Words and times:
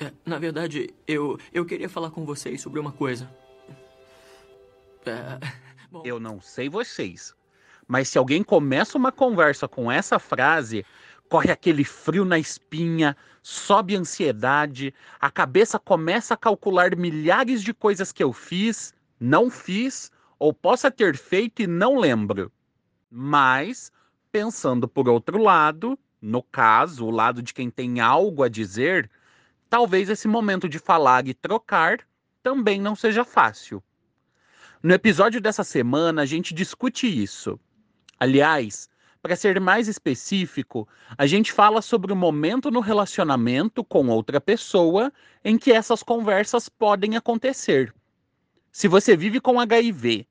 É, 0.00 0.10
na 0.24 0.38
verdade, 0.38 0.94
eu, 1.06 1.38
eu 1.52 1.66
queria 1.66 1.88
falar 1.88 2.10
com 2.10 2.24
vocês 2.24 2.62
sobre 2.62 2.80
uma 2.80 2.90
coisa. 2.90 3.30
É, 5.04 5.38
bom... 5.92 6.02
Eu 6.06 6.18
não 6.18 6.40
sei 6.40 6.70
vocês, 6.70 7.34
mas 7.86 8.08
se 8.08 8.16
alguém 8.16 8.42
começa 8.42 8.96
uma 8.96 9.12
conversa 9.12 9.68
com 9.68 9.92
essa 9.92 10.18
frase, 10.18 10.86
corre 11.28 11.50
aquele 11.52 11.84
frio 11.84 12.24
na 12.24 12.38
espinha, 12.38 13.14
sobe 13.42 13.94
ansiedade, 13.94 14.94
a 15.20 15.30
cabeça 15.30 15.78
começa 15.78 16.32
a 16.32 16.36
calcular 16.36 16.96
milhares 16.96 17.62
de 17.62 17.74
coisas 17.74 18.10
que 18.10 18.24
eu 18.24 18.32
fiz, 18.32 18.94
não 19.20 19.50
fiz 19.50 20.10
ou 20.38 20.54
possa 20.54 20.90
ter 20.90 21.14
feito 21.14 21.60
e 21.60 21.66
não 21.66 21.98
lembro. 21.98 22.50
Mas, 23.10 23.92
pensando 24.32 24.88
por 24.88 25.10
outro 25.10 25.36
lado, 25.36 25.98
no 26.22 26.42
caso, 26.42 27.04
o 27.04 27.10
lado 27.10 27.42
de 27.42 27.52
quem 27.52 27.70
tem 27.70 28.00
algo 28.00 28.42
a 28.42 28.48
dizer, 28.48 29.10
talvez 29.70 30.10
esse 30.10 30.26
momento 30.26 30.68
de 30.68 30.80
falar 30.80 31.28
e 31.28 31.32
trocar 31.32 32.00
também 32.42 32.80
não 32.80 32.96
seja 32.96 33.24
fácil. 33.24 33.82
No 34.82 34.92
episódio 34.92 35.40
dessa 35.40 35.62
semana, 35.62 36.22
a 36.22 36.26
gente 36.26 36.52
discute 36.52 37.06
isso. 37.06 37.58
Aliás, 38.18 38.88
para 39.22 39.36
ser 39.36 39.60
mais 39.60 39.86
específico, 39.86 40.88
a 41.16 41.26
gente 41.26 41.52
fala 41.52 41.80
sobre 41.80 42.12
o 42.12 42.16
momento 42.16 42.70
no 42.70 42.80
relacionamento 42.80 43.84
com 43.84 44.08
outra 44.08 44.40
pessoa 44.40 45.12
em 45.44 45.56
que 45.56 45.72
essas 45.72 46.02
conversas 46.02 46.68
podem 46.68 47.16
acontecer. 47.16 47.94
Se 48.72 48.88
você 48.88 49.16
vive 49.16 49.40
com 49.40 49.60
HIV 49.60 50.26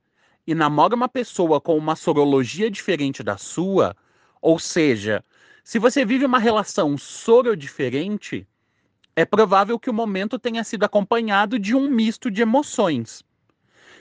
e 0.45 0.55
namora 0.55 0.95
uma 0.95 1.07
pessoa 1.07 1.61
com 1.61 1.77
uma 1.77 1.95
sorologia 1.95 2.69
diferente 2.69 3.21
da 3.21 3.37
sua, 3.37 3.95
ou 4.41 4.57
seja, 4.57 5.23
se 5.63 5.77
você 5.77 6.03
vive 6.03 6.25
uma 6.25 6.39
relação 6.39 6.97
soro 6.97 7.55
diferente, 7.55 8.47
é 9.19 9.25
provável 9.25 9.77
que 9.77 9.89
o 9.89 9.93
momento 9.93 10.39
tenha 10.39 10.63
sido 10.63 10.85
acompanhado 10.85 11.59
de 11.59 11.75
um 11.75 11.89
misto 11.89 12.31
de 12.31 12.41
emoções. 12.41 13.21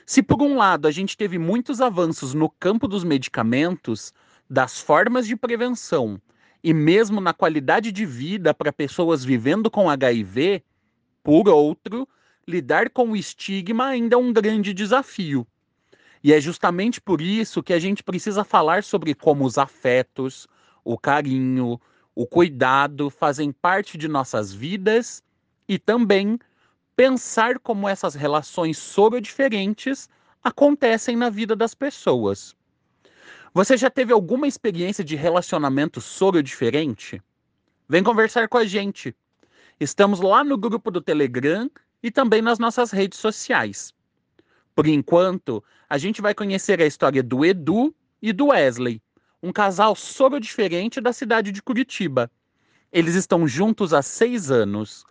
Se 0.05 0.23
por 0.23 0.41
um 0.41 0.55
lado 0.55 0.87
a 0.87 0.91
gente 0.91 1.17
teve 1.17 1.37
muitos 1.37 1.81
avanços 1.81 2.33
no 2.33 2.49
campo 2.49 2.87
dos 2.87 3.03
medicamentos, 3.03 4.13
das 4.49 4.79
formas 4.79 5.27
de 5.27 5.35
prevenção 5.35 6.21
e 6.63 6.73
mesmo 6.73 7.19
na 7.19 7.33
qualidade 7.33 7.91
de 7.91 8.05
vida 8.05 8.53
para 8.53 8.71
pessoas 8.71 9.25
vivendo 9.25 9.69
com 9.69 9.89
HIV, 9.89 10.63
por 11.21 11.49
outro, 11.49 12.07
lidar 12.47 12.89
com 12.89 13.11
o 13.11 13.15
estigma 13.17 13.87
ainda 13.87 14.15
é 14.15 14.17
um 14.17 14.31
grande 14.31 14.73
desafio. 14.73 15.45
E 16.23 16.31
é 16.31 16.39
justamente 16.39 17.01
por 17.01 17.19
isso 17.19 17.61
que 17.61 17.73
a 17.73 17.79
gente 17.79 18.03
precisa 18.03 18.45
falar 18.45 18.85
sobre 18.85 19.13
como 19.13 19.43
os 19.43 19.57
afetos, 19.57 20.47
o 20.81 20.97
carinho, 20.97 21.77
o 22.19 22.27
cuidado 22.27 23.09
fazem 23.09 23.49
parte 23.49 23.97
de 23.97 24.05
nossas 24.09 24.53
vidas 24.53 25.23
e 25.69 25.79
também 25.79 26.37
pensar 26.93 27.57
como 27.59 27.87
essas 27.87 28.13
relações 28.13 28.77
soro 28.77 29.21
diferentes 29.21 30.09
acontecem 30.43 31.15
na 31.15 31.29
vida 31.29 31.55
das 31.55 31.73
pessoas. 31.73 32.53
Você 33.53 33.77
já 33.77 33.89
teve 33.89 34.11
alguma 34.11 34.49
experiência 34.49 35.01
de 35.01 35.15
relacionamento 35.15 36.01
soro 36.01 36.43
diferente? 36.43 37.23
Vem 37.87 38.03
conversar 38.03 38.49
com 38.49 38.57
a 38.57 38.65
gente. 38.65 39.15
Estamos 39.79 40.19
lá 40.19 40.43
no 40.43 40.57
grupo 40.57 40.91
do 40.91 40.99
Telegram 40.99 41.71
e 42.03 42.11
também 42.11 42.41
nas 42.41 42.59
nossas 42.59 42.91
redes 42.91 43.17
sociais. 43.17 43.93
Por 44.75 44.87
enquanto, 44.87 45.63
a 45.89 45.97
gente 45.97 46.21
vai 46.21 46.35
conhecer 46.35 46.81
a 46.81 46.85
história 46.85 47.23
do 47.23 47.45
Edu 47.45 47.95
e 48.21 48.33
do 48.33 48.47
Wesley, 48.47 49.01
um 49.41 49.51
casal 49.51 49.95
soro 49.95 50.39
diferente 50.39 50.99
da 50.99 51.13
cidade 51.13 51.51
de 51.51 51.61
Curitiba. 51.61 52.29
Eles 52.91 53.15
estão 53.15 53.47
juntos 53.47 53.93
há 53.93 54.01
seis 54.01 54.51
anos. 54.51 55.05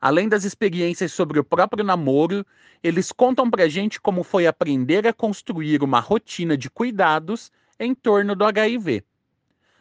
Além 0.00 0.28
das 0.28 0.44
experiências 0.44 1.12
sobre 1.12 1.38
o 1.38 1.44
próprio 1.44 1.84
namoro, 1.84 2.44
eles 2.82 3.12
contam 3.12 3.50
pra 3.50 3.68
gente 3.68 4.00
como 4.00 4.22
foi 4.22 4.46
aprender 4.46 5.06
a 5.06 5.12
construir 5.12 5.82
uma 5.82 6.00
rotina 6.00 6.56
de 6.56 6.70
cuidados 6.70 7.50
em 7.78 7.94
torno 7.94 8.34
do 8.34 8.44
HIV. 8.44 9.04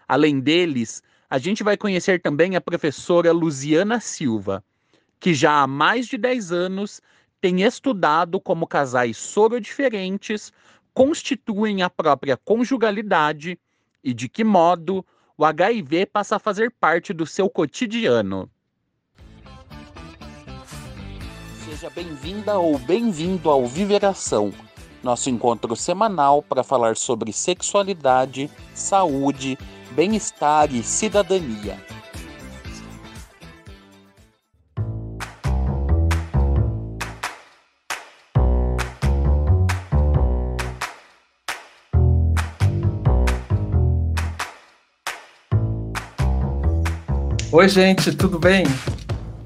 Além 0.07 0.40
deles, 0.40 1.02
a 1.30 1.38
gente 1.38 1.63
vai 1.63 1.75
conhecer 1.75 2.22
também 2.22 2.56
a 2.56 2.62
professora 2.62 3.31
Luziana 3.31 4.00
Silva, 4.00 4.63
que 5.19 5.34
já 5.34 5.62
há 5.62 5.68
mais 5.68 6.07
de 6.07 6.18
10 6.18 6.52
anos 6.52 7.02
tem 7.40 7.63
estudado 7.63 8.40
como 8.40 8.68
casais 8.68 9.18
soro 9.18 9.59
diferentes 9.59 10.52
constituem 10.94 11.84
a 11.84 11.90
própria 11.90 12.36
conjugalidade 12.36 13.59
e 14.07 14.13
de 14.13 14.29
que 14.29 14.41
modo 14.41 15.06
o 15.38 15.44
HIV 15.44 16.06
passa 16.06 16.38
a 16.38 16.40
fazer 16.40 16.72
parte 16.79 17.12
do 17.12 17.25
seu 17.25 17.50
cotidiano. 17.50 18.50
Seja 21.66 21.90
bem-vinda 21.90 22.57
ou 22.57 22.79
bem-vindo 22.79 23.50
ao 23.50 23.68
Viveração, 23.68 24.53
nosso 25.03 25.29
encontro 25.29 25.75
semanal 25.75 26.41
para 26.41 26.63
falar 26.63 26.95
sobre 26.95 27.34
sexualidade, 27.34 28.50
saúde, 28.73 29.57
bem-estar 29.91 30.74
e 30.74 30.81
cidadania. 30.81 31.78
Oi, 47.57 47.68
gente, 47.68 48.16
tudo 48.16 48.38
bem? 48.38 48.66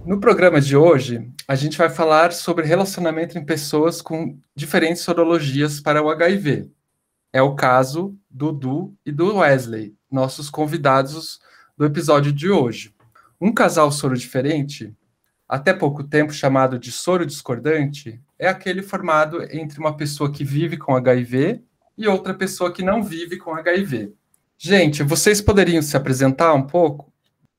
No 0.05 0.19
programa 0.19 0.59
de 0.59 0.75
hoje, 0.75 1.31
a 1.47 1.55
gente 1.55 1.77
vai 1.77 1.89
falar 1.89 2.33
sobre 2.33 2.65
relacionamento 2.65 3.37
em 3.37 3.45
pessoas 3.45 4.01
com 4.01 4.37
diferentes 4.53 5.01
sorologias 5.01 5.79
para 5.79 6.03
o 6.03 6.09
HIV. 6.09 6.69
É 7.31 7.41
o 7.41 7.55
caso 7.55 8.13
do 8.29 8.51
Du 8.51 8.93
e 9.05 9.13
do 9.13 9.37
Wesley, 9.37 9.95
nossos 10.11 10.49
convidados 10.49 11.39
do 11.77 11.85
episódio 11.85 12.33
de 12.33 12.49
hoje. 12.49 12.93
Um 13.39 13.53
casal 13.53 13.89
soro 13.93 14.17
diferente, 14.17 14.93
até 15.47 15.73
pouco 15.73 16.03
tempo 16.03 16.33
chamado 16.33 16.77
de 16.77 16.91
soro 16.91 17.25
discordante, 17.25 18.21
é 18.37 18.49
aquele 18.49 18.81
formado 18.81 19.41
entre 19.55 19.79
uma 19.79 19.95
pessoa 19.95 20.29
que 20.29 20.43
vive 20.43 20.75
com 20.75 20.97
HIV 20.97 21.63
e 21.97 22.09
outra 22.09 22.33
pessoa 22.33 22.73
que 22.73 22.83
não 22.83 23.01
vive 23.01 23.37
com 23.37 23.55
HIV. 23.55 24.13
Gente, 24.57 25.01
vocês 25.01 25.39
poderiam 25.39 25.81
se 25.81 25.95
apresentar 25.95 26.53
um 26.53 26.67
pouco? 26.67 27.10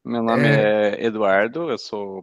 Meu 0.04 0.22
nome 0.22 0.48
é... 0.48 0.96
é 0.96 1.04
Eduardo, 1.04 1.70
eu 1.70 1.78
sou 1.78 2.22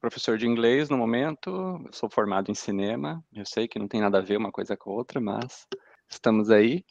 professor 0.00 0.36
de 0.38 0.46
inglês 0.46 0.88
no 0.88 0.96
momento, 0.96 1.84
sou 1.90 2.10
formado 2.10 2.50
em 2.50 2.54
cinema. 2.54 3.24
Eu 3.32 3.46
sei 3.46 3.66
que 3.66 3.78
não 3.78 3.88
tem 3.88 4.00
nada 4.00 4.18
a 4.18 4.22
ver 4.22 4.36
uma 4.36 4.52
coisa 4.52 4.76
com 4.76 4.90
a 4.90 4.94
outra, 4.94 5.20
mas 5.20 5.66
estamos 6.08 6.50
aí. 6.50 6.84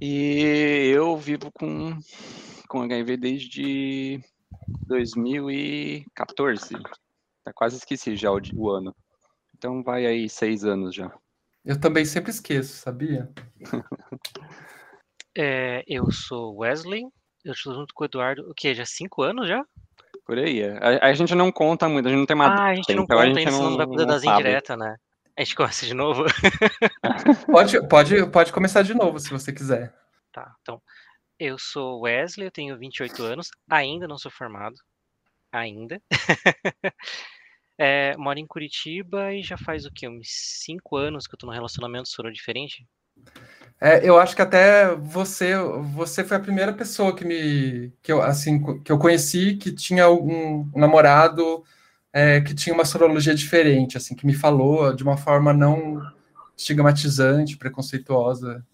E 0.00 0.92
eu 0.94 1.16
vivo 1.16 1.50
com, 1.52 1.98
com 2.68 2.82
HIV 2.82 3.16
desde 3.16 4.20
2014. 4.86 6.74
Tá 7.44 7.52
quase 7.52 7.76
esqueci 7.76 8.16
já 8.16 8.30
o, 8.30 8.40
o 8.54 8.70
ano. 8.70 8.94
Então 9.56 9.82
vai 9.82 10.06
aí 10.06 10.28
seis 10.28 10.64
anos 10.64 10.94
já. 10.94 11.12
Eu 11.64 11.80
também 11.80 12.04
sempre 12.04 12.30
esqueço, 12.30 12.76
sabia? 12.78 13.30
é, 15.36 15.84
eu 15.86 16.10
sou 16.10 16.58
Wesley, 16.58 17.04
eu 17.44 17.52
estou 17.52 17.74
junto 17.74 17.92
com 17.94 18.04
o 18.04 18.06
Eduardo, 18.06 18.50
o 18.50 18.54
quê? 18.54 18.74
Já 18.74 18.84
cinco 18.84 19.22
anos 19.22 19.48
já? 19.48 19.64
Por 20.24 20.38
aí. 20.38 20.60
É. 20.60 20.78
A, 20.78 21.08
a, 21.08 21.12
gente 21.14 21.34
não 21.34 21.50
conta 21.50 21.88
muito, 21.88 22.06
a 22.06 22.10
gente 22.10 22.20
não 22.20 22.26
tem 22.26 22.36
uma. 22.36 22.46
Ah, 22.46 22.66
a 22.66 22.74
gente 22.74 22.94
não 22.94 23.04
então 23.04 23.16
conta, 23.16 23.28
a 23.28 23.34
gente 23.34 23.50
não, 23.50 23.70
não 23.70 23.76
vai 23.76 23.86
poder 23.86 24.06
das 24.06 24.22
indiretas, 24.22 24.78
né? 24.78 24.96
A 25.36 25.42
gente 25.42 25.56
começa 25.56 25.86
de 25.86 25.94
novo? 25.94 26.24
pode, 27.50 27.88
pode, 27.88 28.30
pode 28.30 28.52
começar 28.52 28.82
de 28.82 28.94
novo, 28.94 29.18
se 29.18 29.30
você 29.30 29.52
quiser. 29.52 29.94
Tá, 30.30 30.54
então. 30.60 30.80
Eu 31.38 31.58
sou 31.58 32.02
Wesley, 32.02 32.46
eu 32.46 32.52
tenho 32.52 32.78
28 32.78 33.22
anos, 33.24 33.50
ainda 33.68 34.06
não 34.06 34.18
sou 34.18 34.30
formado. 34.30 34.76
Ainda. 35.50 36.00
é, 37.76 38.16
moro 38.16 38.38
em 38.38 38.46
Curitiba 38.46 39.34
e 39.34 39.42
já 39.42 39.56
faz 39.58 39.84
o 39.84 39.90
quê? 39.90 40.08
Uns 40.08 40.28
5 40.28 40.96
anos 40.96 41.26
que 41.26 41.34
eu 41.34 41.38
tô 41.38 41.46
num 41.46 41.52
relacionamento 41.52 42.08
soro 42.08 42.32
diferente? 42.32 42.86
É, 43.84 44.08
eu 44.08 44.16
acho 44.16 44.36
que 44.36 44.42
até 44.42 44.94
você, 44.94 45.56
você 45.92 46.22
foi 46.22 46.36
a 46.36 46.40
primeira 46.40 46.72
pessoa 46.72 47.16
que 47.16 47.24
me, 47.24 47.92
que 48.00 48.12
eu, 48.12 48.22
assim, 48.22 48.80
que 48.80 48.92
eu 48.92 48.96
conheci 48.96 49.56
que 49.56 49.72
tinha 49.72 50.08
um, 50.08 50.70
namorado 50.72 51.64
é, 52.12 52.40
que 52.40 52.54
tinha 52.54 52.72
uma 52.72 52.84
sorologia 52.84 53.34
diferente, 53.34 53.96
assim, 53.96 54.14
que 54.14 54.24
me 54.24 54.34
falou 54.34 54.94
de 54.94 55.02
uma 55.02 55.16
forma 55.16 55.52
não 55.52 56.00
estigmatizante, 56.56 57.56
preconceituosa. 57.56 58.64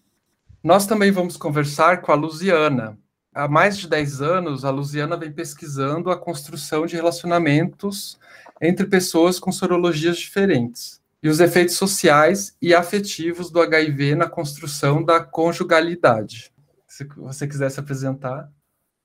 Nós 0.63 0.85
também 0.85 1.09
vamos 1.09 1.37
conversar 1.37 2.01
com 2.01 2.11
a 2.11 2.15
Luziana. 2.15 2.95
Há 3.33 3.47
mais 3.47 3.79
de 3.79 3.87
10 3.87 4.21
anos, 4.21 4.63
a 4.63 4.69
Luziana 4.69 5.17
vem 5.17 5.31
pesquisando 5.31 6.11
a 6.11 6.17
construção 6.17 6.85
de 6.85 6.95
relacionamentos 6.95 8.19
entre 8.61 8.85
pessoas 8.85 9.39
com 9.39 9.51
sorologias 9.51 10.19
diferentes 10.19 10.99
e 11.21 11.27
os 11.27 11.39
efeitos 11.39 11.75
sociais 11.75 12.55
e 12.61 12.73
afetivos 12.73 13.51
do 13.51 13.61
HIV 13.61 14.15
na 14.15 14.29
construção 14.29 15.03
da 15.03 15.23
conjugalidade. 15.23 16.53
Se 16.87 17.03
você 17.17 17.47
quiser 17.47 17.69
se 17.69 17.79
apresentar. 17.79 18.49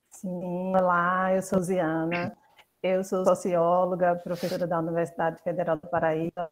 Sim, 0.09 0.73
olá, 0.75 1.33
eu 1.33 1.41
sou 1.41 1.59
Ziana. 1.61 2.35
Eu 2.81 3.03
sou 3.03 3.25
socióloga, 3.25 4.15
professora 4.15 4.65
da 4.65 4.79
Universidade 4.79 5.41
Federal 5.41 5.75
do 5.75 5.87
Paraíba, 5.87 6.49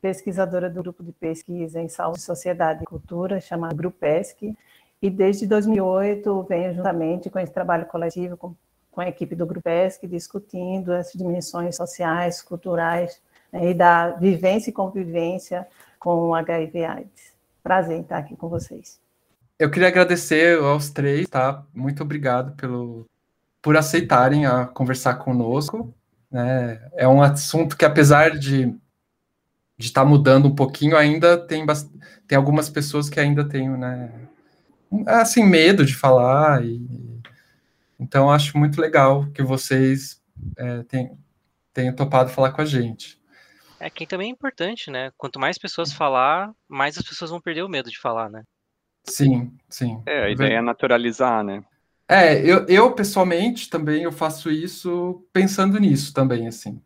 pesquisadora 0.00 0.70
do 0.70 0.80
grupo 0.80 1.02
de 1.02 1.12
pesquisa 1.12 1.80
em 1.80 1.88
saúde, 1.88 2.20
sociedade 2.20 2.82
e 2.82 2.86
cultura, 2.86 3.40
chamado 3.40 3.74
GRUPESC, 3.74 4.56
e 5.02 5.10
desde 5.10 5.46
2008 5.46 6.46
venho 6.48 6.74
juntamente 6.74 7.28
com 7.30 7.38
esse 7.38 7.52
trabalho 7.52 7.86
coletivo, 7.86 8.36
com, 8.36 8.54
com 8.92 9.00
a 9.00 9.08
equipe 9.08 9.34
do 9.34 9.44
GRUPESC, 9.44 10.06
discutindo 10.06 10.92
as 10.92 11.12
dimensões 11.12 11.76
sociais, 11.76 12.40
culturais 12.40 13.20
e 13.52 13.74
da 13.74 14.10
vivência 14.12 14.70
e 14.70 14.72
convivência 14.72 15.66
com 15.98 16.28
o 16.28 16.34
HIV 16.34 16.84
AIDS. 16.84 17.32
Prazer 17.62 17.96
em 17.96 18.02
estar 18.02 18.18
aqui 18.18 18.36
com 18.36 18.48
vocês. 18.48 19.00
Eu 19.58 19.70
queria 19.70 19.88
agradecer 19.88 20.58
aos 20.58 20.90
três, 20.90 21.28
tá? 21.28 21.64
Muito 21.74 22.02
obrigado 22.02 22.54
pelo, 22.56 23.06
por 23.60 23.76
aceitarem 23.76 24.46
a 24.46 24.66
conversar 24.66 25.14
conosco. 25.16 25.92
Né? 26.30 26.80
É 26.94 27.08
um 27.08 27.22
assunto 27.22 27.76
que, 27.76 27.84
apesar 27.84 28.38
de 28.38 28.78
de 29.78 29.86
estar 29.86 30.02
tá 30.02 30.08
mudando 30.08 30.48
um 30.48 30.54
pouquinho, 30.54 30.96
ainda 30.96 31.38
tem, 31.38 31.64
tem 32.26 32.36
algumas 32.36 32.68
pessoas 32.68 33.08
que 33.08 33.20
ainda 33.20 33.48
têm, 33.48 33.70
né, 33.70 34.10
assim, 35.06 35.44
medo 35.44 35.86
de 35.86 35.94
falar. 35.94 36.64
E, 36.64 36.84
então, 37.98 38.30
acho 38.30 38.58
muito 38.58 38.80
legal 38.80 39.26
que 39.30 39.42
vocês 39.42 40.20
é, 40.56 40.82
tenham, 40.82 41.16
tenham 41.72 41.94
topado 41.94 42.30
falar 42.30 42.50
com 42.50 42.60
a 42.60 42.64
gente. 42.64 43.17
É 43.80 43.88
que 43.88 44.06
também 44.06 44.28
é 44.28 44.32
importante, 44.32 44.90
né? 44.90 45.10
Quanto 45.16 45.38
mais 45.38 45.56
pessoas 45.56 45.92
falar, 45.92 46.50
mais 46.68 46.98
as 46.98 47.04
pessoas 47.04 47.30
vão 47.30 47.40
perder 47.40 47.62
o 47.62 47.68
medo 47.68 47.90
de 47.90 47.98
falar, 47.98 48.28
né? 48.28 48.42
Sim, 49.04 49.52
sim. 49.68 50.02
É, 50.06 50.24
a 50.24 50.30
ideia 50.30 50.58
é 50.58 50.60
naturalizar, 50.60 51.44
né? 51.44 51.62
É, 52.08 52.40
eu, 52.40 52.66
eu 52.66 52.92
pessoalmente 52.92 53.68
também 53.68 54.02
eu 54.02 54.12
faço 54.12 54.50
isso 54.50 55.24
pensando 55.32 55.78
nisso 55.78 56.12
também, 56.12 56.48
assim. 56.48 56.80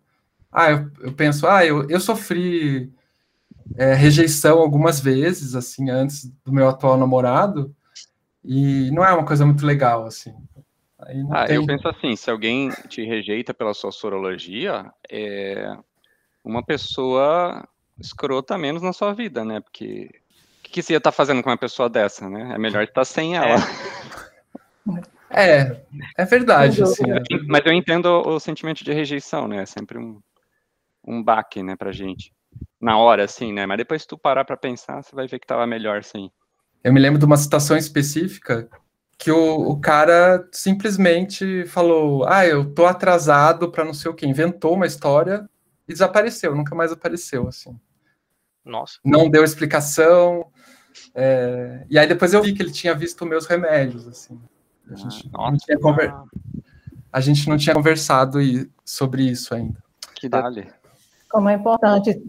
Ah, 0.50 0.70
eu, 0.70 0.90
eu 1.00 1.12
penso, 1.14 1.46
ah, 1.46 1.64
eu, 1.64 1.88
eu 1.88 2.00
sofri 2.00 2.92
é, 3.76 3.94
rejeição 3.94 4.58
algumas 4.58 5.00
vezes, 5.00 5.54
assim, 5.54 5.88
antes 5.88 6.30
do 6.44 6.52
meu 6.52 6.68
atual 6.68 6.98
namorado, 6.98 7.74
e 8.44 8.90
não 8.90 9.04
é 9.04 9.12
uma 9.12 9.24
coisa 9.24 9.46
muito 9.46 9.64
legal, 9.64 10.04
assim. 10.04 10.34
ah, 11.30 11.46
tem... 11.46 11.56
eu 11.56 11.66
penso 11.66 11.88
assim, 11.88 12.14
se 12.16 12.30
alguém 12.30 12.68
te 12.88 13.02
rejeita 13.04 13.54
pela 13.54 13.72
sua 13.72 13.92
sorologia, 13.92 14.92
é 15.08 15.76
uma 16.44 16.62
pessoa 16.62 17.66
escrota 17.98 18.58
menos 18.58 18.82
na 18.82 18.92
sua 18.92 19.12
vida, 19.12 19.44
né? 19.44 19.60
Porque 19.60 20.10
o 20.58 20.62
que, 20.62 20.70
que 20.70 20.82
você 20.82 20.94
ia 20.94 20.98
estar 20.98 21.10
tá 21.10 21.16
fazendo 21.16 21.42
com 21.42 21.50
uma 21.50 21.56
pessoa 21.56 21.88
dessa, 21.88 22.28
né? 22.28 22.52
É 22.54 22.58
melhor 22.58 22.82
estar 22.82 23.04
sem 23.04 23.36
ela. 23.36 23.56
É, 25.34 25.80
é 26.18 26.24
verdade, 26.26 26.82
assim. 26.82 27.10
É. 27.10 27.22
Mas 27.48 27.64
eu 27.64 27.72
entendo 27.72 28.06
o 28.06 28.38
sentimento 28.38 28.84
de 28.84 28.92
rejeição, 28.92 29.48
né? 29.48 29.62
É 29.62 29.66
sempre 29.66 29.96
um, 29.96 30.20
um 31.02 31.22
baque, 31.22 31.62
né, 31.62 31.74
pra 31.74 31.90
gente. 31.90 32.34
Na 32.78 32.98
hora, 32.98 33.24
assim, 33.24 33.50
né? 33.50 33.64
Mas 33.64 33.78
depois 33.78 34.02
se 34.02 34.08
tu 34.08 34.18
parar 34.18 34.44
pra 34.44 34.58
pensar, 34.58 35.02
você 35.02 35.16
vai 35.16 35.26
ver 35.26 35.38
que 35.38 35.46
tava 35.46 35.66
melhor, 35.66 36.04
sim. 36.04 36.30
Eu 36.84 36.92
me 36.92 37.00
lembro 37.00 37.18
de 37.18 37.24
uma 37.24 37.38
situação 37.38 37.78
específica 37.78 38.68
que 39.16 39.30
o, 39.30 39.70
o 39.70 39.80
cara 39.80 40.46
simplesmente 40.52 41.64
falou: 41.66 42.26
Ah, 42.28 42.44
eu 42.46 42.74
tô 42.74 42.84
atrasado 42.84 43.70
para 43.70 43.84
não 43.84 43.94
sei 43.94 44.10
o 44.10 44.14
que, 44.14 44.26
inventou 44.26 44.74
uma 44.74 44.86
história 44.86 45.48
e 45.92 45.94
desapareceu, 45.94 46.54
nunca 46.54 46.74
mais 46.74 46.90
apareceu, 46.90 47.48
assim. 47.48 47.78
Nossa. 48.64 48.98
Não 49.04 49.28
deu 49.28 49.44
explicação. 49.44 50.46
É... 51.14 51.84
E 51.88 51.98
aí 51.98 52.06
depois 52.06 52.32
eu 52.32 52.42
vi 52.42 52.52
que 52.52 52.62
ele 52.62 52.72
tinha 52.72 52.94
visto 52.94 53.26
meus 53.26 53.46
remédios, 53.46 54.06
assim. 54.08 54.40
A 54.90 54.94
gente, 54.94 55.30
ah, 55.34 55.50
não, 55.50 55.56
tinha 55.56 55.78
conver... 55.78 56.12
a 57.12 57.20
gente 57.20 57.48
não 57.48 57.56
tinha 57.56 57.74
conversado 57.74 58.38
sobre 58.84 59.22
isso 59.22 59.54
ainda. 59.54 59.82
Que 60.14 60.28
dali 60.28 60.68
como 61.32 61.48
é 61.48 61.54
importante 61.54 62.22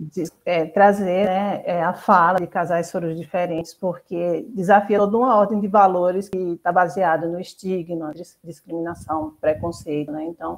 é, 0.46 0.64
trazer 0.64 1.26
né, 1.26 1.62
é, 1.66 1.84
a 1.84 1.94
fala 1.94 2.40
de 2.40 2.48
casais 2.48 2.88
soros 2.88 3.18
diferentes, 3.18 3.74
porque 3.74 4.48
desafia 4.56 4.98
toda 4.98 5.18
uma 5.18 5.36
ordem 5.36 5.60
de 5.60 5.68
valores 5.68 6.30
que 6.30 6.38
está 6.38 6.72
baseada 6.72 7.28
no 7.28 7.38
estigma, 7.38 8.14
discriminação, 8.42 9.36
preconceito. 9.42 10.10
Né? 10.10 10.24
Então, 10.24 10.58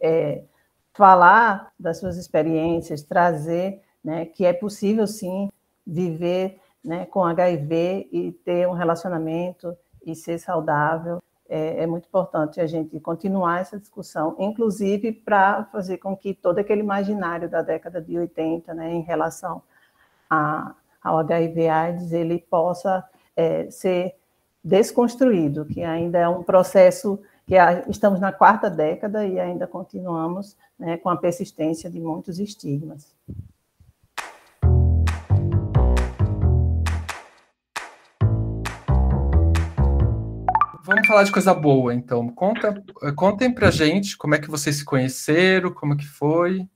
é, 0.00 0.44
falar 0.92 1.72
das 1.78 1.98
suas 1.98 2.16
experiências, 2.16 3.02
trazer 3.02 3.82
né, 4.02 4.24
que 4.24 4.44
é 4.44 4.52
possível, 4.52 5.06
sim, 5.06 5.50
viver 5.86 6.60
né, 6.84 7.06
com 7.06 7.24
HIV 7.24 8.08
e 8.10 8.32
ter 8.44 8.66
um 8.66 8.72
relacionamento 8.72 9.76
e 10.04 10.14
ser 10.14 10.38
saudável. 10.38 11.22
É, 11.48 11.82
é, 11.82 11.86
muito 11.86 12.06
importante 12.06 12.60
a 12.60 12.66
gente 12.66 12.98
continuar 13.00 13.60
essa 13.60 13.78
discussão, 13.78 14.36
inclusive 14.38 15.12
para 15.12 15.64
fazer 15.64 15.98
com 15.98 16.16
que 16.16 16.32
todo 16.32 16.58
aquele 16.58 16.80
imaginário 16.80 17.48
da 17.48 17.60
década 17.60 18.00
de 18.00 18.16
80, 18.16 18.72
né, 18.72 18.92
em 18.92 19.02
relação 19.02 19.60
a, 20.28 20.74
ao 21.02 21.18
HIV/AIDS, 21.18 22.12
ele 22.12 22.38
possa 22.38 23.04
é, 23.36 23.68
ser 23.68 24.14
desconstruído, 24.62 25.64
que 25.64 25.82
ainda 25.82 26.18
é 26.18 26.28
um 26.28 26.42
processo 26.42 27.20
que 27.50 27.58
a, 27.58 27.82
estamos 27.88 28.20
na 28.20 28.30
quarta 28.30 28.70
década 28.70 29.26
e 29.26 29.40
ainda 29.40 29.66
continuamos 29.66 30.56
né, 30.78 30.96
com 30.98 31.08
a 31.08 31.16
persistência 31.16 31.90
de 31.90 31.98
muitos 31.98 32.38
estigmas. 32.38 33.12
vamos 40.82 41.06
falar 41.06 41.24
de 41.24 41.32
coisa 41.32 41.52
boa, 41.52 41.92
então. 41.92 42.28
Conta, 42.28 42.82
contem 43.16 43.52
pra 43.52 43.70
gente 43.70 44.16
como 44.16 44.36
é 44.36 44.38
que 44.38 44.50
vocês 44.50 44.76
se 44.76 44.84
conheceram, 44.84 45.72
como 45.72 45.96
que 45.96 46.06
foi. 46.06 46.68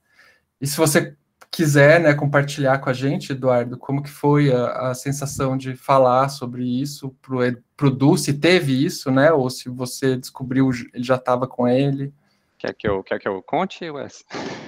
E 0.59 0.67
se 0.67 0.77
você 0.77 1.15
quiser, 1.55 2.01
né, 2.01 2.13
compartilhar 2.13 2.79
com 2.79 2.89
a 2.89 2.93
gente, 2.93 3.31
Eduardo, 3.31 3.77
como 3.77 4.03
que 4.03 4.09
foi 4.09 4.51
a, 4.53 4.89
a 4.89 4.93
sensação 4.93 5.55
de 5.55 5.73
falar 5.73 6.27
sobre 6.27 6.63
isso 6.63 7.15
pro, 7.21 7.39
pro 7.77 7.89
Du, 7.89 8.17
se 8.17 8.33
teve 8.33 8.85
isso, 8.85 9.09
né, 9.09 9.31
ou 9.31 9.49
se 9.49 9.69
você 9.69 10.17
descobriu, 10.17 10.69
ele 10.93 11.03
já 11.03 11.15
estava 11.15 11.47
com 11.47 11.65
ele. 11.65 12.13
Quer 12.57 12.73
que 12.73 12.87
eu, 12.87 13.01
quer 13.03 13.19
que 13.19 13.27
eu 13.27 13.41
conte, 13.41 13.89
Wes? 13.89 14.25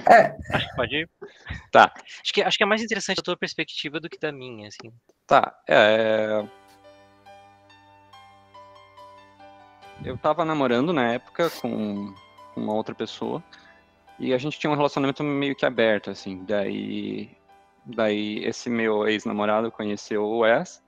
É. 0.10 0.34
Acho 0.54 0.70
que 0.70 0.76
pode 0.78 0.96
ir. 0.96 1.10
Tá. 1.74 1.92
Acho 2.24 2.34
que, 2.34 2.42
acho 2.42 2.58
que 2.58 2.64
é 2.64 2.68
mais 2.68 2.82
interessante 2.82 3.20
a 3.20 3.24
tua 3.24 3.36
perspectiva 3.36 4.00
do 4.00 4.10
que 4.10 4.18
da 4.18 4.32
minha, 4.32 4.70
assim. 4.70 4.94
Tá. 5.26 5.54
É, 5.68 6.46
eu 10.06 10.18
tava 10.18 10.46
namorando 10.46 10.94
na 10.94 11.12
época 11.12 11.50
com 11.50 12.14
uma 12.56 12.74
outra 12.74 12.96
pessoa 12.96 13.44
e 14.20 14.34
a 14.34 14.38
gente 14.38 14.58
tinha 14.58 14.72
um 14.72 14.76
relacionamento 14.76 15.24
meio 15.24 15.56
que 15.56 15.66
aberto, 15.66 16.10
assim. 16.10 16.44
Daí, 16.44 17.30
daí 17.86 18.44
esse 18.46 18.70
meu 18.70 19.08
ex-namorado 19.08 19.72
conheceu 19.72 20.24
o 20.24 20.40
Wes. 20.40 20.82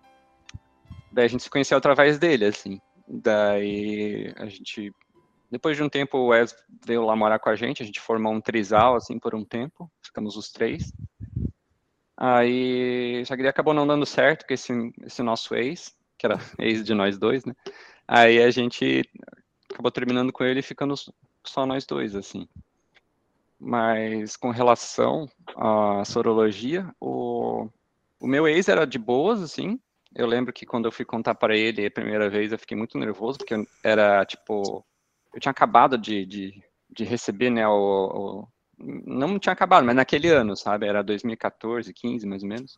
Daí 1.12 1.26
a 1.26 1.28
gente 1.28 1.44
se 1.44 1.50
conheceu 1.50 1.78
através 1.78 2.18
dele, 2.18 2.46
assim. 2.46 2.82
Daí 3.08 4.34
a 4.38 4.48
gente, 4.48 4.94
depois 5.52 5.78
de 5.78 5.84
um 5.84 5.90
tempo, 5.90 6.18
o 6.18 6.28
Wes 6.28 6.56
veio 6.86 7.06
lá 7.06 7.16
morar 7.16 7.40
com 7.40 7.50
a 7.50 7.56
gente. 7.56 7.84
A 7.84 7.86
gente 7.86 8.00
formou 8.00 8.34
um 8.34 8.42
trisal, 8.42 8.96
assim, 8.96 9.20
por 9.20 9.36
um 9.36 9.46
tempo. 9.46 9.92
Ficamos 10.02 10.36
os 10.36 10.52
três. 10.52 10.92
Aí, 12.18 13.24
só 13.26 13.36
que 13.38 13.48
acabou 13.48 13.74
não 13.74 13.88
dando 13.88 14.06
certo 14.06 14.46
com 14.46 14.54
esse, 14.54 14.74
esse 15.06 15.24
nosso 15.24 15.56
ex, 15.56 15.96
que 16.18 16.26
era 16.26 16.38
ex 16.60 16.84
de 16.84 16.94
nós 16.94 17.18
dois, 17.18 17.46
né? 17.46 17.56
Aí 18.08 18.42
a 18.42 18.50
gente 18.50 19.08
acabou 19.72 19.92
terminando 19.92 20.34
com 20.34 20.44
ele 20.44 20.62
ficando 20.62 20.96
só 21.46 21.66
nós 21.66 21.86
dois, 21.86 22.16
assim. 22.16 22.48
Mas 23.60 24.38
com 24.38 24.52
relação 24.52 25.28
à 25.58 26.04
sorologia, 26.06 26.90
o, 27.00 27.68
o 28.20 28.28
meu 28.28 28.48
ex 28.48 28.70
era 28.70 28.86
de 28.86 28.98
boas, 28.98 29.42
assim. 29.42 29.80
Eu 30.16 30.26
lembro 30.26 30.54
que 30.54 30.66
quando 30.66 30.86
eu 30.86 30.92
fui 30.92 31.06
contar 31.06 31.36
para 31.36 31.56
ele 31.56 31.86
a 31.86 31.92
primeira 31.92 32.30
vez, 32.30 32.52
eu 32.52 32.60
fiquei 32.60 32.78
muito 32.78 32.98
nervoso, 32.98 33.38
porque 33.40 33.56
era 33.84 34.26
tipo. 34.26 34.86
Eu 35.34 35.40
tinha 35.40 35.52
acabado 35.52 35.98
de, 35.98 36.26
de, 36.26 36.64
de 36.90 37.04
receber, 37.04 37.52
né, 37.52 37.68
o, 37.68 37.72
o, 37.72 38.48
Não 39.06 39.38
tinha 39.38 39.54
acabado, 39.54 39.86
mas 39.86 39.96
naquele 39.96 40.30
ano, 40.30 40.56
sabe? 40.56 40.88
Era 40.88 41.04
2014, 41.04 41.94
15 41.94 42.26
mais 42.26 42.42
ou 42.42 42.50
menos. 42.50 42.76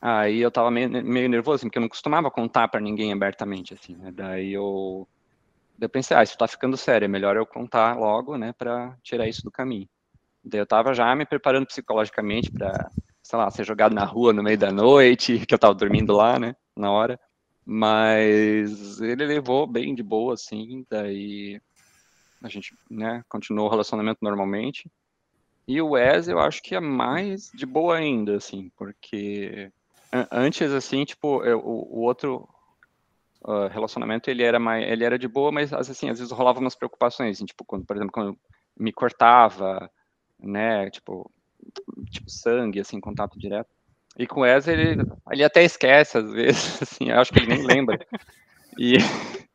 Aí 0.00 0.40
eu 0.40 0.50
tava 0.50 0.70
meio, 0.70 0.90
meio 0.90 1.28
nervoso, 1.28 1.56
assim, 1.56 1.66
porque 1.68 1.78
eu 1.78 1.82
não 1.82 1.88
costumava 1.88 2.30
contar 2.30 2.68
para 2.68 2.80
ninguém 2.80 3.12
abertamente, 3.12 3.72
assim, 3.72 3.96
né? 3.96 4.12
Daí 4.12 4.52
eu, 4.52 5.08
eu 5.80 5.88
pensei, 5.88 6.16
ah, 6.16 6.22
isso 6.22 6.36
tá 6.38 6.46
ficando 6.48 6.76
sério, 6.76 7.04
é 7.04 7.08
melhor 7.08 7.36
eu 7.36 7.46
contar 7.46 7.96
logo, 7.98 8.36
né, 8.36 8.52
para 8.52 8.96
tirar 9.02 9.28
isso 9.28 9.42
do 9.42 9.50
caminho. 9.50 9.88
Daí 10.44 10.60
eu 10.60 10.66
tava 10.66 10.94
já 10.94 11.14
me 11.14 11.26
preparando 11.26 11.66
psicologicamente 11.66 12.50
para, 12.50 12.90
sei 13.22 13.38
lá, 13.38 13.50
ser 13.50 13.64
jogado 13.64 13.94
na 13.94 14.04
rua 14.04 14.32
no 14.32 14.42
meio 14.42 14.58
da 14.58 14.72
noite, 14.72 15.38
que 15.46 15.54
eu 15.54 15.58
tava 15.58 15.74
dormindo 15.74 16.14
lá, 16.14 16.38
né, 16.38 16.54
na 16.76 16.90
hora. 16.90 17.18
Mas 17.64 19.00
ele 19.00 19.26
levou 19.26 19.66
bem 19.66 19.94
de 19.94 20.02
boa, 20.02 20.34
assim, 20.34 20.86
daí 20.88 21.60
a 22.42 22.48
gente, 22.48 22.76
né, 22.90 23.24
continuou 23.28 23.66
o 23.66 23.70
relacionamento 23.70 24.18
normalmente. 24.22 24.90
E 25.66 25.80
o 25.82 25.90
Wes, 25.90 26.28
eu 26.28 26.38
acho 26.38 26.62
que 26.62 26.76
é 26.76 26.80
mais 26.80 27.50
de 27.52 27.66
boa 27.66 27.96
ainda, 27.96 28.36
assim, 28.36 28.70
porque 28.76 29.72
antes, 30.30 30.70
assim, 30.72 31.04
tipo, 31.04 31.42
eu, 31.44 31.58
o, 31.58 32.02
outro 32.02 32.48
uh, 33.46 33.68
relacionamento, 33.68 34.28
ele 34.28 34.42
era 34.42 34.58
mais, 34.58 34.86
ele 34.86 35.04
era 35.04 35.18
de 35.18 35.28
boa, 35.28 35.52
mas, 35.52 35.72
assim, 35.72 36.10
às 36.10 36.18
vezes 36.18 36.32
rolava 36.32 36.58
umas 36.58 36.74
preocupações, 36.74 37.36
assim, 37.36 37.46
tipo, 37.46 37.64
quando, 37.64 37.86
por 37.86 37.96
exemplo, 37.96 38.12
quando 38.12 38.38
me 38.78 38.92
cortava, 38.92 39.90
né? 40.38 40.90
Tipo, 40.90 41.30
tipo 42.10 42.28
sangue, 42.28 42.80
assim, 42.80 43.00
contato 43.00 43.38
direto. 43.38 43.70
E 44.18 44.26
com 44.26 44.40
o 44.40 44.46
ele, 44.46 45.02
ele 45.30 45.44
até 45.44 45.62
esquece 45.62 46.18
às 46.18 46.30
vezes, 46.30 46.82
assim, 46.82 47.10
eu 47.10 47.20
acho 47.20 47.32
que 47.32 47.38
ele 47.38 47.54
nem 47.54 47.62
lembra. 47.64 47.98
E, 48.78 48.94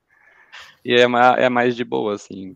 e 0.86 0.94
é, 0.94 1.08
mais, 1.08 1.38
é 1.40 1.50
mais 1.50 1.76
de 1.76 1.84
boa, 1.84 2.14
assim. 2.14 2.56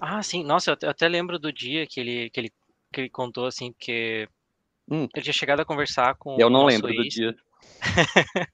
Ah, 0.00 0.22
sim, 0.22 0.44
nossa, 0.44 0.76
eu 0.80 0.90
até 0.90 1.08
lembro 1.08 1.38
do 1.38 1.52
dia 1.52 1.86
que 1.86 2.00
ele, 2.00 2.30
que 2.30 2.40
ele, 2.40 2.52
que 2.92 3.00
ele 3.00 3.10
contou, 3.10 3.46
assim, 3.46 3.74
que 3.78 4.28
hum. 4.90 5.06
ele 5.14 5.22
tinha 5.22 5.32
chegado 5.32 5.60
a 5.60 5.64
conversar 5.64 6.14
com 6.16 6.36
Eu 6.38 6.50
não 6.50 6.64
lembro 6.64 6.92
ex. 6.92 6.96
do 6.96 7.08
dia. 7.08 7.36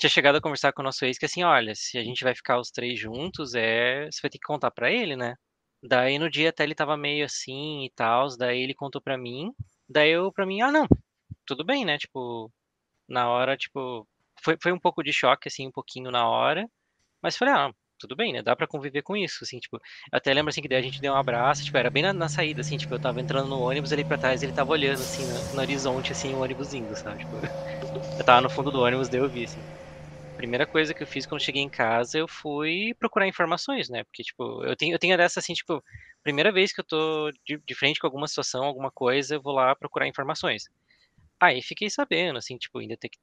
tinha 0.00 0.10
chegado 0.10 0.36
a 0.36 0.40
conversar 0.40 0.72
com 0.72 0.82
o 0.82 0.84
nosso 0.84 1.04
ex 1.04 1.18
que 1.18 1.26
assim, 1.26 1.42
olha, 1.44 1.74
se 1.74 1.98
a 1.98 2.02
gente 2.02 2.24
vai 2.24 2.34
ficar 2.34 2.58
os 2.58 2.70
três 2.70 2.98
juntos, 2.98 3.54
é, 3.54 4.06
você 4.10 4.20
vai 4.22 4.30
ter 4.30 4.38
que 4.38 4.46
contar 4.46 4.70
para 4.70 4.90
ele, 4.90 5.14
né? 5.16 5.36
Daí 5.82 6.18
no 6.18 6.30
dia 6.30 6.50
até 6.50 6.64
ele 6.64 6.74
tava 6.74 6.96
meio 6.96 7.24
assim 7.24 7.84
e 7.84 7.90
tal, 7.94 8.26
daí 8.38 8.62
ele 8.62 8.74
contou 8.74 9.00
para 9.02 9.18
mim, 9.18 9.52
daí 9.88 10.10
eu 10.10 10.32
para 10.32 10.46
mim, 10.46 10.62
ah, 10.62 10.72
não, 10.72 10.86
tudo 11.46 11.64
bem, 11.64 11.84
né? 11.84 11.98
Tipo, 11.98 12.50
na 13.08 13.28
hora, 13.30 13.56
tipo, 13.56 14.06
foi, 14.42 14.56
foi 14.62 14.72
um 14.72 14.78
pouco 14.80 15.02
de 15.02 15.12
choque, 15.12 15.48
assim, 15.48 15.68
um 15.68 15.72
pouquinho 15.72 16.10
na 16.10 16.28
hora, 16.28 16.66
mas 17.22 17.36
falei, 17.36 17.54
ah, 17.54 17.72
tudo 17.98 18.16
bem, 18.16 18.32
né? 18.32 18.42
Dá 18.42 18.56
pra 18.56 18.66
conviver 18.66 19.02
com 19.02 19.16
isso, 19.16 19.44
assim, 19.44 19.58
tipo, 19.60 19.78
até 20.12 20.34
lembro, 20.34 20.50
assim, 20.50 20.62
que 20.62 20.68
daí 20.68 20.78
a 20.80 20.82
gente 20.82 21.00
deu 21.00 21.12
um 21.14 21.16
abraço, 21.16 21.64
tipo, 21.64 21.76
era 21.78 21.90
bem 21.90 22.02
na, 22.04 22.12
na 22.14 22.28
saída, 22.28 22.62
assim, 22.62 22.78
tipo, 22.78 22.94
eu 22.94 23.00
tava 23.00 23.20
entrando 23.20 23.48
no 23.48 23.60
ônibus 23.60 23.92
ali 23.92 24.04
pra 24.04 24.18
trás, 24.18 24.42
ele 24.42 24.52
tava 24.52 24.72
olhando, 24.72 25.00
assim, 25.00 25.24
no, 25.26 25.56
no 25.56 25.60
horizonte, 25.60 26.12
assim, 26.12 26.34
o 26.34 26.40
ônibus 26.40 26.72
indo, 26.74 26.96
sabe? 26.96 27.18
Tipo, 27.20 27.36
eu 28.18 28.24
tava 28.24 28.40
no 28.42 28.50
fundo 28.50 28.70
do 28.70 28.80
ônibus, 28.82 29.08
daí 29.08 29.20
eu 29.20 29.28
vi, 29.28 29.44
assim 29.44 29.60
primeira 30.40 30.66
coisa 30.66 30.94
que 30.94 31.02
eu 31.02 31.06
fiz 31.06 31.26
quando 31.26 31.42
cheguei 31.42 31.62
em 31.62 31.68
casa, 31.68 32.18
eu 32.18 32.26
fui 32.26 32.94
procurar 32.98 33.28
informações, 33.28 33.90
né? 33.90 34.04
Porque, 34.04 34.22
tipo, 34.22 34.64
eu 34.64 34.74
tenho, 34.74 34.94
eu 34.94 34.98
tenho 34.98 35.16
dessa, 35.16 35.40
assim, 35.40 35.52
tipo, 35.52 35.84
primeira 36.22 36.50
vez 36.50 36.72
que 36.72 36.80
eu 36.80 36.84
tô 36.84 37.30
de, 37.46 37.58
de 37.58 37.74
frente 37.74 38.00
com 38.00 38.06
alguma 38.06 38.26
situação, 38.26 38.64
alguma 38.64 38.90
coisa, 38.90 39.34
eu 39.34 39.42
vou 39.42 39.52
lá 39.52 39.76
procurar 39.76 40.08
informações. 40.08 40.64
Aí 41.40 41.62
fiquei 41.62 41.90
sabendo, 41.90 42.38
assim, 42.38 42.56
tipo, 42.56 42.80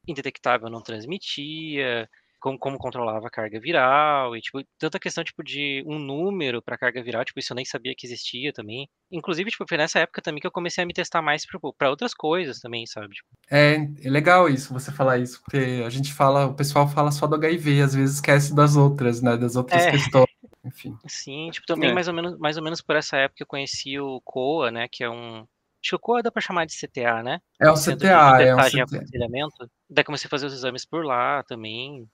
indetectável 0.07 0.69
não 0.69 0.81
transmitia, 0.83 2.09
como, 2.39 2.57
como 2.57 2.77
controlava 2.77 3.27
a 3.27 3.31
carga 3.31 3.59
viral, 3.59 4.35
e, 4.35 4.41
tipo, 4.41 4.59
tanta 4.77 4.99
questão, 4.99 5.23
tipo, 5.23 5.43
de 5.43 5.83
um 5.85 5.97
número 5.97 6.61
para 6.61 6.77
carga 6.77 7.01
viral, 7.01 7.25
tipo, 7.25 7.39
isso 7.39 7.53
eu 7.53 7.55
nem 7.55 7.65
sabia 7.65 7.93
que 7.97 8.05
existia 8.05 8.53
também. 8.53 8.87
Inclusive, 9.11 9.49
tipo, 9.49 9.65
foi 9.67 9.77
nessa 9.77 9.99
época 9.99 10.21
também 10.21 10.39
que 10.39 10.47
eu 10.47 10.51
comecei 10.51 10.83
a 10.83 10.87
me 10.87 10.93
testar 10.93 11.21
mais 11.21 11.43
para 11.77 11.89
outras 11.89 12.13
coisas 12.13 12.59
também, 12.59 12.85
sabe? 12.85 13.09
Tipo. 13.09 13.27
É, 13.49 13.87
é 14.03 14.09
legal 14.09 14.49
isso, 14.49 14.73
você 14.73 14.91
falar 14.91 15.17
isso, 15.17 15.41
porque 15.41 15.83
a 15.85 15.89
gente 15.89 16.13
fala, 16.13 16.47
o 16.47 16.53
pessoal 16.53 16.87
fala 16.87 17.11
só 17.11 17.25
do 17.25 17.35
HIV, 17.35 17.81
às 17.81 17.95
vezes 17.95 18.15
esquece 18.15 18.55
das 18.55 18.75
outras, 18.75 19.21
né, 19.21 19.37
das 19.37 19.55
outras 19.55 19.83
é. 19.83 19.91
questões. 19.91 20.27
Enfim. 20.63 20.97
Sim, 21.07 21.49
tipo, 21.51 21.65
também 21.65 21.91
é. 21.91 21.93
mais, 21.93 22.07
ou 22.07 22.13
menos, 22.13 22.37
mais 22.37 22.57
ou 22.57 22.63
menos 22.63 22.81
por 22.81 22.95
essa 22.95 23.17
época 23.17 23.41
eu 23.41 23.47
conheci 23.47 23.99
o 23.99 24.21
COA, 24.21 24.69
né, 24.69 24.87
que 24.91 25.03
é 25.03 25.09
um, 25.09 25.45
Acho 25.81 25.91
que 25.91 25.95
o 25.95 25.99
COA 25.99 26.23
dá 26.23 26.31
para 26.31 26.41
chamar 26.41 26.65
de 26.65 26.73
CTA, 26.73 27.23
né? 27.23 27.39
É 27.59 27.69
o 27.69 27.75
CTA, 27.75 28.41
é 28.41 28.53
o 28.53 28.57
CTA. 28.57 29.69
Daí 29.89 30.03
comecei 30.03 30.27
a 30.27 30.29
fazer 30.29 30.47
os 30.47 30.53
exames 30.53 30.85
por 30.85 31.05
lá 31.05 31.43
também. 31.43 32.05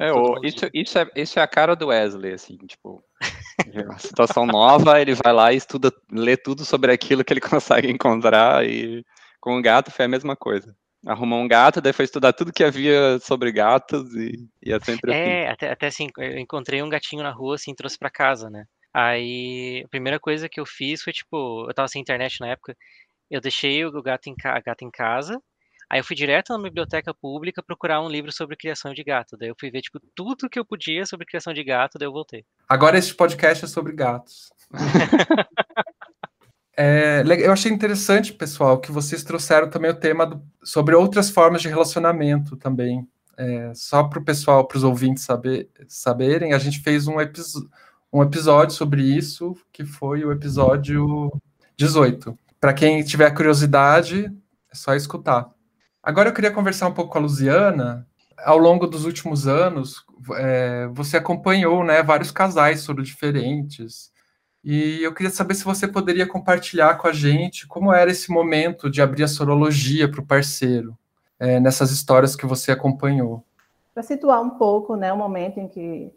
É, 0.00 0.12
o, 0.12 0.40
isso, 0.42 0.68
isso, 0.72 0.98
é, 0.98 1.10
isso 1.16 1.38
é 1.38 1.42
a 1.42 1.46
cara 1.46 1.74
do 1.74 1.88
Wesley, 1.88 2.32
assim, 2.32 2.56
tipo, 2.66 3.02
uma 3.84 3.98
situação 3.98 4.46
nova, 4.46 5.00
ele 5.00 5.14
vai 5.14 5.32
lá 5.32 5.52
e 5.52 5.56
estuda, 5.56 5.92
lê 6.10 6.36
tudo 6.36 6.64
sobre 6.64 6.92
aquilo 6.92 7.24
que 7.24 7.32
ele 7.32 7.40
consegue 7.40 7.90
encontrar, 7.90 8.66
e 8.66 9.04
com 9.40 9.58
o 9.58 9.62
gato 9.62 9.90
foi 9.90 10.04
a 10.04 10.08
mesma 10.08 10.36
coisa. 10.36 10.74
Arrumou 11.06 11.38
um 11.40 11.48
gato, 11.48 11.80
daí 11.82 11.92
foi 11.92 12.06
estudar 12.06 12.32
tudo 12.32 12.52
que 12.52 12.64
havia 12.64 13.18
sobre 13.20 13.52
gatos 13.52 14.14
e, 14.14 14.48
e 14.62 14.72
é 14.72 14.80
sempre 14.80 15.12
assim. 15.12 15.20
É, 15.20 15.50
até, 15.50 15.70
até 15.70 15.86
assim, 15.86 16.08
eu 16.16 16.38
encontrei 16.38 16.82
um 16.82 16.88
gatinho 16.88 17.22
na 17.22 17.30
rua, 17.30 17.56
assim, 17.56 17.74
trouxe 17.74 17.98
para 17.98 18.08
casa, 18.08 18.48
né? 18.48 18.64
Aí, 18.92 19.82
a 19.84 19.88
primeira 19.88 20.18
coisa 20.18 20.48
que 20.48 20.58
eu 20.58 20.64
fiz 20.64 21.02
foi, 21.02 21.12
tipo, 21.12 21.66
eu 21.68 21.74
tava 21.74 21.88
sem 21.88 22.00
internet 22.00 22.40
na 22.40 22.48
época, 22.48 22.74
eu 23.30 23.40
deixei 23.40 23.84
o 23.84 24.02
gato 24.02 24.28
em, 24.28 24.34
a 24.44 24.60
gata 24.60 24.84
em 24.84 24.90
casa, 24.90 25.38
Aí 25.94 26.00
eu 26.00 26.04
fui 26.04 26.16
direto 26.16 26.52
na 26.52 26.60
biblioteca 26.60 27.14
pública 27.14 27.62
procurar 27.62 28.02
um 28.02 28.08
livro 28.08 28.32
sobre 28.32 28.56
criação 28.56 28.92
de 28.92 29.04
gato. 29.04 29.36
Daí 29.36 29.48
eu 29.48 29.54
fui 29.56 29.70
ver, 29.70 29.80
tipo, 29.80 30.00
tudo 30.12 30.50
que 30.50 30.58
eu 30.58 30.64
podia 30.64 31.06
sobre 31.06 31.24
criação 31.24 31.54
de 31.54 31.62
gato, 31.62 32.00
daí 32.00 32.08
eu 32.08 32.12
voltei. 32.12 32.44
Agora 32.68 32.98
este 32.98 33.14
podcast 33.14 33.64
é 33.64 33.68
sobre 33.68 33.92
gatos. 33.92 34.50
é, 36.76 37.22
eu 37.44 37.52
achei 37.52 37.70
interessante, 37.70 38.32
pessoal, 38.32 38.80
que 38.80 38.90
vocês 38.90 39.22
trouxeram 39.22 39.70
também 39.70 39.88
o 39.88 39.94
tema 39.94 40.26
do, 40.26 40.42
sobre 40.64 40.96
outras 40.96 41.30
formas 41.30 41.62
de 41.62 41.68
relacionamento 41.68 42.56
também. 42.56 43.08
É, 43.36 43.70
só 43.72 44.02
para 44.02 44.18
o 44.18 44.24
pessoal, 44.24 44.66
para 44.66 44.78
os 44.78 44.82
ouvintes 44.82 45.22
saber, 45.22 45.70
saberem, 45.86 46.54
a 46.54 46.58
gente 46.58 46.80
fez 46.80 47.06
um, 47.06 47.18
um 48.12 48.20
episódio 48.20 48.74
sobre 48.74 49.00
isso, 49.00 49.56
que 49.72 49.84
foi 49.84 50.24
o 50.24 50.32
episódio 50.32 51.30
18. 51.76 52.36
Para 52.60 52.74
quem 52.74 53.00
tiver 53.04 53.30
curiosidade, 53.30 54.24
é 54.68 54.74
só 54.74 54.96
escutar. 54.96 55.53
Agora 56.04 56.28
eu 56.28 56.34
queria 56.34 56.50
conversar 56.50 56.86
um 56.86 56.92
pouco 56.92 57.12
com 57.12 57.18
a 57.18 57.20
Luziana. 57.22 58.06
Ao 58.44 58.58
longo 58.58 58.86
dos 58.86 59.06
últimos 59.06 59.46
anos, 59.46 60.04
é, 60.36 60.86
você 60.92 61.16
acompanhou 61.16 61.82
né, 61.82 62.02
vários 62.02 62.30
casais 62.30 62.80
soro 62.80 63.02
diferentes. 63.02 64.12
E 64.62 65.02
eu 65.02 65.14
queria 65.14 65.30
saber 65.30 65.54
se 65.54 65.64
você 65.64 65.88
poderia 65.88 66.26
compartilhar 66.26 66.98
com 66.98 67.08
a 67.08 67.12
gente 67.12 67.66
como 67.66 67.90
era 67.90 68.10
esse 68.10 68.30
momento 68.30 68.90
de 68.90 69.00
abrir 69.00 69.24
a 69.24 69.28
sorologia 69.28 70.06
para 70.10 70.20
o 70.20 70.26
parceiro, 70.26 70.94
é, 71.38 71.58
nessas 71.58 71.90
histórias 71.90 72.36
que 72.36 72.44
você 72.44 72.70
acompanhou. 72.70 73.42
Para 73.94 74.02
situar 74.02 74.42
um 74.42 74.50
pouco 74.50 74.96
né, 74.96 75.10
o 75.10 75.16
momento 75.16 75.58
em 75.58 75.68
que 75.68 76.12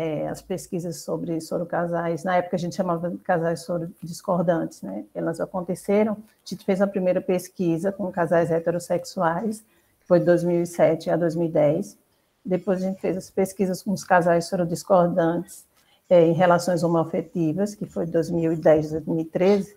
é, 0.00 0.28
as 0.28 0.40
pesquisas 0.40 0.98
sobre 0.98 1.40
sorocasais, 1.40 2.22
na 2.22 2.36
época 2.36 2.54
a 2.54 2.58
gente 2.58 2.76
chamava 2.76 3.10
de 3.10 3.18
casais 3.18 3.62
soro 3.62 3.92
discordantes, 4.00 4.80
né? 4.80 5.04
Elas 5.12 5.40
aconteceram. 5.40 6.12
A 6.12 6.48
gente 6.48 6.64
fez 6.64 6.80
a 6.80 6.86
primeira 6.86 7.20
pesquisa 7.20 7.90
com 7.90 8.08
casais 8.12 8.48
heterossexuais, 8.48 9.58
que 9.58 10.06
foi 10.06 10.20
de 10.20 10.26
2007 10.26 11.10
a 11.10 11.16
2010. 11.16 11.98
Depois 12.44 12.80
a 12.80 12.86
gente 12.86 13.00
fez 13.00 13.16
as 13.16 13.28
pesquisas 13.28 13.82
com 13.82 13.90
os 13.90 14.04
casais 14.04 14.44
sorodiscordantes 14.44 15.64
é, 16.08 16.24
em 16.24 16.32
relações 16.32 16.84
homoafetivas, 16.84 17.74
que 17.74 17.84
foi 17.84 18.06
de 18.06 18.12
2010 18.12 18.94
a 18.94 18.98
2013. 19.00 19.76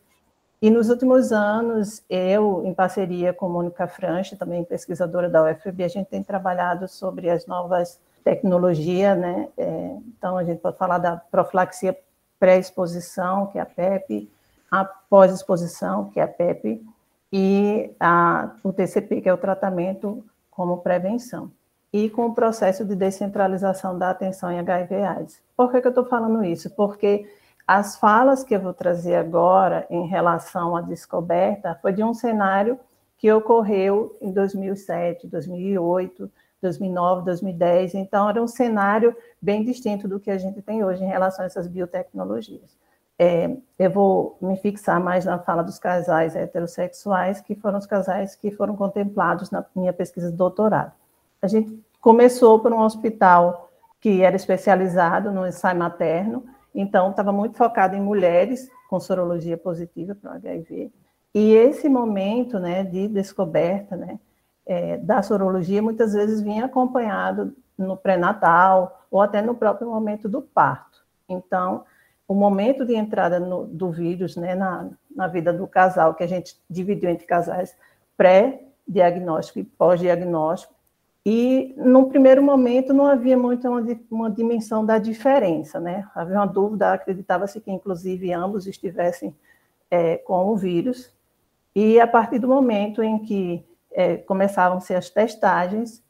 E 0.61 0.69
nos 0.69 0.91
últimos 0.91 1.31
anos, 1.31 2.03
eu, 2.07 2.61
em 2.63 2.75
parceria 2.75 3.33
com 3.33 3.49
Mônica 3.49 3.87
Franchi, 3.87 4.35
também 4.35 4.63
pesquisadora 4.63 5.27
da 5.27 5.43
UFB, 5.43 5.83
a 5.83 5.87
gente 5.87 6.09
tem 6.09 6.21
trabalhado 6.21 6.87
sobre 6.87 7.27
as 7.27 7.47
novas 7.47 7.99
tecnologia, 8.23 9.15
né? 9.15 9.47
É, 9.57 9.97
então, 10.07 10.37
a 10.37 10.43
gente 10.43 10.59
pode 10.59 10.77
falar 10.77 10.97
da 10.97 11.17
profilaxia 11.17 11.97
pré-exposição, 12.39 13.47
que 13.47 13.59
é 13.59 13.61
a 13.61 13.65
PEP, 13.65 14.31
a 14.69 14.85
pós-exposição, 14.85 16.09
que 16.09 16.19
é 16.19 16.23
a 16.23 16.27
PEP, 16.27 16.83
e 17.31 17.91
a, 17.99 18.51
o 18.63 18.73
TCP, 18.73 19.21
que 19.21 19.29
é 19.29 19.33
o 19.33 19.37
tratamento 19.37 20.23
como 20.49 20.77
prevenção. 20.77 21.51
E 21.93 22.09
com 22.09 22.27
o 22.27 22.33
processo 22.33 22.85
de 22.85 22.95
descentralização 22.95 23.97
da 23.97 24.09
atenção 24.09 24.51
em 24.51 24.59
HIV/AIDS. 24.59 25.41
Por 25.55 25.71
que, 25.71 25.81
que 25.81 25.87
eu 25.87 25.91
estou 25.91 26.05
falando 26.05 26.43
isso? 26.43 26.69
Porque 26.71 27.27
as 27.67 27.97
falas 27.97 28.43
que 28.43 28.55
eu 28.55 28.59
vou 28.59 28.73
trazer 28.73 29.15
agora 29.15 29.85
em 29.89 30.07
relação 30.07 30.75
à 30.75 30.81
descoberta 30.81 31.77
foi 31.81 31.93
de 31.93 32.03
um 32.03 32.13
cenário 32.13 32.79
que 33.17 33.31
ocorreu 33.31 34.17
em 34.19 34.31
2007, 34.31 35.27
2008, 35.27 36.29
2009, 36.61 37.25
2010. 37.25 37.95
Então, 37.95 38.29
era 38.29 38.41
um 38.41 38.47
cenário 38.47 39.15
bem 39.41 39.63
distinto 39.63 40.07
do 40.07 40.19
que 40.19 40.29
a 40.29 40.37
gente 40.37 40.61
tem 40.61 40.83
hoje 40.83 41.03
em 41.03 41.07
relação 41.07 41.43
a 41.43 41.45
essas 41.45 41.67
biotecnologias. 41.67 42.77
É, 43.17 43.55
eu 43.77 43.91
vou 43.91 44.37
me 44.41 44.57
fixar 44.57 44.99
mais 44.99 45.25
na 45.25 45.37
fala 45.37 45.61
dos 45.61 45.77
casais 45.77 46.35
heterossexuais, 46.35 47.39
que 47.39 47.53
foram 47.53 47.77
os 47.77 47.85
casais 47.85 48.35
que 48.35 48.49
foram 48.49 48.75
contemplados 48.75 49.51
na 49.51 49.63
minha 49.75 49.93
pesquisa 49.93 50.31
de 50.31 50.37
doutorado. 50.37 50.91
A 51.41 51.47
gente 51.47 51.79
começou 51.99 52.59
por 52.59 52.73
um 52.73 52.79
hospital 52.79 53.69
que 53.99 54.23
era 54.23 54.35
especializado 54.35 55.31
no 55.31 55.45
ensaio 55.45 55.77
materno, 55.77 56.43
então 56.73 57.11
estava 57.11 57.31
muito 57.31 57.55
focado 57.57 57.95
em 57.95 58.01
mulheres 58.01 58.67
com 58.89 58.99
sorologia 58.99 59.55
positiva 59.55 60.15
para 60.15 60.31
o 60.31 60.35
HIV. 60.35 60.91
E 61.33 61.53
esse 61.53 61.87
momento 61.87 62.59
né, 62.59 62.83
de 62.83 63.07
descoberta, 63.07 63.95
né, 63.95 64.19
é, 64.65 64.97
da 64.97 65.21
sorologia 65.21 65.81
muitas 65.81 66.13
vezes 66.13 66.41
vinha 66.41 66.65
acompanhado 66.65 67.55
no 67.77 67.97
pré-natal 67.97 69.05
ou 69.09 69.21
até 69.21 69.41
no 69.41 69.55
próprio 69.55 69.89
momento 69.89 70.29
do 70.29 70.41
parto. 70.41 71.03
Então, 71.27 71.83
o 72.27 72.33
momento 72.33 72.85
de 72.85 72.95
entrada 72.95 73.39
no, 73.39 73.65
do 73.65 73.91
vírus 73.91 74.35
né, 74.35 74.55
na, 74.55 74.89
na 75.13 75.27
vida 75.27 75.51
do 75.51 75.67
casal, 75.67 76.13
que 76.13 76.23
a 76.23 76.27
gente 76.27 76.55
dividiu 76.69 77.09
entre 77.09 77.25
casais 77.25 77.75
pré-diagnóstico 78.15 79.59
e 79.59 79.63
pós-diagnóstico, 79.63 80.73
e 81.25 81.75
no 81.77 82.07
primeiro 82.07 82.41
momento 82.41 82.93
não 82.93 83.05
havia 83.05 83.37
muito 83.37 83.67
uma, 83.67 83.85
uma 84.09 84.31
dimensão 84.31 84.83
da 84.83 84.97
diferença, 84.97 85.79
né? 85.79 86.07
Havia 86.15 86.37
uma 86.37 86.47
dúvida, 86.47 86.93
acreditava-se 86.93 87.61
que 87.61 87.69
inclusive 87.69 88.33
ambos 88.33 88.65
estivessem 88.65 89.35
é, 89.89 90.17
com 90.17 90.47
o 90.47 90.55
vírus, 90.55 91.13
e 91.75 91.99
a 91.99 92.07
partir 92.07 92.39
do 92.39 92.47
momento 92.47 93.03
em 93.03 93.19
que 93.19 93.63
é, 93.91 94.17
começavam-se 94.17 94.93
as 94.93 95.09
testagens 95.09 96.03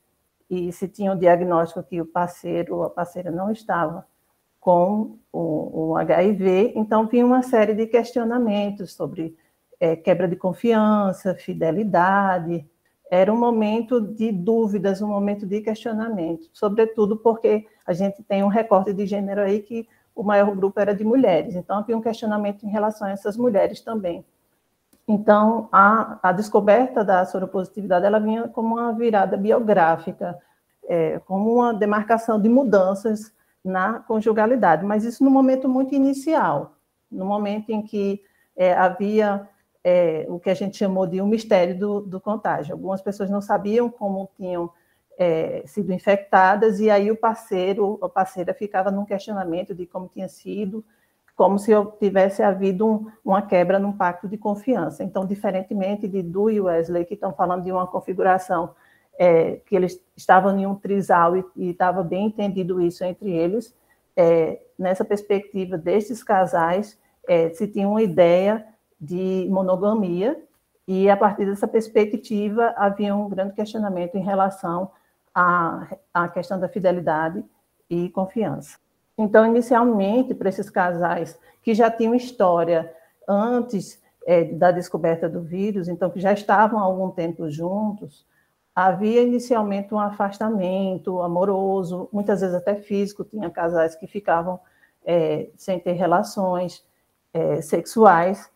e 0.49 0.71
se 0.71 0.87
tinha 0.87 1.11
o 1.13 1.17
diagnóstico 1.17 1.83
que 1.83 2.01
o 2.01 2.05
parceiro 2.05 2.75
ou 2.75 2.83
a 2.83 2.89
parceira 2.89 3.31
não 3.31 3.51
estava 3.51 4.05
com 4.59 5.17
o, 5.31 5.89
o 5.89 5.97
HIV, 5.97 6.73
então 6.75 7.07
vinha 7.07 7.25
uma 7.25 7.41
série 7.41 7.73
de 7.73 7.87
questionamentos 7.87 8.93
sobre 8.93 9.35
é, 9.79 9.95
quebra 9.95 10.27
de 10.27 10.35
confiança, 10.35 11.33
fidelidade. 11.33 12.63
Era 13.09 13.33
um 13.33 13.37
momento 13.37 13.99
de 13.99 14.31
dúvidas, 14.31 15.01
um 15.01 15.07
momento 15.07 15.47
de 15.47 15.61
questionamento, 15.61 16.47
sobretudo 16.53 17.17
porque 17.17 17.65
a 17.85 17.91
gente 17.91 18.21
tem 18.23 18.43
um 18.43 18.47
recorte 18.47 18.93
de 18.93 19.05
gênero 19.05 19.41
aí 19.41 19.61
que 19.61 19.87
o 20.13 20.21
maior 20.23 20.55
grupo 20.55 20.79
era 20.79 20.93
de 20.93 21.03
mulheres, 21.03 21.55
então 21.55 21.77
havia 21.77 21.97
um 21.97 22.01
questionamento 22.01 22.63
em 22.63 22.69
relação 22.69 23.07
a 23.07 23.11
essas 23.11 23.35
mulheres 23.35 23.81
também. 23.81 24.23
Então, 25.11 25.67
a, 25.73 26.19
a 26.23 26.31
descoberta 26.31 27.03
da 27.03 27.25
soropositividade, 27.25 28.05
ela 28.05 28.19
vinha 28.19 28.47
como 28.47 28.75
uma 28.75 28.93
virada 28.93 29.35
biográfica, 29.35 30.39
é, 30.87 31.19
como 31.19 31.53
uma 31.53 31.73
demarcação 31.73 32.39
de 32.39 32.47
mudanças 32.47 33.33
na 33.63 33.99
conjugalidade, 33.99 34.85
mas 34.85 35.03
isso 35.03 35.23
no 35.23 35.29
momento 35.29 35.67
muito 35.67 35.93
inicial, 35.93 36.77
no 37.11 37.25
momento 37.25 37.71
em 37.71 37.81
que 37.81 38.23
é, 38.55 38.73
havia 38.73 39.47
é, 39.83 40.25
o 40.29 40.39
que 40.39 40.49
a 40.49 40.53
gente 40.53 40.77
chamou 40.77 41.05
de 41.05 41.21
um 41.21 41.27
mistério 41.27 41.77
do, 41.77 41.99
do 41.99 42.21
contágio. 42.21 42.73
Algumas 42.73 43.01
pessoas 43.01 43.29
não 43.29 43.41
sabiam 43.41 43.89
como 43.89 44.29
tinham 44.37 44.71
é, 45.17 45.63
sido 45.65 45.91
infectadas, 45.91 46.79
e 46.79 46.89
aí 46.89 47.11
o 47.11 47.17
parceiro, 47.17 47.99
a 48.01 48.07
parceira 48.07 48.53
ficava 48.53 48.89
num 48.89 49.03
questionamento 49.03 49.75
de 49.75 49.85
como 49.85 50.07
tinha 50.07 50.29
sido, 50.29 50.85
como 51.41 51.57
se 51.57 51.71
tivesse 51.99 52.43
havido 52.43 52.87
um, 52.87 53.07
uma 53.25 53.41
quebra 53.41 53.79
num 53.79 53.91
pacto 53.91 54.27
de 54.27 54.37
confiança. 54.37 55.03
Então, 55.03 55.25
diferentemente 55.25 56.07
de 56.07 56.21
Du 56.21 56.51
e 56.51 56.61
Wesley, 56.61 57.03
que 57.03 57.15
estão 57.15 57.33
falando 57.33 57.63
de 57.63 57.71
uma 57.71 57.87
configuração 57.87 58.75
é, 59.17 59.53
que 59.65 59.75
eles 59.75 59.99
estavam 60.15 60.55
em 60.55 60.67
um 60.67 60.75
trisal 60.75 61.35
e, 61.35 61.43
estava 61.57 62.03
bem 62.03 62.27
entendido 62.27 62.79
isso 62.79 63.03
entre 63.03 63.31
eles, 63.31 63.75
é, 64.15 64.61
nessa 64.77 65.03
perspectiva 65.03 65.79
desses 65.79 66.23
casais, 66.23 66.95
é, 67.27 67.49
se 67.49 67.67
tinha 67.67 67.89
uma 67.89 68.03
ideia 68.03 68.63
de 68.99 69.47
monogamia, 69.49 70.39
e 70.87 71.09
a 71.09 71.17
partir 71.17 71.47
dessa 71.47 71.67
perspectiva 71.67 72.71
havia 72.77 73.15
um 73.15 73.27
grande 73.27 73.55
questionamento 73.55 74.13
em 74.13 74.23
relação 74.23 74.91
à, 75.33 75.87
à 76.13 76.27
questão 76.27 76.59
da 76.59 76.69
fidelidade 76.69 77.43
e 77.89 78.09
confiança. 78.09 78.77
Então, 79.17 79.45
inicialmente, 79.45 80.33
para 80.33 80.49
esses 80.49 80.69
casais 80.69 81.37
que 81.61 81.73
já 81.73 81.91
tinham 81.91 82.15
história 82.15 82.93
antes 83.27 84.01
é, 84.25 84.43
da 84.43 84.71
descoberta 84.71 85.29
do 85.29 85.41
vírus, 85.41 85.87
então 85.87 86.09
que 86.09 86.19
já 86.19 86.33
estavam 86.33 86.79
há 86.79 86.83
algum 86.83 87.09
tempo 87.09 87.49
juntos, 87.49 88.25
havia 88.75 89.21
inicialmente 89.21 89.93
um 89.93 89.99
afastamento 89.99 91.21
amoroso, 91.21 92.09
muitas 92.11 92.41
vezes 92.41 92.55
até 92.55 92.75
físico, 92.75 93.23
tinha 93.23 93.49
casais 93.49 93.95
que 93.95 94.07
ficavam 94.07 94.59
é, 95.05 95.49
sem 95.55 95.79
ter 95.79 95.93
relações 95.93 96.85
é, 97.33 97.61
sexuais, 97.61 98.49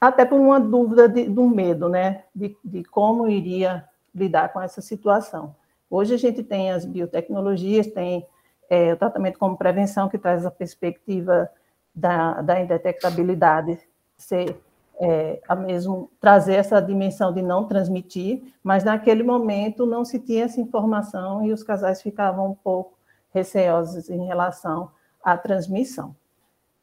até 0.00 0.24
por 0.24 0.38
uma 0.38 0.58
dúvida 0.58 1.08
de, 1.08 1.28
do 1.28 1.46
medo, 1.48 1.88
né, 1.88 2.24
de, 2.34 2.56
de 2.64 2.82
como 2.84 3.28
iria 3.28 3.88
lidar 4.14 4.52
com 4.52 4.60
essa 4.60 4.80
situação. 4.80 5.54
Hoje 5.88 6.14
a 6.14 6.18
gente 6.18 6.42
tem 6.42 6.70
as 6.70 6.84
biotecnologias, 6.84 7.86
tem 7.86 8.26
é, 8.72 8.94
o 8.94 8.96
tratamento 8.96 9.38
como 9.38 9.54
prevenção, 9.54 10.08
que 10.08 10.16
traz 10.16 10.46
a 10.46 10.50
perspectiva 10.50 11.46
da, 11.94 12.40
da 12.40 12.58
indetectabilidade 12.58 13.78
ser 14.16 14.58
é, 14.98 15.42
a 15.46 15.54
mesmo 15.54 16.10
trazer 16.18 16.54
essa 16.54 16.80
dimensão 16.80 17.34
de 17.34 17.42
não 17.42 17.66
transmitir, 17.66 18.42
mas 18.64 18.82
naquele 18.82 19.22
momento 19.22 19.84
não 19.84 20.06
se 20.06 20.18
tinha 20.18 20.44
essa 20.44 20.58
informação 20.58 21.44
e 21.44 21.52
os 21.52 21.62
casais 21.62 22.00
ficavam 22.00 22.52
um 22.52 22.54
pouco 22.54 22.96
receosos 23.34 24.08
em 24.08 24.24
relação 24.24 24.90
à 25.22 25.36
transmissão. 25.36 26.16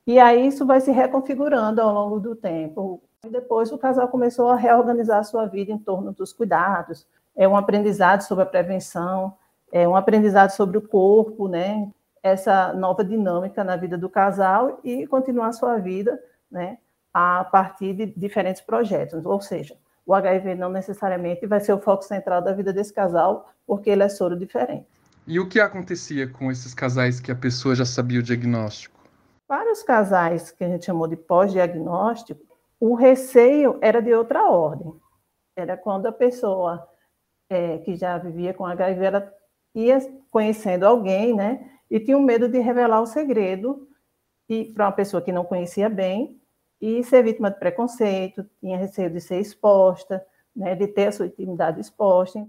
E 0.05 0.19
aí 0.19 0.45
isso 0.45 0.67
vai 0.67 0.81
se 0.81 0.91
reconfigurando 0.91 1.81
ao 1.81 1.91
longo 1.91 2.19
do 2.19 2.35
tempo. 2.35 3.01
E 3.25 3.29
depois 3.29 3.71
o 3.71 3.79
casal 3.79 4.07
começou 4.09 4.49
a 4.49 4.55
reorganizar 4.55 5.19
a 5.19 5.23
sua 5.23 5.47
vida 5.47 5.71
em 5.71 5.79
torno 5.79 6.11
dos 6.11 6.31
cuidados, 6.33 7.07
é 7.35 7.47
um 7.47 7.57
aprendizado 7.57 8.21
sobre 8.21 8.43
a 8.43 8.47
prevenção, 8.47 9.33
é 9.71 9.87
um 9.87 9.95
aprendizado 9.95 10.51
sobre 10.51 10.77
o 10.77 10.81
corpo, 10.81 11.47
né? 11.47 11.89
Essa 12.21 12.73
nova 12.73 13.03
dinâmica 13.03 13.63
na 13.63 13.75
vida 13.75 13.97
do 13.97 14.09
casal 14.09 14.79
e 14.83 15.07
continuar 15.07 15.47
a 15.47 15.53
sua 15.53 15.77
vida, 15.77 16.21
né? 16.51 16.77
A 17.13 17.43
partir 17.43 17.93
de 17.93 18.05
diferentes 18.05 18.61
projetos, 18.61 19.25
ou 19.25 19.41
seja, 19.41 19.75
o 20.05 20.13
HIV 20.13 20.55
não 20.55 20.69
necessariamente 20.69 21.45
vai 21.45 21.59
ser 21.59 21.73
o 21.73 21.79
foco 21.79 22.03
central 22.03 22.41
da 22.41 22.51
vida 22.51 22.73
desse 22.73 22.93
casal, 22.93 23.49
porque 23.65 23.89
ele 23.89 24.03
é 24.03 24.09
soro 24.09 24.35
diferente. 24.35 24.87
E 25.27 25.39
o 25.39 25.47
que 25.47 25.59
acontecia 25.59 26.27
com 26.27 26.51
esses 26.51 26.73
casais 26.73 27.19
que 27.19 27.31
a 27.31 27.35
pessoa 27.35 27.75
já 27.75 27.85
sabia 27.85 28.19
o 28.19 28.23
diagnóstico? 28.23 28.99
Para 29.47 29.71
os 29.71 29.83
casais 29.83 30.51
que 30.51 30.63
a 30.63 30.67
gente 30.67 30.85
chamou 30.85 31.07
de 31.07 31.15
pós-diagnóstico, 31.15 32.41
o 32.79 32.95
receio 32.95 33.77
era 33.81 34.01
de 34.01 34.13
outra 34.13 34.49
ordem. 34.49 34.93
Era 35.55 35.77
quando 35.77 36.07
a 36.07 36.11
pessoa 36.11 36.87
é, 37.49 37.77
que 37.79 37.95
já 37.95 38.17
vivia 38.17 38.53
com 38.53 38.65
HIV 38.65 39.03
ela 39.03 39.33
ia 39.73 39.99
conhecendo 40.31 40.85
alguém, 40.85 41.35
né? 41.35 41.69
E 41.89 41.99
tinha 41.99 42.17
um 42.17 42.21
medo 42.21 42.47
de 42.47 42.59
revelar 42.59 43.01
o 43.01 43.05
segredo 43.05 43.87
e 44.47 44.65
para 44.65 44.85
uma 44.85 44.91
pessoa 44.91 45.21
que 45.21 45.31
não 45.31 45.45
conhecia 45.45 45.89
bem 45.89 46.39
e 46.81 47.03
ser 47.03 47.23
vítima 47.23 47.51
de 47.51 47.59
preconceito, 47.59 48.45
tinha 48.59 48.77
receio 48.77 49.09
de 49.09 49.19
ser 49.19 49.39
exposta, 49.39 50.25
né? 50.55 50.75
De 50.75 50.87
ter 50.87 51.07
a 51.07 51.11
sua 51.11 51.27
intimidade 51.27 51.79
exposta. 51.79 52.45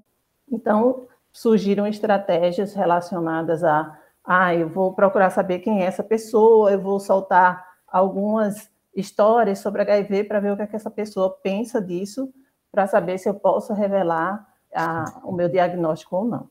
Então 0.51 1.07
surgiram 1.33 1.87
estratégias 1.87 2.75
relacionadas 2.75 3.63
a, 3.63 3.99
ah, 4.25 4.55
eu 4.55 4.69
vou 4.69 4.93
procurar 4.93 5.31
saber 5.31 5.61
quem 5.61 5.83
é 5.83 5.87
essa 5.87 6.03
pessoa, 6.03 6.73
eu 6.73 6.81
vou 6.81 6.99
soltar 6.99 7.65
algumas 7.87 8.71
histórias 8.95 9.61
sobre 9.61 9.83
HIV 9.83 10.25
para 10.25 10.41
ver 10.41 10.53
o 10.53 10.57
que, 10.57 10.63
é 10.63 10.67
que 10.67 10.77
essa 10.77 10.91
pessoa 10.91 11.31
pensa 11.43 11.81
disso, 11.81 12.33
para 12.71 12.87
saber 12.87 13.19
se 13.19 13.29
eu 13.29 13.35
posso 13.35 13.73
revelar 13.73 14.47
a, 14.75 15.21
o 15.25 15.33
meu 15.33 15.49
diagnóstico 15.49 16.17
ou 16.17 16.25
não. 16.25 16.51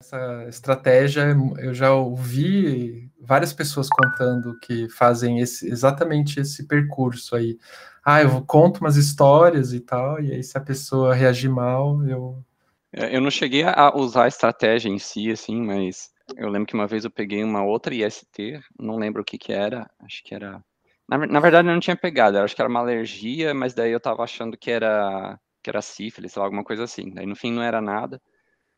Essa 0.00 0.46
estratégia, 0.48 1.36
eu 1.58 1.74
já 1.74 1.92
ouvi 1.92 3.10
várias 3.20 3.52
pessoas 3.52 3.88
contando 3.88 4.58
que 4.60 4.88
fazem 4.88 5.40
esse, 5.40 5.68
exatamente 5.68 6.40
esse 6.40 6.66
percurso 6.66 7.36
aí. 7.36 7.58
Ah, 8.04 8.22
eu 8.22 8.42
conto 8.46 8.80
umas 8.80 8.96
histórias 8.96 9.74
e 9.74 9.80
tal, 9.80 10.20
e 10.20 10.32
aí 10.32 10.42
se 10.42 10.56
a 10.56 10.60
pessoa 10.60 11.14
reagir 11.14 11.50
mal, 11.50 12.02
eu... 12.06 12.42
É, 12.92 13.14
eu 13.14 13.20
não 13.20 13.30
cheguei 13.30 13.62
a 13.62 13.94
usar 13.94 14.24
a 14.24 14.28
estratégia 14.28 14.88
em 14.88 14.98
si, 14.98 15.30
assim, 15.30 15.60
mas 15.60 16.10
eu 16.36 16.48
lembro 16.48 16.66
que 16.66 16.74
uma 16.74 16.86
vez 16.86 17.04
eu 17.04 17.10
peguei 17.10 17.44
uma 17.44 17.62
outra 17.62 17.94
IST, 17.94 18.58
não 18.78 18.96
lembro 18.96 19.22
o 19.22 19.24
que 19.24 19.36
que 19.38 19.52
era, 19.52 19.88
acho 20.00 20.24
que 20.24 20.34
era 20.34 20.64
na, 21.10 21.18
na 21.26 21.40
verdade, 21.40 21.66
eu 21.68 21.72
não 21.72 21.80
tinha 21.80 21.96
pegado, 21.96 22.38
acho 22.38 22.54
que 22.54 22.62
era 22.62 22.70
uma 22.70 22.80
alergia, 22.80 23.52
mas 23.52 23.74
daí 23.74 23.90
eu 23.90 24.00
tava 24.00 24.22
achando 24.22 24.56
que 24.56 24.70
era, 24.70 25.38
que 25.62 25.68
era 25.68 25.82
sífilis, 25.82 26.32
sei 26.32 26.40
lá, 26.40 26.46
alguma 26.46 26.62
coisa 26.62 26.84
assim. 26.84 27.10
Daí 27.12 27.26
no 27.26 27.34
fim 27.34 27.52
não 27.52 27.62
era 27.62 27.80
nada. 27.80 28.22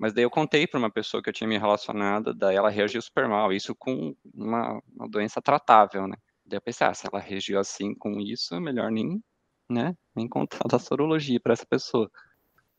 Mas 0.03 0.13
daí 0.13 0.25
eu 0.25 0.31
contei 0.31 0.67
para 0.67 0.81
uma 0.81 0.91
pessoa 0.91 1.23
que 1.23 1.29
eu 1.29 1.33
tinha 1.33 1.47
me 1.47 1.57
relacionado, 1.57 2.35
daí 2.35 2.57
ela 2.57 2.69
reagiu 2.69 3.01
super 3.01 3.29
mal, 3.29 3.53
isso 3.53 3.73
com 3.73 4.13
uma, 4.35 4.83
uma 4.97 5.09
doença 5.09 5.41
tratável, 5.41 6.09
né? 6.09 6.17
Daí 6.45 6.57
eu 6.57 6.61
pensei, 6.61 6.85
ah, 6.85 6.93
se 6.93 7.07
ela 7.07 7.23
reagiu 7.23 7.61
assim 7.61 7.95
com 7.95 8.19
isso, 8.19 8.53
é 8.53 8.59
melhor 8.59 8.91
nem, 8.91 9.23
né, 9.71 9.97
nem 10.13 10.27
contar 10.27 10.67
da 10.69 10.77
sorologia 10.81 11.39
para 11.39 11.53
essa 11.53 11.65
pessoa. 11.65 12.11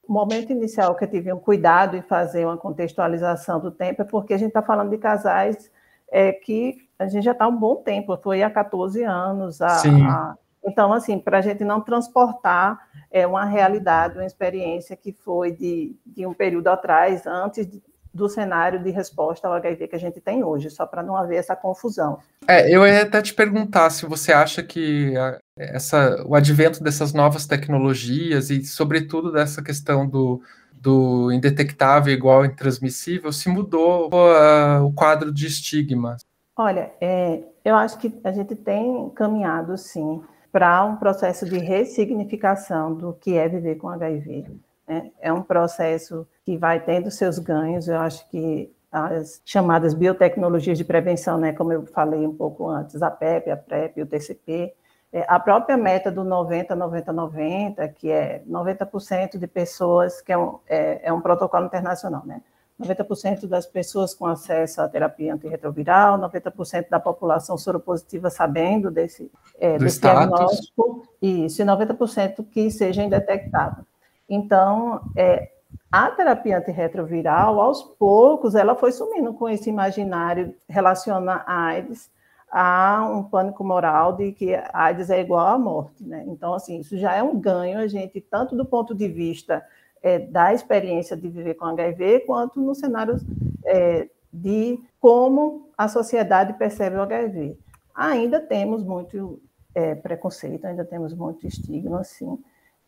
O 0.06 0.12
momento 0.12 0.52
inicial 0.52 0.98
que 0.98 1.06
eu 1.06 1.10
tive 1.10 1.32
um 1.32 1.40
cuidado 1.40 1.96
em 1.96 2.02
fazer 2.02 2.44
uma 2.44 2.58
contextualização 2.58 3.58
do 3.62 3.72
tempo 3.72 4.02
é 4.02 4.06
porque 4.06 4.34
a 4.34 4.38
gente 4.38 4.50
está 4.50 4.62
falando 4.62 4.90
de 4.90 4.98
casais 4.98 5.72
é, 6.12 6.34
que 6.34 6.90
a 7.00 7.08
gente 7.08 7.24
já 7.24 7.32
está 7.32 7.48
um 7.48 7.56
bom 7.56 7.78
tempo, 7.78 8.18
foi 8.18 8.44
há 8.44 8.50
14 8.50 9.02
anos. 9.02 9.62
A, 9.62 9.78
a, 9.78 10.38
então, 10.66 10.94
assim, 10.94 11.20
para 11.20 11.40
a 11.40 11.42
gente 11.42 11.64
não 11.64 11.82
transportar 11.82 12.80
é, 13.12 13.28
uma 13.28 13.46
realidade, 13.46 14.18
uma 14.18 14.26
experiência 14.26 14.96
que 14.96 15.12
foi 15.12 15.52
de, 15.52 15.96
de 16.06 16.26
um 16.26 16.34
período 16.34 16.68
atrás, 16.68 17.28
antes 17.28 17.68
de, 17.68 17.82
do 18.14 18.30
cenário 18.30 18.82
de 18.82 18.92
resposta 18.92 19.48
ao 19.48 19.54
HIV 19.56 19.88
que 19.88 19.96
a 19.96 20.00
gente 20.00 20.22
tem 20.22 20.44
hoje, 20.44 20.70
só 20.70 20.86
para 20.86 21.04
não 21.04 21.18
haver 21.18 21.38
essa 21.38 21.56
confusão. 21.56 22.20
É, 22.48 22.70
eu 22.74 22.86
ia 22.86 23.04
até 23.04 23.22
te 23.22 23.34
perguntar 23.34 23.90
se 23.90 24.06
você 24.06 24.32
acha 24.32 24.62
que 24.62 25.18
a, 25.18 25.40
essa, 25.58 26.24
o 26.28 26.36
advento 26.36 26.84
dessas 26.84 27.14
novas 27.14 27.46
tecnologias 27.46 28.50
e, 28.50 28.64
sobretudo, 28.64 29.32
dessa 29.32 29.62
questão 29.64 30.08
do, 30.08 30.42
do 30.74 31.32
indetectável 31.32 32.14
igual 32.14 32.46
intransmissível, 32.46 33.32
se 33.32 33.50
mudou 33.50 34.10
uh, 34.14 34.86
o 34.86 34.94
quadro 34.94 35.32
de 35.34 35.48
estigma? 35.48 36.18
Olha, 36.56 36.92
é, 37.02 37.42
eu 37.66 37.76
acho 37.76 37.98
que 37.98 38.14
a 38.24 38.32
gente 38.32 38.56
tem 38.56 39.10
caminhado, 39.10 39.76
sim, 39.76 40.22
para 40.54 40.86
um 40.86 40.98
processo 40.98 41.50
de 41.50 41.58
ressignificação 41.58 42.94
do 42.94 43.12
que 43.12 43.36
é 43.36 43.50
viver 43.50 43.76
com 43.76 43.90
HIV. 43.90 44.46
Né? 44.88 45.10
É 45.20 45.34
um 45.34 45.42
processo 45.42 46.28
que 46.46 46.56
vai 46.56 46.80
tendo 46.80 47.10
seus 47.10 47.40
ganhos, 47.40 47.88
eu 47.88 47.98
acho 47.98 48.30
que 48.30 48.72
as 48.92 49.42
chamadas 49.44 49.96
biotecnologias 49.96 50.78
de 50.78 50.84
prevenção, 50.84 51.40
né, 51.40 51.52
como 51.54 51.74
eu 51.74 51.88
falei 51.88 52.28
um 52.28 52.36
pouco 52.36 52.70
antes, 52.70 53.02
a 53.02 53.10
PEP, 53.10 53.50
a 53.50 53.58
PrEP, 53.58 54.00
o 54.04 54.06
TCP, 54.06 54.72
é, 55.12 55.26
a 55.28 55.40
própria 55.40 55.76
meta 55.76 56.12
do 56.12 56.24
90, 56.24 56.76
90, 56.76 57.12
90, 57.12 57.88
que 57.88 58.12
é 58.12 58.44
90% 58.48 59.40
de 59.40 59.48
pessoas, 59.48 60.22
que 60.22 60.32
é 60.32 60.38
um, 60.38 60.60
é, 60.70 61.08
é 61.08 61.12
um 61.12 61.22
protocolo 61.22 61.66
internacional, 61.66 62.22
né? 62.28 62.44
90% 62.84 63.48
das 63.48 63.66
pessoas 63.66 64.14
com 64.14 64.26
acesso 64.26 64.82
à 64.82 64.88
terapia 64.88 65.34
antirretroviral, 65.34 66.20
90% 66.20 66.90
da 66.90 67.00
população 67.00 67.58
soropositiva 67.58 68.30
sabendo 68.30 68.92
desse, 68.92 69.32
é, 69.60 69.78
desse 69.78 70.02
diagnóstico, 70.02 71.08
isso, 71.22 71.62
e 71.62 71.66
90% 71.66 72.46
que 72.52 72.70
seja 72.70 73.04
indetectável. 73.04 73.84
Então, 74.30 75.02
é, 75.16 75.52
a 75.92 76.10
terapia 76.10 76.58
antirretroviral, 76.58 77.62
aos 77.62 77.84
poucos, 77.84 78.56
ela 78.56 78.76
foi 78.76 78.92
sumindo 78.92 79.34
com 79.34 79.48
esse 79.48 79.70
imaginário 79.70 80.56
relaciona 80.68 81.44
a 81.46 81.66
AIDS 81.66 82.12
a 82.52 83.10
um 83.12 83.24
pânico 83.24 83.64
moral 83.64 84.14
de 84.14 84.32
que 84.32 84.54
a 84.54 84.70
AIDS 84.74 85.10
é 85.10 85.20
igual 85.20 85.48
à 85.48 85.58
morte, 85.58 86.04
né? 86.04 86.24
Então, 86.28 86.54
assim, 86.54 86.80
isso 86.80 86.96
já 86.98 87.16
é 87.16 87.24
um 87.24 87.40
ganho, 87.40 87.80
a 87.80 87.88
gente, 87.88 88.22
tanto 88.22 88.56
do 88.56 88.64
ponto 88.64 88.94
de 88.94 89.08
vista 89.08 89.66
é, 90.04 90.20
da 90.20 90.54
experiência 90.54 91.16
de 91.16 91.30
viver 91.30 91.54
com 91.54 91.66
HIV, 91.66 92.20
quanto 92.28 92.62
no 92.62 92.76
cenário 92.76 93.18
é, 93.66 94.10
de 94.32 94.80
como 95.00 95.70
a 95.78 95.88
sociedade 95.88 96.54
percebe 96.54 96.98
o 96.98 97.02
HIV. 97.02 97.58
Ainda 97.96 98.40
temos 98.40 98.84
muito 98.84 99.42
é, 99.74 99.96
preconceito, 99.96 100.66
ainda 100.66 100.84
temos 100.84 101.14
muito 101.14 101.48
estigma, 101.48 102.02
assim, 102.02 102.38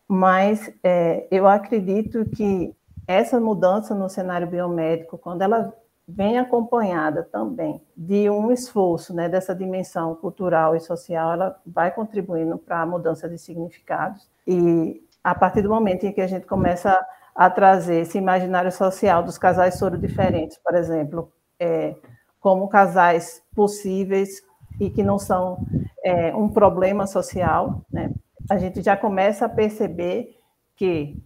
mas 0.08 0.72
é, 0.84 1.26
eu 1.32 1.48
acredito 1.48 2.26
que 2.26 2.76
essa 3.08 3.40
mudança 3.40 3.96
no 3.96 4.10
cenário 4.10 4.48
biomédico, 4.48 5.18
quando 5.18 5.42
ela 5.42 5.74
vem 6.08 6.38
acompanhada 6.38 7.24
também 7.24 7.82
de 7.96 8.30
um 8.30 8.52
esforço 8.52 9.14
né, 9.14 9.28
dessa 9.28 9.56
dimensão 9.56 10.16
cultural 10.16 10.76
e 10.76 10.80
social, 10.80 11.34
ela 11.34 11.62
vai 11.66 11.92
contribuindo 11.92 12.58
para 12.58 12.82
a 12.82 12.86
mudança 12.86 13.28
de 13.28 13.38
significados. 13.38 14.28
E 14.46 15.04
a 15.26 15.34
partir 15.34 15.64
do 15.64 15.70
momento 15.70 16.06
em 16.06 16.14
que 16.14 16.22
a 16.22 16.28
gente 16.28 16.46
começa 16.46 17.04
a 17.34 17.50
trazer 17.50 18.02
esse 18.02 18.16
imaginário 18.16 18.72
social 18.72 19.24
dos 19.24 19.40
casais 19.40 19.74
soro 19.74 19.98
diferentes, 19.98 20.60
por 20.60 20.76
exemplo, 20.76 21.34
é, 21.60 21.96
como 22.40 22.68
casais 22.68 23.42
possíveis 23.56 24.44
e 24.80 24.88
que 24.88 25.02
não 25.02 25.18
são 25.18 25.66
é, 26.04 26.34
um 26.36 26.48
problema 26.48 27.08
social, 27.08 27.82
né? 27.92 28.14
a 28.48 28.56
gente 28.60 28.84
já 28.84 28.96
começa 28.96 29.48
a 29.48 29.50
perceber 29.50 30.38
que 30.76 31.20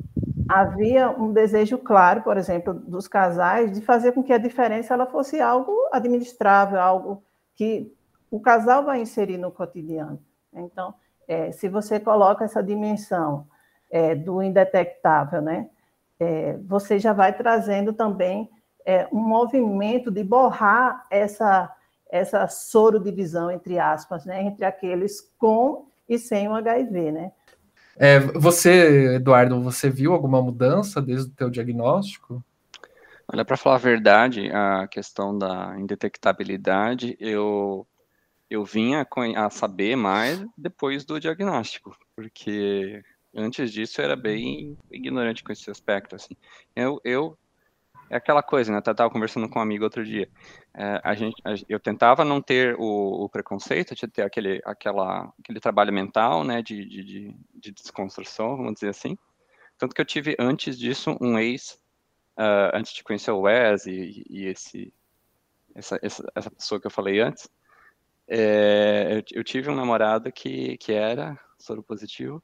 havia 0.47 1.09
um 1.09 1.33
desejo 1.33 1.77
claro, 1.77 2.21
por 2.21 2.37
exemplo, 2.37 2.73
dos 2.73 3.05
casais 3.05 3.69
de 3.69 3.81
fazer 3.81 4.13
com 4.13 4.23
que 4.23 4.31
a 4.31 4.37
diferença 4.37 4.93
ela 4.93 5.07
fosse 5.07 5.41
algo 5.41 5.75
administrável, 5.91 6.79
algo 6.79 7.21
que 7.53 7.93
o 8.31 8.39
casal 8.39 8.85
vai 8.85 9.01
inserir 9.01 9.37
no 9.37 9.51
cotidiano. 9.51 10.23
Então, 10.53 10.93
é, 11.27 11.51
se 11.51 11.67
você 11.67 11.99
coloca 11.99 12.45
essa 12.45 12.63
dimensão 12.63 13.45
é, 13.89 14.15
do 14.15 14.41
indetectável, 14.41 15.41
né, 15.41 15.69
é, 16.19 16.57
você 16.65 16.99
já 16.99 17.13
vai 17.13 17.35
trazendo 17.35 17.93
também 17.93 18.49
é, 18.85 19.07
um 19.11 19.19
movimento 19.19 20.11
de 20.11 20.23
borrar 20.23 21.05
essa, 21.09 21.73
essa 22.09 22.47
soro 22.47 22.99
divisão, 22.99 23.49
entre 23.51 23.79
aspas, 23.79 24.25
né, 24.25 24.43
entre 24.43 24.65
aqueles 24.65 25.21
com 25.37 25.87
e 26.07 26.17
sem 26.17 26.47
o 26.47 26.55
HIV, 26.55 27.11
né? 27.11 27.31
É, 27.95 28.19
você, 28.19 29.15
Eduardo, 29.15 29.61
você 29.61 29.89
viu 29.89 30.13
alguma 30.13 30.41
mudança 30.41 31.01
desde 31.01 31.29
o 31.29 31.35
teu 31.35 31.49
diagnóstico? 31.49 32.43
Olha, 33.31 33.45
para 33.45 33.57
falar 33.57 33.75
a 33.75 33.79
verdade, 33.79 34.49
a 34.51 34.87
questão 34.87 35.37
da 35.37 35.75
indetectabilidade, 35.77 37.15
eu 37.19 37.85
eu 38.49 38.65
vinha 38.65 39.07
a 39.35 39.49
saber 39.51 39.95
mais 39.95 40.43
depois 40.57 41.05
do 41.05 41.19
diagnóstico, 41.19 41.95
porque 42.15 43.03
antes 43.35 43.71
disso 43.71 44.01
eu 44.01 44.05
era 44.05 44.15
bem 44.15 44.77
ignorante 44.91 45.43
com 45.43 45.51
esse 45.51 45.69
aspecto, 45.69 46.15
assim. 46.15 46.35
Eu, 46.75 46.99
eu 47.03 47.37
é 48.09 48.15
aquela 48.17 48.41
coisa, 48.41 48.71
né? 48.71 48.79
Eu 48.79 48.95
tava 48.95 49.09
conversando 49.09 49.47
com 49.47 49.59
um 49.59 49.61
amigo 49.61 49.83
outro 49.83 50.03
dia. 50.03 50.27
É, 50.73 50.99
a 51.03 51.13
gente, 51.13 51.39
a, 51.45 51.53
eu 51.69 51.79
tentava 51.79 52.25
não 52.25 52.41
ter 52.41 52.75
o, 52.79 53.23
o, 53.23 53.29
preconceito, 53.29 53.93
de 53.93 54.07
ter 54.07 54.23
aquele, 54.23 54.59
aquela, 54.65 55.31
aquele 55.39 55.59
trabalho 55.59 55.93
mental, 55.93 56.43
né? 56.43 56.61
De, 56.61 56.83
de, 56.85 57.35
de, 57.53 57.71
desconstrução, 57.71 58.57
vamos 58.57 58.73
dizer 58.73 58.89
assim. 58.89 59.15
Tanto 59.77 59.93
que 59.93 60.01
eu 60.01 60.05
tive 60.05 60.35
antes 60.39 60.77
disso 60.77 61.15
um 61.21 61.37
ex, 61.37 61.79
uh, 62.37 62.73
antes 62.73 62.93
de 62.93 63.03
conhecer 63.03 63.31
o 63.31 63.41
Wes 63.41 63.85
e, 63.85 64.25
e 64.27 64.45
esse, 64.47 64.91
essa, 65.75 65.99
essa, 66.01 66.31
essa, 66.35 66.51
pessoa 66.51 66.81
que 66.81 66.87
eu 66.87 66.91
falei 66.91 67.19
antes, 67.19 67.47
é, 68.27 69.07
eu, 69.11 69.39
eu, 69.39 69.43
tive 69.43 69.69
um 69.69 69.75
namorado 69.75 70.31
que, 70.31 70.77
que 70.77 70.93
era 70.93 71.39
soro 71.57 71.83
positivo 71.83 72.43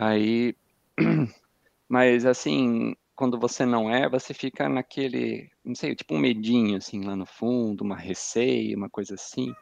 Aí, 0.00 0.54
mas 1.88 2.24
assim, 2.24 2.94
quando 3.14 3.38
você 3.38 3.64
não 3.64 3.90
é, 3.90 4.08
você 4.08 4.32
fica 4.32 4.68
naquele, 4.68 5.50
não 5.64 5.74
sei, 5.74 5.94
tipo 5.94 6.14
um 6.14 6.18
medinho 6.18 6.76
assim 6.76 7.04
lá 7.04 7.14
no 7.14 7.26
fundo, 7.26 7.82
uma 7.82 7.96
receio, 7.96 8.76
uma 8.76 8.90
coisa 8.90 9.14
assim. 9.14 9.54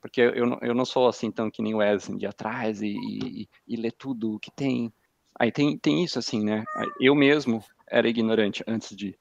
Porque 0.00 0.20
eu, 0.20 0.58
eu 0.60 0.74
não 0.74 0.84
sou 0.84 1.08
assim 1.08 1.30
tão 1.30 1.50
que 1.50 1.62
nem 1.62 1.74
o 1.74 1.78
Wesley 1.78 2.18
de 2.18 2.26
atrás 2.26 2.82
e, 2.82 2.88
e, 2.88 3.48
e 3.68 3.76
ler 3.76 3.92
tudo 3.92 4.34
o 4.34 4.38
que 4.38 4.50
tem. 4.50 4.92
Aí 5.38 5.52
tem, 5.52 5.78
tem 5.78 6.02
isso 6.02 6.18
assim, 6.18 6.44
né? 6.44 6.64
Eu 7.00 7.14
mesmo 7.14 7.64
era 7.88 8.08
ignorante 8.08 8.64
antes 8.66 8.96
de, 8.96 9.16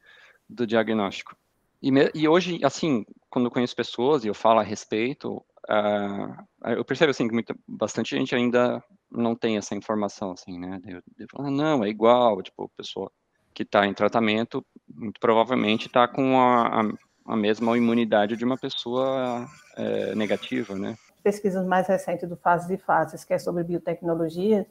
do 0.50 0.66
diagnóstico. 0.66 1.36
E, 1.82 1.92
me, 1.92 2.12
e 2.14 2.28
hoje, 2.28 2.60
assim, 2.64 3.06
quando 3.30 3.46
eu 3.46 3.52
conheço 3.52 3.76
pessoas 3.76 4.24
e 4.24 4.28
eu 4.28 4.34
falo 4.34 4.60
a 4.60 4.64
respeito, 4.64 5.38
uh, 5.70 6.72
eu 6.76 6.86
percebo 6.86 7.12
assim 7.12 7.28
que 7.28 7.34
muita, 7.34 7.56
bastante 7.68 8.16
gente 8.16 8.36
ainda 8.36 8.84
não 9.12 9.36
tem 9.36 9.58
essa 9.58 9.76
informação, 9.76 10.32
assim, 10.32 10.58
né? 10.58 10.80
Eu, 10.86 11.02
eu 11.20 11.28
falo, 11.30 11.52
não, 11.52 11.84
é 11.84 11.90
igual, 11.90 12.42
tipo, 12.42 12.64
a 12.64 12.78
pessoa 12.78 13.12
que 13.54 13.64
está 13.64 13.86
em 13.86 13.94
tratamento, 13.94 14.66
muito 14.88 15.20
provavelmente 15.20 15.88
está 15.88 16.08
com 16.08 16.40
a, 16.40 16.82
a, 16.82 17.34
a, 17.34 17.36
mesma 17.36 17.78
imunidade 17.78 18.38
de 18.38 18.46
uma 18.46 18.58
pessoa 18.58 19.46
é, 19.76 20.16
negativa, 20.16 20.76
né? 20.76 20.96
Pesquisas 21.22 21.66
mais 21.68 21.88
recentes 21.88 22.28
do 22.28 22.38
Fases 22.38 22.70
e 22.70 22.78
Fases, 22.78 23.24
que 23.26 23.34
é 23.34 23.38
sobre 23.38 23.64
biotecnologia, 23.64 24.66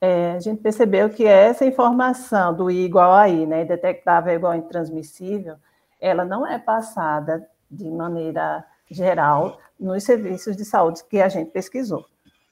é, 0.00 0.32
a 0.32 0.40
gente 0.40 0.62
percebeu 0.62 1.10
que 1.10 1.26
essa 1.26 1.64
informação 1.64 2.54
do 2.54 2.70
I 2.70 2.84
igual 2.84 3.12
a 3.12 3.28
I, 3.28 3.44
né, 3.44 3.64
detectável 3.64 4.32
igual 4.32 4.52
a 4.52 4.56
intransmissível, 4.56 5.56
ela 6.00 6.24
não 6.24 6.46
é 6.46 6.58
passada 6.58 7.46
de 7.70 7.90
maneira 7.90 8.64
geral 8.90 9.58
nos 9.78 10.02
serviços 10.02 10.56
de 10.56 10.64
saúde 10.64 11.04
que 11.04 11.20
a 11.20 11.28
gente 11.28 11.50
pesquisou. 11.50 12.06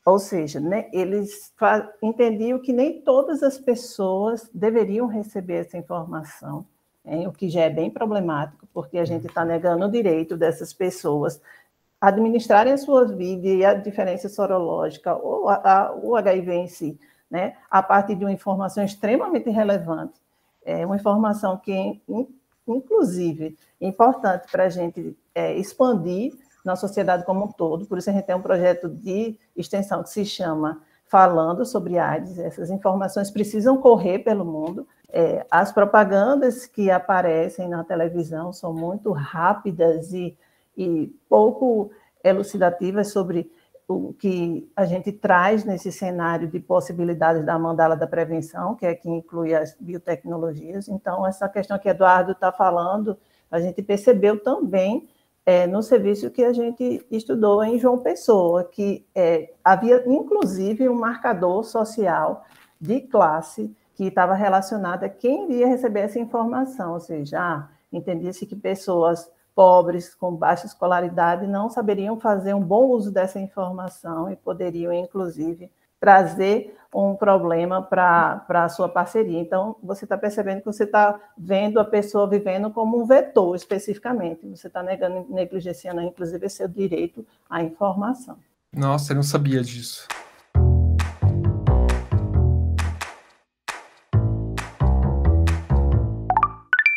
Ou 0.09 0.19
seja, 0.19 0.59
né, 0.59 0.89
eles 0.91 1.53
entendiam 2.03 2.59
que 2.59 2.73
nem 2.73 3.03
todas 3.03 3.43
as 3.43 3.59
pessoas 3.59 4.49
deveriam 4.55 5.07
receber 5.07 5.57
essa 5.57 5.77
informação, 5.77 6.65
hein, 7.05 7.27
o 7.27 7.33
que 7.33 7.51
já 7.51 7.61
é 7.61 7.69
bem 7.69 7.91
problemático, 7.91 8.67
porque 8.73 8.97
a 8.97 9.05
gente 9.05 9.27
está 9.27 9.45
negando 9.45 9.85
o 9.85 9.91
direito 9.91 10.35
dessas 10.35 10.73
pessoas 10.73 11.43
administrarem 12.01 12.73
a 12.73 12.79
sua 12.79 13.05
vida 13.05 13.49
e 13.49 13.63
a 13.63 13.75
diferença 13.75 14.31
sorológica 14.31 15.15
ou 15.15 15.47
a, 15.47 15.57
a, 15.57 15.95
o 15.95 16.17
HIV 16.17 16.55
em 16.55 16.69
si, 16.69 16.99
né, 17.31 17.59
a 17.71 17.83
partir 17.83 18.15
de 18.15 18.25
uma 18.25 18.33
informação 18.33 18.83
extremamente 18.83 19.51
relevante, 19.51 20.15
é 20.65 20.87
uma 20.87 20.97
informação 20.97 21.59
que, 21.59 22.01
inclusive, 22.67 23.59
é 23.79 23.87
importante 23.87 24.51
para 24.51 24.65
a 24.65 24.69
gente 24.71 25.15
é, 25.35 25.55
expandir 25.59 26.33
na 26.69 26.77
sociedade 26.77 27.25
como 27.25 27.47
um 27.47 27.49
todo. 27.49 27.87
Por 27.87 27.97
isso 27.97 28.11
a 28.11 28.13
gente 28.13 28.27
tem 28.27 28.37
um 28.37 28.43
projeto 28.43 28.91
de 28.91 29.39
extensão 29.57 30.03
que 30.03 30.11
se 30.11 30.25
chama 30.25 30.83
Falando 31.11 31.65
sobre 31.65 31.99
AIDS. 31.99 32.39
Essas 32.39 32.69
informações 32.69 33.31
precisam 33.31 33.79
correr 33.79 34.19
pelo 34.19 34.45
mundo. 34.45 34.87
É, 35.11 35.47
as 35.51 35.73
propagandas 35.73 36.67
que 36.67 36.91
aparecem 36.91 37.67
na 37.67 37.83
televisão 37.83 38.53
são 38.53 38.75
muito 38.75 39.11
rápidas 39.13 40.13
e, 40.13 40.37
e 40.77 41.07
pouco 41.27 41.91
elucidativas 42.23 43.11
sobre 43.11 43.51
o 43.89 44.13
que 44.13 44.71
a 44.77 44.85
gente 44.85 45.11
traz 45.11 45.65
nesse 45.65 45.91
cenário 45.91 46.47
de 46.47 46.61
possibilidades 46.61 47.43
da 47.43 47.59
mandala 47.59 47.97
da 47.97 48.07
prevenção, 48.07 48.75
que 48.75 48.85
é 48.85 48.95
que 48.95 49.09
inclui 49.09 49.55
as 49.55 49.75
biotecnologias. 49.81 50.89
Então, 50.89 51.27
essa 51.27 51.49
questão 51.49 51.79
que 51.79 51.89
Eduardo 51.89 52.33
está 52.33 52.53
falando, 52.53 53.17
a 53.51 53.59
gente 53.59 53.81
percebeu 53.81 54.39
também 54.39 55.09
é, 55.49 55.67
no 55.67 55.83
serviço 55.83 56.31
que 56.31 56.45
a 56.45 56.53
gente 56.53 57.07
estudou 57.11 57.65
em 57.65 57.79
João 57.79 57.97
Pessoa, 57.97 58.65
que 58.65 59.07
é, 59.15 59.55
havia 59.65 60.05
inclusive 60.07 60.87
um 60.91 60.95
marcador 60.95 61.65
social 61.65 62.45
de 62.79 63.01
classe 63.01 63.75
que 63.95 64.05
estava 64.05 64.35
relacionado 64.35 65.05
a 65.05 65.09
quem 65.09 65.45
iria 65.45 65.67
receber 65.67 66.01
essa 66.01 66.19
informação, 66.19 66.93
ou 66.93 67.01
seja, 67.01 67.41
ah, 67.41 67.69
entendia-se 67.91 68.45
que 68.45 68.55
pessoas 68.55 69.33
pobres, 69.55 70.15
com 70.15 70.37
baixa 70.37 70.67
escolaridade, 70.67 71.47
não 71.47 71.71
saberiam 71.71 72.21
fazer 72.21 72.53
um 72.53 72.63
bom 72.63 72.85
uso 72.89 73.11
dessa 73.11 73.41
informação 73.41 74.31
e 74.31 74.37
poderiam, 74.37 74.93
inclusive, 74.93 75.73
trazer 76.01 76.77
um 76.95 77.15
problema 77.15 77.83
para 77.83 78.45
a 78.49 78.69
sua 78.69 78.89
parceria. 78.89 79.39
Então, 79.39 79.77
você 79.83 80.05
está 80.05 80.17
percebendo 80.17 80.61
que 80.61 80.67
você 80.67 80.85
está 80.85 81.21
vendo 81.37 81.79
a 81.79 81.85
pessoa 81.85 82.29
vivendo 82.29 82.71
como 82.71 83.01
um 83.01 83.07
vetor, 83.07 83.55
especificamente. 83.55 84.47
Você 84.49 84.69
está 84.69 84.83
negando, 84.83 85.27
negligenciando, 85.29 86.01
inclusive, 86.01 86.49
seu 86.49 86.67
direito 86.67 87.27
à 87.49 87.63
informação. 87.63 88.39
Nossa, 88.75 89.13
eu 89.13 89.17
não 89.17 89.23
sabia 89.23 89.63
disso. 89.63 90.07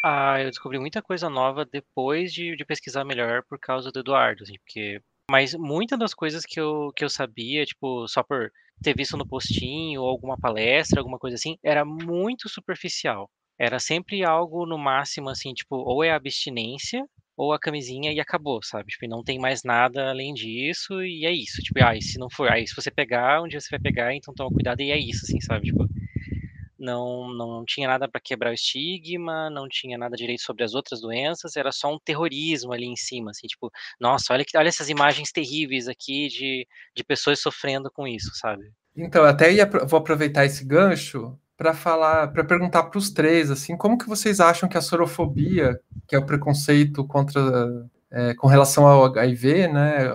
Ah, 0.03 0.41
eu 0.41 0.49
descobri 0.49 0.79
muita 0.79 1.01
coisa 1.01 1.29
nova 1.29 1.63
depois 1.63 2.33
de, 2.33 2.55
de 2.55 2.65
pesquisar 2.65 3.03
melhor 3.03 3.43
por 3.43 3.59
causa 3.59 3.91
do 3.91 3.99
Eduardo, 3.99 4.43
assim, 4.43 4.55
porque 4.65 5.01
mas 5.29 5.55
muitas 5.55 5.97
das 5.97 6.13
coisas 6.13 6.43
que 6.45 6.59
eu, 6.59 6.91
que 6.93 7.05
eu 7.05 7.09
sabia, 7.09 7.65
tipo, 7.65 8.05
só 8.05 8.21
por 8.21 8.51
ter 8.81 8.95
visto 8.95 9.17
no 9.17 9.25
postinho 9.27 10.01
ou 10.01 10.09
alguma 10.09 10.37
palestra, 10.37 10.99
alguma 10.99 11.17
coisa 11.19 11.35
assim, 11.35 11.57
era 11.63 11.85
muito 11.85 12.49
superficial. 12.49 13.29
Era 13.59 13.79
sempre 13.79 14.23
algo 14.25 14.65
no 14.65 14.77
máximo 14.77 15.29
assim, 15.29 15.53
tipo, 15.53 15.75
ou 15.77 16.03
é 16.03 16.11
abstinência 16.11 17.03
ou 17.37 17.53
a 17.53 17.59
camisinha 17.59 18.11
e 18.11 18.19
acabou, 18.19 18.59
sabe? 18.63 18.87
Tipo, 18.91 19.07
não 19.07 19.23
tem 19.23 19.39
mais 19.39 19.63
nada 19.63 20.09
além 20.09 20.33
disso 20.33 21.01
e 21.03 21.25
é 21.25 21.31
isso. 21.31 21.61
Tipo, 21.61 21.79
ah, 21.83 21.93
se 22.01 22.19
não 22.19 22.27
for, 22.31 22.49
aí 22.49 22.67
se 22.67 22.75
você 22.75 22.91
pegar, 22.91 23.41
um 23.43 23.47
dia 23.47 23.59
você 23.59 23.69
vai 23.71 23.79
pegar, 23.79 24.13
então 24.15 24.33
toma 24.33 24.51
cuidado 24.51 24.81
e 24.81 24.91
é 24.91 24.97
isso, 24.97 25.21
assim, 25.25 25.39
sabe? 25.41 25.65
Tipo, 25.67 25.87
não, 26.81 27.31
não 27.33 27.63
tinha 27.63 27.87
nada 27.87 28.09
para 28.09 28.19
quebrar 28.19 28.49
o 28.49 28.53
estigma, 28.53 29.49
não 29.49 29.69
tinha 29.69 29.97
nada 29.97 30.17
direito 30.17 30.41
sobre 30.41 30.63
as 30.63 30.73
outras 30.73 30.99
doenças, 30.99 31.55
era 31.55 31.71
só 31.71 31.93
um 31.93 31.99
terrorismo 31.99 32.73
ali 32.73 32.87
em 32.87 32.95
cima, 32.95 33.31
assim, 33.31 33.47
tipo, 33.47 33.71
nossa, 33.99 34.33
olha, 34.33 34.43
que, 34.43 34.57
olha 34.57 34.67
essas 34.67 34.89
imagens 34.89 35.31
terríveis 35.31 35.87
aqui 35.87 36.27
de, 36.27 36.67
de 36.95 37.03
pessoas 37.03 37.39
sofrendo 37.39 37.89
com 37.91 38.07
isso, 38.07 38.31
sabe? 38.33 38.71
Então, 38.97 39.23
até 39.23 39.53
ia, 39.53 39.65
vou 39.65 39.99
aproveitar 39.99 40.45
esse 40.45 40.65
gancho 40.65 41.37
para 41.55 41.73
falar, 41.73 42.29
para 42.29 42.43
perguntar 42.43 42.83
para 42.83 42.97
os 42.97 43.11
três, 43.11 43.51
assim, 43.51 43.77
como 43.77 43.97
que 43.97 44.09
vocês 44.09 44.39
acham 44.39 44.67
que 44.67 44.77
a 44.77 44.81
sorofobia, 44.81 45.79
que 46.07 46.15
é 46.15 46.19
o 46.19 46.25
preconceito 46.25 47.05
contra, 47.05 47.87
é, 48.09 48.33
com 48.33 48.47
relação 48.47 48.87
ao 48.87 49.05
HIV, 49.05 49.67
né, 49.67 50.07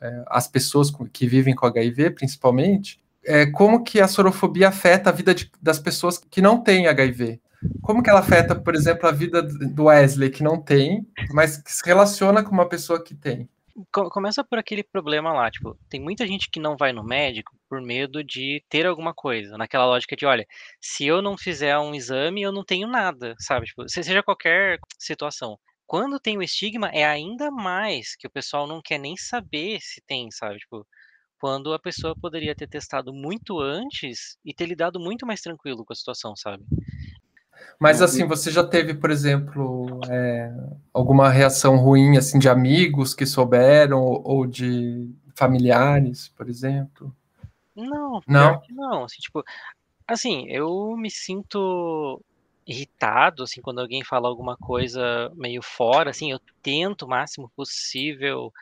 é, 0.00 0.24
as 0.28 0.48
pessoas 0.48 0.90
que 1.12 1.26
vivem 1.26 1.54
com 1.54 1.66
HIV, 1.66 2.10
principalmente, 2.10 2.98
é, 3.26 3.46
como 3.46 3.82
que 3.82 4.00
a 4.00 4.08
sorofobia 4.08 4.68
afeta 4.68 5.10
a 5.10 5.12
vida 5.12 5.34
de, 5.34 5.50
das 5.60 5.78
pessoas 5.78 6.18
que 6.18 6.40
não 6.40 6.62
têm 6.62 6.86
HIV? 6.86 7.40
Como 7.82 8.02
que 8.02 8.08
ela 8.08 8.20
afeta, 8.20 8.54
por 8.54 8.74
exemplo, 8.74 9.08
a 9.08 9.12
vida 9.12 9.42
do 9.42 9.84
Wesley, 9.84 10.30
que 10.30 10.42
não 10.42 10.60
tem, 10.60 11.06
mas 11.32 11.56
que 11.56 11.72
se 11.72 11.84
relaciona 11.84 12.44
com 12.44 12.52
uma 12.52 12.68
pessoa 12.68 13.02
que 13.02 13.14
tem? 13.14 13.48
Começa 13.90 14.42
por 14.42 14.58
aquele 14.58 14.82
problema 14.82 15.34
lá, 15.34 15.50
tipo, 15.50 15.76
tem 15.90 16.00
muita 16.00 16.26
gente 16.26 16.48
que 16.48 16.58
não 16.58 16.76
vai 16.78 16.94
no 16.94 17.04
médico 17.04 17.54
por 17.68 17.82
medo 17.82 18.24
de 18.24 18.64
ter 18.70 18.86
alguma 18.86 19.12
coisa, 19.12 19.58
naquela 19.58 19.84
lógica 19.84 20.16
de, 20.16 20.24
olha, 20.24 20.46
se 20.80 21.04
eu 21.04 21.20
não 21.20 21.36
fizer 21.36 21.76
um 21.78 21.94
exame, 21.94 22.40
eu 22.40 22.52
não 22.52 22.64
tenho 22.64 22.88
nada, 22.88 23.34
sabe? 23.38 23.66
Tipo, 23.66 23.86
seja 23.88 24.22
qualquer 24.22 24.78
situação. 24.98 25.58
Quando 25.86 26.18
tem 26.18 26.38
o 26.38 26.42
estigma, 26.42 26.88
é 26.88 27.04
ainda 27.04 27.50
mais 27.50 28.16
que 28.16 28.26
o 28.26 28.30
pessoal 28.30 28.66
não 28.66 28.80
quer 28.82 28.98
nem 28.98 29.16
saber 29.16 29.78
se 29.80 30.00
tem, 30.06 30.30
sabe? 30.30 30.58
Tipo, 30.58 30.86
quando 31.40 31.72
a 31.72 31.78
pessoa 31.78 32.14
poderia 32.14 32.54
ter 32.54 32.68
testado 32.68 33.12
muito 33.12 33.60
antes 33.60 34.36
e 34.44 34.54
ter 34.54 34.66
lidado 34.66 34.98
muito 34.98 35.26
mais 35.26 35.40
tranquilo 35.40 35.84
com 35.84 35.92
a 35.92 35.96
situação, 35.96 36.34
sabe? 36.36 36.64
Mas 37.78 38.00
assim, 38.00 38.26
você 38.26 38.50
já 38.50 38.64
teve, 38.64 38.94
por 38.94 39.10
exemplo, 39.10 40.00
é, 40.08 40.52
alguma 40.92 41.28
reação 41.28 41.76
ruim 41.76 42.16
assim 42.16 42.38
de 42.38 42.48
amigos 42.48 43.14
que 43.14 43.26
souberam 43.26 44.02
ou 44.02 44.46
de 44.46 45.10
familiares, 45.34 46.28
por 46.28 46.48
exemplo? 46.48 47.14
Não, 47.74 48.20
não, 48.26 48.62
não. 48.70 49.04
Assim, 49.04 49.18
tipo, 49.20 49.44
assim, 50.06 50.46
eu 50.48 50.96
me 50.96 51.10
sinto 51.10 52.22
irritado 52.66 53.44
assim 53.44 53.60
quando 53.60 53.80
alguém 53.80 54.02
fala 54.02 54.28
alguma 54.28 54.56
coisa 54.56 55.30
meio 55.34 55.62
fora, 55.62 56.10
assim, 56.10 56.32
eu 56.32 56.40
tento 56.62 57.02
o 57.02 57.08
máximo 57.08 57.50
possível 57.54 58.52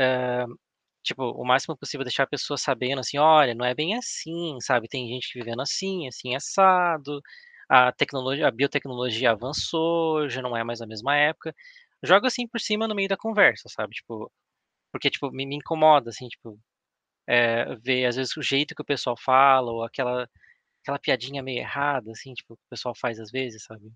uh, 0.00 0.58
tipo, 1.02 1.24
o 1.24 1.44
máximo 1.44 1.76
possível 1.76 2.04
deixar 2.04 2.24
a 2.24 2.26
pessoa 2.26 2.56
sabendo 2.56 3.00
assim, 3.00 3.18
olha, 3.18 3.54
não 3.54 3.64
é 3.64 3.74
bem 3.74 3.96
assim, 3.96 4.58
sabe? 4.60 4.88
Tem 4.88 5.08
gente 5.08 5.32
vivendo 5.34 5.60
assim, 5.62 6.08
assim 6.08 6.34
assado. 6.34 7.20
A 7.68 7.92
tecnologia, 7.92 8.46
a 8.48 8.50
biotecnologia 8.50 9.32
avançou, 9.32 10.28
já 10.28 10.42
não 10.42 10.56
é 10.56 10.64
mais 10.64 10.80
a 10.80 10.86
mesma 10.86 11.16
época. 11.16 11.54
Joga 12.02 12.28
assim 12.28 12.46
por 12.46 12.60
cima 12.60 12.88
no 12.88 12.94
meio 12.94 13.08
da 13.08 13.16
conversa, 13.16 13.68
sabe? 13.68 13.94
Tipo, 13.94 14.30
porque 14.92 15.10
tipo 15.10 15.30
me, 15.30 15.46
me 15.46 15.56
incomoda 15.56 16.10
assim, 16.10 16.28
tipo, 16.28 16.58
é, 17.26 17.74
ver 17.76 18.06
às 18.06 18.16
vezes 18.16 18.36
o 18.36 18.42
jeito 18.42 18.74
que 18.74 18.82
o 18.82 18.84
pessoal 18.84 19.16
fala 19.16 19.72
ou 19.72 19.84
aquela 19.84 20.28
aquela 20.82 20.98
piadinha 20.98 21.42
meio 21.42 21.60
errada 21.60 22.10
assim, 22.12 22.34
tipo, 22.34 22.56
que 22.56 22.62
o 22.66 22.70
pessoal 22.70 22.94
faz 22.94 23.20
às 23.20 23.30
vezes, 23.30 23.64
sabe? 23.64 23.92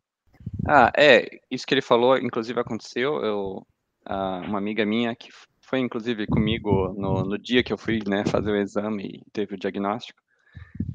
Ah, 0.69 0.93
é, 0.97 1.41
isso 1.51 1.67
que 1.67 1.75
ele 1.75 1.83
falou, 1.83 2.17
inclusive 2.19 2.61
aconteceu, 2.61 3.25
eu 3.25 3.67
uma 4.09 4.59
amiga 4.59 4.87
minha 4.87 5.15
que 5.15 5.31
foi 5.69 5.81
inclusive 5.81 6.27
comigo 6.27 6.95
no, 6.97 7.25
no 7.25 7.39
dia 7.39 7.63
que 7.63 7.73
eu 7.73 7.79
fui 7.79 8.01
né, 8.07 8.25
fazer 8.27 8.51
o 8.51 8.57
exame 8.57 9.21
e 9.27 9.31
teve 9.33 9.55
o 9.55 9.59
diagnóstico. 9.59 10.21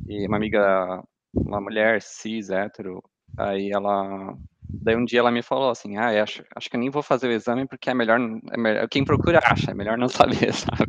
E 0.07 0.27
uma 0.27 0.37
amiga, 0.37 1.03
uma 1.33 1.59
mulher 1.61 2.01
cis, 2.01 2.49
hétero, 2.49 3.03
aí 3.37 3.69
ela. 3.71 4.35
Daí 4.79 4.95
um 4.95 5.05
dia 5.05 5.19
ela 5.19 5.31
me 5.31 5.41
falou 5.43 5.69
assim: 5.69 5.97
Ah, 5.97 6.23
acho, 6.23 6.43
acho 6.55 6.69
que 6.69 6.75
eu 6.75 6.79
nem 6.79 6.89
vou 6.89 7.03
fazer 7.03 7.27
o 7.27 7.31
exame 7.31 7.67
porque 7.67 7.89
é 7.89 7.93
melhor, 7.93 8.19
é 8.51 8.57
melhor. 8.57 8.87
Quem 8.89 9.05
procura 9.05 9.39
acha, 9.43 9.71
é 9.71 9.73
melhor 9.73 9.97
não 9.97 10.07
saber, 10.49 10.53
sabe? 10.53 10.87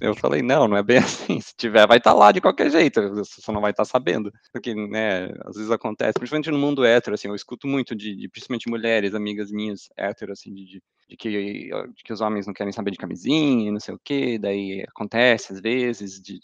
Eu 0.00 0.14
falei: 0.14 0.42
Não, 0.42 0.68
não 0.68 0.76
é 0.76 0.82
bem 0.82 0.98
assim. 0.98 1.40
Se 1.40 1.54
tiver, 1.56 1.86
vai 1.86 1.98
estar 1.98 2.12
tá 2.12 2.16
lá 2.16 2.32
de 2.32 2.40
qualquer 2.40 2.70
jeito, 2.70 3.00
você 3.14 3.40
só 3.40 3.52
não 3.52 3.60
vai 3.60 3.70
estar 3.72 3.84
tá 3.84 3.88
sabendo. 3.90 4.32
Porque, 4.52 4.74
né, 4.74 5.24
às 5.46 5.56
vezes 5.56 5.70
acontece, 5.70 6.14
principalmente 6.14 6.50
no 6.50 6.58
mundo 6.58 6.84
hétero, 6.84 7.14
assim, 7.14 7.28
eu 7.28 7.34
escuto 7.34 7.66
muito 7.66 7.94
de, 7.96 8.14
de 8.16 8.28
principalmente 8.28 8.68
mulheres, 8.70 9.14
amigas 9.14 9.50
minhas 9.50 9.88
hétero, 9.96 10.32
assim, 10.32 10.52
de, 10.54 10.64
de 10.66 10.82
de 11.08 11.16
que, 11.16 11.28
de 11.28 12.02
que 12.04 12.12
os 12.12 12.22
homens 12.22 12.46
não 12.46 12.54
querem 12.54 12.72
saber 12.72 12.90
de 12.90 12.96
camisinha, 12.96 13.70
não 13.70 13.80
sei 13.80 13.94
o 13.94 14.00
que, 14.02 14.38
daí 14.38 14.82
acontece 14.88 15.52
às 15.52 15.60
vezes, 15.60 16.18
de, 16.22 16.40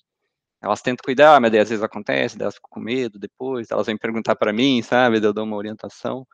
elas 0.62 0.82
tentam 0.82 1.04
cuidar, 1.04 1.40
mas 1.40 1.50
daí 1.52 1.60
às 1.60 1.68
vezes 1.70 1.84
acontece, 1.84 2.40
elas 2.40 2.54
ficam 2.56 2.70
com 2.70 2.80
medo 2.80 3.18
depois, 3.18 3.70
elas 3.70 3.86
vêm 3.86 3.96
perguntar 3.96 4.36
para 4.36 4.52
mim, 4.52 4.82
sabe, 4.82 5.18
eu 5.24 5.32
dou 5.32 5.44
uma 5.44 5.56
orientação. 5.56 6.26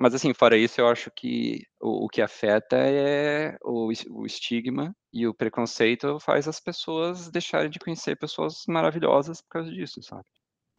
Mas 0.00 0.14
assim, 0.14 0.34
fora 0.34 0.56
isso, 0.56 0.80
eu 0.80 0.88
acho 0.88 1.10
que 1.10 1.62
o, 1.80 2.06
o 2.06 2.08
que 2.08 2.20
afeta 2.20 2.76
é 2.76 3.56
o, 3.62 3.92
o 4.10 4.26
estigma 4.26 4.94
e 5.12 5.26
o 5.26 5.34
preconceito 5.34 6.18
faz 6.18 6.48
as 6.48 6.58
pessoas 6.58 7.30
deixarem 7.30 7.70
de 7.70 7.78
conhecer 7.78 8.16
pessoas 8.16 8.64
maravilhosas 8.66 9.40
por 9.40 9.48
causa 9.50 9.70
disso, 9.70 10.02
sabe? 10.02 10.24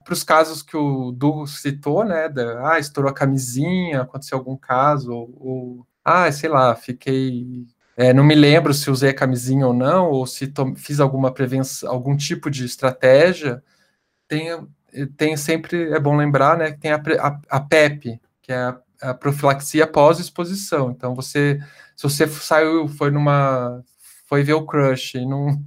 Para 0.04 0.14
os 0.14 0.24
casos 0.24 0.62
que 0.62 0.76
o 0.76 1.12
Du 1.12 1.48
citou, 1.48 2.04
né, 2.04 2.28
da, 2.30 2.74
ah, 2.74 2.80
estourou 2.80 3.10
a 3.10 3.14
camisinha, 3.14 4.02
aconteceu 4.02 4.38
algum 4.38 4.58
caso, 4.58 5.12
ou, 5.12 5.38
ou 5.40 5.88
ah, 6.04 6.32
sei 6.32 6.50
lá, 6.50 6.76
fiquei. 6.76 7.66
É, 7.98 8.14
não 8.14 8.24
me 8.24 8.36
lembro 8.36 8.74
se 8.74 8.92
usei 8.92 9.12
a 9.12 9.16
camisinha 9.16 9.66
ou 9.66 9.74
não, 9.74 10.12
ou 10.12 10.28
se 10.28 10.52
fiz 10.76 11.00
alguma 11.00 11.34
prevenção, 11.34 11.90
algum 11.90 12.16
tipo 12.16 12.52
de 12.52 12.66
estratégia. 12.66 13.64
Tem, 14.28 14.68
tem 15.18 15.38
sempre, 15.38 15.92
é 15.92 16.00
bom 16.00 16.16
lembrar, 16.16 16.58
né, 16.58 16.72
que 16.72 16.80
tem 16.80 16.92
a, 16.92 17.02
a, 17.20 17.40
a 17.50 17.60
PEP, 17.62 18.20
que 18.42 18.52
é 18.52 18.58
a, 18.58 18.80
a 19.02 19.14
profilaxia 19.14 19.88
pós-exposição. 19.88 20.92
Então, 20.92 21.16
você, 21.16 21.60
se 21.96 22.04
você 22.04 22.28
saiu, 22.28 22.88
foi 22.88 23.12
numa, 23.12 23.84
foi 24.28 24.44
ver 24.44 24.54
o 24.54 24.66
crush 24.66 25.16
e 25.16 25.26
não, 25.26 25.62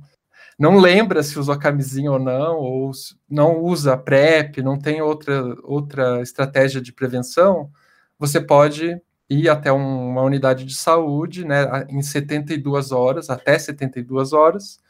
não 0.58 0.78
lembra 0.78 1.22
se 1.22 1.38
usou 1.38 1.54
a 1.54 1.58
camisinha 1.58 2.10
ou 2.10 2.18
não, 2.18 2.56
ou 2.56 2.90
não 3.28 3.60
usa 3.60 3.96
PrEP, 3.96 4.62
não 4.62 4.78
tem 4.78 5.00
outra, 5.00 5.56
outra 5.62 6.20
estratégia 6.20 6.80
de 6.80 6.92
prevenção, 6.92 7.70
você 8.18 8.40
pode 8.40 9.00
ir 9.30 9.48
até 9.48 9.70
uma 9.70 10.22
unidade 10.22 10.64
de 10.64 10.74
saúde, 10.74 11.44
né, 11.44 11.86
em 11.88 12.02
72 12.02 12.92
horas, 12.92 13.30
até 13.30 13.58
72 13.58 14.32
horas, 14.32 14.80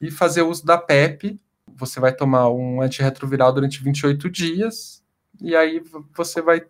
e 0.00 0.10
fazer 0.10 0.42
uso 0.42 0.64
da 0.64 0.78
PEP. 0.78 1.38
Você 1.76 2.00
vai 2.00 2.12
tomar 2.12 2.50
um 2.50 2.80
antirretroviral 2.80 3.52
durante 3.52 3.82
28 3.82 4.30
dias, 4.30 5.02
e 5.40 5.54
aí 5.54 5.82
você 6.16 6.40
vai 6.40 6.64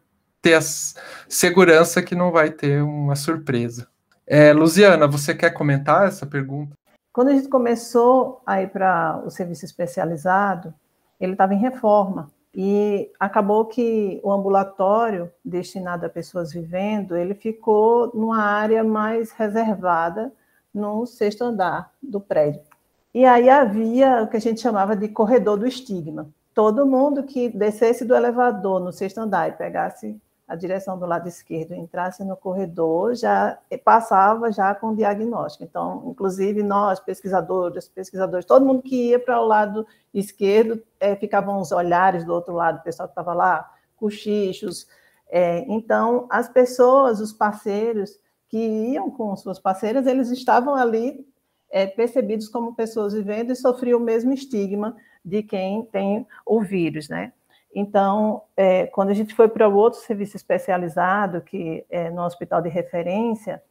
ter 0.46 0.54
a 0.54 0.60
segurança 1.28 2.00
que 2.00 2.14
não 2.14 2.30
vai 2.30 2.50
ter 2.50 2.80
uma 2.80 3.16
surpresa. 3.16 3.88
É, 4.24 4.54
você 5.08 5.34
quer 5.34 5.50
comentar 5.50 6.06
essa 6.06 6.24
pergunta? 6.24 6.76
Quando 7.12 7.28
a 7.28 7.32
gente 7.32 7.48
começou 7.48 8.40
a 8.46 8.62
ir 8.62 8.68
para 8.68 9.20
o 9.26 9.30
serviço 9.30 9.64
especializado, 9.64 10.72
ele 11.20 11.32
estava 11.32 11.52
em 11.52 11.58
reforma. 11.58 12.30
E 12.54 13.10
acabou 13.18 13.64
que 13.64 14.20
o 14.22 14.30
ambulatório 14.30 15.32
destinado 15.44 16.06
a 16.06 16.08
pessoas 16.08 16.52
vivendo, 16.52 17.16
ele 17.16 17.34
ficou 17.34 18.12
numa 18.14 18.40
área 18.40 18.84
mais 18.84 19.32
reservada 19.32 20.32
no 20.72 21.06
sexto 21.06 21.42
andar 21.42 21.90
do 22.00 22.20
prédio. 22.20 22.62
E 23.12 23.24
aí 23.24 23.50
havia 23.50 24.22
o 24.22 24.28
que 24.28 24.36
a 24.36 24.40
gente 24.40 24.60
chamava 24.60 24.94
de 24.94 25.08
corredor 25.08 25.58
do 25.58 25.66
estigma. 25.66 26.28
Todo 26.54 26.86
mundo 26.86 27.24
que 27.24 27.48
descesse 27.48 28.04
do 28.04 28.14
elevador 28.14 28.78
no 28.78 28.92
sexto 28.92 29.18
andar 29.18 29.48
e 29.48 29.52
pegasse 29.52 30.16
a 30.46 30.54
direção 30.54 30.96
do 30.98 31.06
lado 31.06 31.28
esquerdo 31.28 31.74
entrasse 31.74 32.22
no 32.24 32.36
corredor, 32.36 33.14
já 33.14 33.58
passava 33.84 34.52
já 34.52 34.74
com 34.74 34.94
diagnóstico. 34.94 35.64
Então, 35.64 36.04
inclusive 36.06 36.62
nós, 36.62 37.00
pesquisadores, 37.00 37.88
pesquisadores, 37.88 38.46
todo 38.46 38.64
mundo 38.64 38.82
que 38.82 39.08
ia 39.10 39.18
para 39.18 39.40
o 39.40 39.44
lado 39.44 39.86
esquerdo, 40.14 40.80
é, 41.00 41.16
ficavam 41.16 41.60
os 41.60 41.72
olhares 41.72 42.24
do 42.24 42.32
outro 42.32 42.54
lado, 42.54 42.78
o 42.78 42.82
pessoal 42.82 43.08
que 43.08 43.12
estava 43.12 43.34
lá, 43.34 43.68
cochichos. 43.96 44.86
É, 45.28 45.64
então, 45.68 46.26
as 46.30 46.48
pessoas, 46.48 47.20
os 47.20 47.32
parceiros 47.32 48.16
que 48.48 48.58
iam 48.58 49.10
com 49.10 49.34
suas 49.34 49.58
parceiras, 49.58 50.06
eles 50.06 50.30
estavam 50.30 50.76
ali 50.76 51.26
é, 51.68 51.88
percebidos 51.88 52.48
como 52.48 52.74
pessoas 52.74 53.12
vivendo 53.12 53.50
e 53.50 53.56
sofriam 53.56 53.98
o 53.98 54.02
mesmo 54.02 54.32
estigma 54.32 54.96
de 55.24 55.42
quem 55.42 55.84
tem 55.86 56.24
o 56.46 56.62
vírus, 56.62 57.08
né? 57.08 57.32
Então, 57.78 58.40
é, 58.56 58.86
quando 58.86 59.10
a 59.10 59.14
gente 59.14 59.34
foi 59.34 59.48
para 59.48 59.68
outro 59.68 60.00
serviço 60.00 60.34
especializado, 60.34 61.42
que 61.42 61.84
é 61.90 62.08
no 62.08 62.22
hospital 62.22 62.62
de 62.62 62.70
referência, 62.70 63.62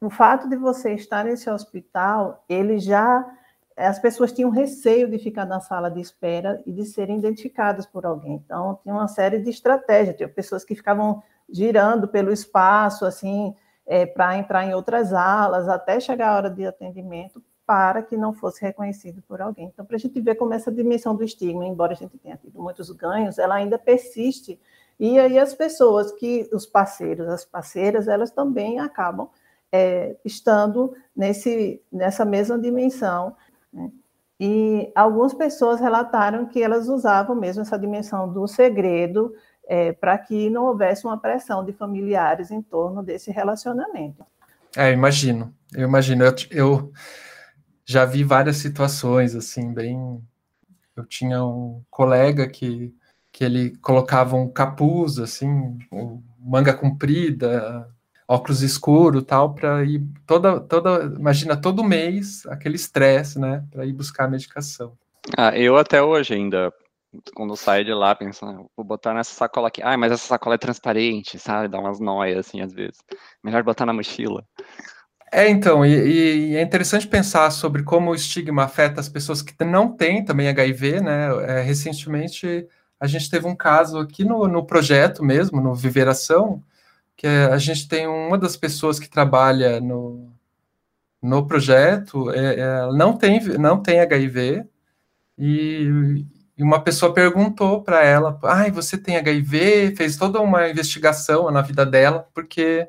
o 0.00 0.08
fato 0.08 0.48
de 0.48 0.54
você 0.54 0.94
estar 0.94 1.24
nesse 1.24 1.50
hospital, 1.50 2.44
ele 2.48 2.78
já 2.78 3.28
as 3.76 3.98
pessoas 3.98 4.32
tinham 4.32 4.48
receio 4.48 5.10
de 5.10 5.18
ficar 5.18 5.44
na 5.44 5.58
sala 5.58 5.90
de 5.90 6.00
espera 6.00 6.62
e 6.64 6.70
de 6.70 6.84
serem 6.84 7.18
identificadas 7.18 7.84
por 7.84 8.06
alguém. 8.06 8.34
Então, 8.34 8.78
tinha 8.80 8.94
uma 8.94 9.08
série 9.08 9.40
de 9.40 9.50
estratégias. 9.50 10.14
Tinha 10.14 10.28
pessoas 10.28 10.64
que 10.64 10.76
ficavam 10.76 11.20
girando 11.50 12.06
pelo 12.06 12.30
espaço, 12.30 13.04
assim, 13.04 13.56
é, 13.84 14.06
para 14.06 14.36
entrar 14.36 14.64
em 14.64 14.74
outras 14.74 15.12
alas, 15.12 15.68
até 15.68 15.98
chegar 15.98 16.28
a 16.28 16.36
hora 16.36 16.50
de 16.50 16.64
atendimento, 16.64 17.42
para 17.72 18.02
que 18.02 18.18
não 18.18 18.34
fosse 18.34 18.60
reconhecido 18.60 19.22
por 19.22 19.40
alguém. 19.40 19.70
Então, 19.72 19.82
para 19.82 19.96
a 19.96 19.98
gente 19.98 20.20
ver 20.20 20.34
como 20.34 20.52
essa 20.52 20.70
dimensão 20.70 21.16
do 21.16 21.24
estigma, 21.24 21.64
embora 21.64 21.94
a 21.94 21.96
gente 21.96 22.18
tenha 22.18 22.36
tido 22.36 22.60
muitos 22.60 22.90
ganhos, 22.90 23.38
ela 23.38 23.54
ainda 23.54 23.78
persiste. 23.78 24.60
E 25.00 25.18
aí 25.18 25.38
as 25.38 25.54
pessoas 25.54 26.12
que, 26.12 26.46
os 26.52 26.66
parceiros, 26.66 27.26
as 27.26 27.46
parceiras, 27.46 28.08
elas 28.08 28.30
também 28.30 28.78
acabam 28.78 29.30
é, 29.72 30.14
estando 30.22 30.94
nesse, 31.16 31.80
nessa 31.90 32.26
mesma 32.26 32.58
dimensão 32.58 33.34
né? 33.72 33.90
E 34.38 34.92
algumas 34.94 35.32
pessoas 35.32 35.80
relataram 35.80 36.44
que 36.44 36.62
elas 36.62 36.88
usavam 36.88 37.34
mesmo 37.34 37.62
essa 37.62 37.78
dimensão 37.78 38.30
do 38.30 38.46
segredo 38.46 39.32
é, 39.66 39.92
para 39.92 40.18
que 40.18 40.50
não 40.50 40.64
houvesse 40.64 41.06
uma 41.06 41.16
pressão 41.16 41.64
de 41.64 41.72
familiares 41.72 42.50
em 42.50 42.60
torno 42.60 43.02
desse 43.02 43.30
relacionamento. 43.30 44.26
É, 44.76 44.92
imagino, 44.92 45.54
eu 45.72 45.86
imagino. 45.86 46.24
Eu, 46.24 46.34
eu 46.50 46.92
já 47.84 48.04
vi 48.04 48.24
várias 48.24 48.56
situações 48.56 49.34
assim, 49.34 49.72
bem. 49.72 50.22
Eu 50.96 51.04
tinha 51.04 51.42
um 51.44 51.82
colega 51.90 52.46
que, 52.48 52.94
que 53.30 53.44
ele 53.44 53.76
colocava 53.78 54.36
um 54.36 54.48
capuz, 54.48 55.18
assim, 55.18 55.78
manga 56.38 56.74
comprida, 56.74 57.88
óculos 58.26 58.62
escuro 58.62 59.22
tal 59.22 59.54
para 59.54 59.84
ir 59.84 60.02
toda 60.26 60.60
toda 60.60 61.04
imagina 61.18 61.56
todo 61.56 61.84
mês 61.84 62.46
aquele 62.46 62.76
estresse 62.76 63.38
né 63.38 63.64
para 63.70 63.84
ir 63.84 63.92
buscar 63.92 64.24
a 64.24 64.28
medicação. 64.28 64.96
Ah, 65.36 65.56
eu 65.56 65.76
até 65.76 66.02
hoje 66.02 66.34
ainda 66.34 66.72
quando 67.34 67.56
saio 67.56 67.84
de 67.84 67.92
lá 67.92 68.14
pensando 68.14 68.62
ah, 68.62 68.66
vou 68.76 68.84
botar 68.84 69.12
nessa 69.14 69.34
sacola 69.34 69.68
aqui. 69.68 69.82
Ah 69.82 69.96
mas 69.96 70.12
essa 70.12 70.26
sacola 70.26 70.54
é 70.54 70.58
transparente 70.58 71.38
sabe? 71.38 71.68
Dá 71.68 71.78
umas 71.78 72.00
noias 72.00 72.38
assim 72.38 72.60
às 72.60 72.72
vezes. 72.72 72.98
Melhor 73.42 73.62
botar 73.62 73.86
na 73.86 73.92
mochila 73.92 74.44
é, 75.32 75.48
então, 75.48 75.84
e, 75.84 76.52
e, 76.52 76.56
é 76.56 76.62
interessante 76.62 77.08
pensar 77.08 77.50
sobre 77.50 77.82
como 77.82 78.10
o 78.10 78.14
estigma 78.14 78.64
afeta 78.64 79.00
as 79.00 79.08
pessoas 79.08 79.42
que 79.42 79.54
não 79.64 79.90
têm 79.96 80.24
também 80.24 80.48
HIV, 80.48 81.00
né? 81.00 81.28
É, 81.58 81.62
recentemente, 81.62 82.66
a 83.00 83.06
gente 83.06 83.30
teve 83.30 83.46
um 83.46 83.56
caso 83.56 83.98
aqui 83.98 84.24
no, 84.24 84.46
no 84.46 84.64
projeto 84.66 85.24
mesmo, 85.24 85.60
no 85.60 85.74
Viveração, 85.74 86.62
que 87.16 87.26
é, 87.26 87.46
a 87.46 87.58
gente 87.58 87.88
tem 87.88 88.06
uma 88.06 88.38
das 88.38 88.56
pessoas 88.56 88.98
que 88.98 89.08
trabalha 89.08 89.80
no, 89.80 90.32
no 91.22 91.46
projeto, 91.46 92.30
é, 92.30 92.60
é, 92.60 92.92
não, 92.92 93.16
tem, 93.16 93.40
não 93.58 93.80
tem 93.82 94.00
HIV, 94.00 94.66
e, 95.38 96.24
e 96.56 96.62
uma 96.62 96.82
pessoa 96.82 97.14
perguntou 97.14 97.82
para 97.82 98.04
ela, 98.04 98.38
ai, 98.44 98.70
você 98.70 98.98
tem 98.98 99.16
HIV? 99.16 99.96
Fez 99.96 100.16
toda 100.16 100.40
uma 100.40 100.68
investigação 100.68 101.50
na 101.50 101.62
vida 101.62 101.86
dela, 101.86 102.28
porque, 102.34 102.88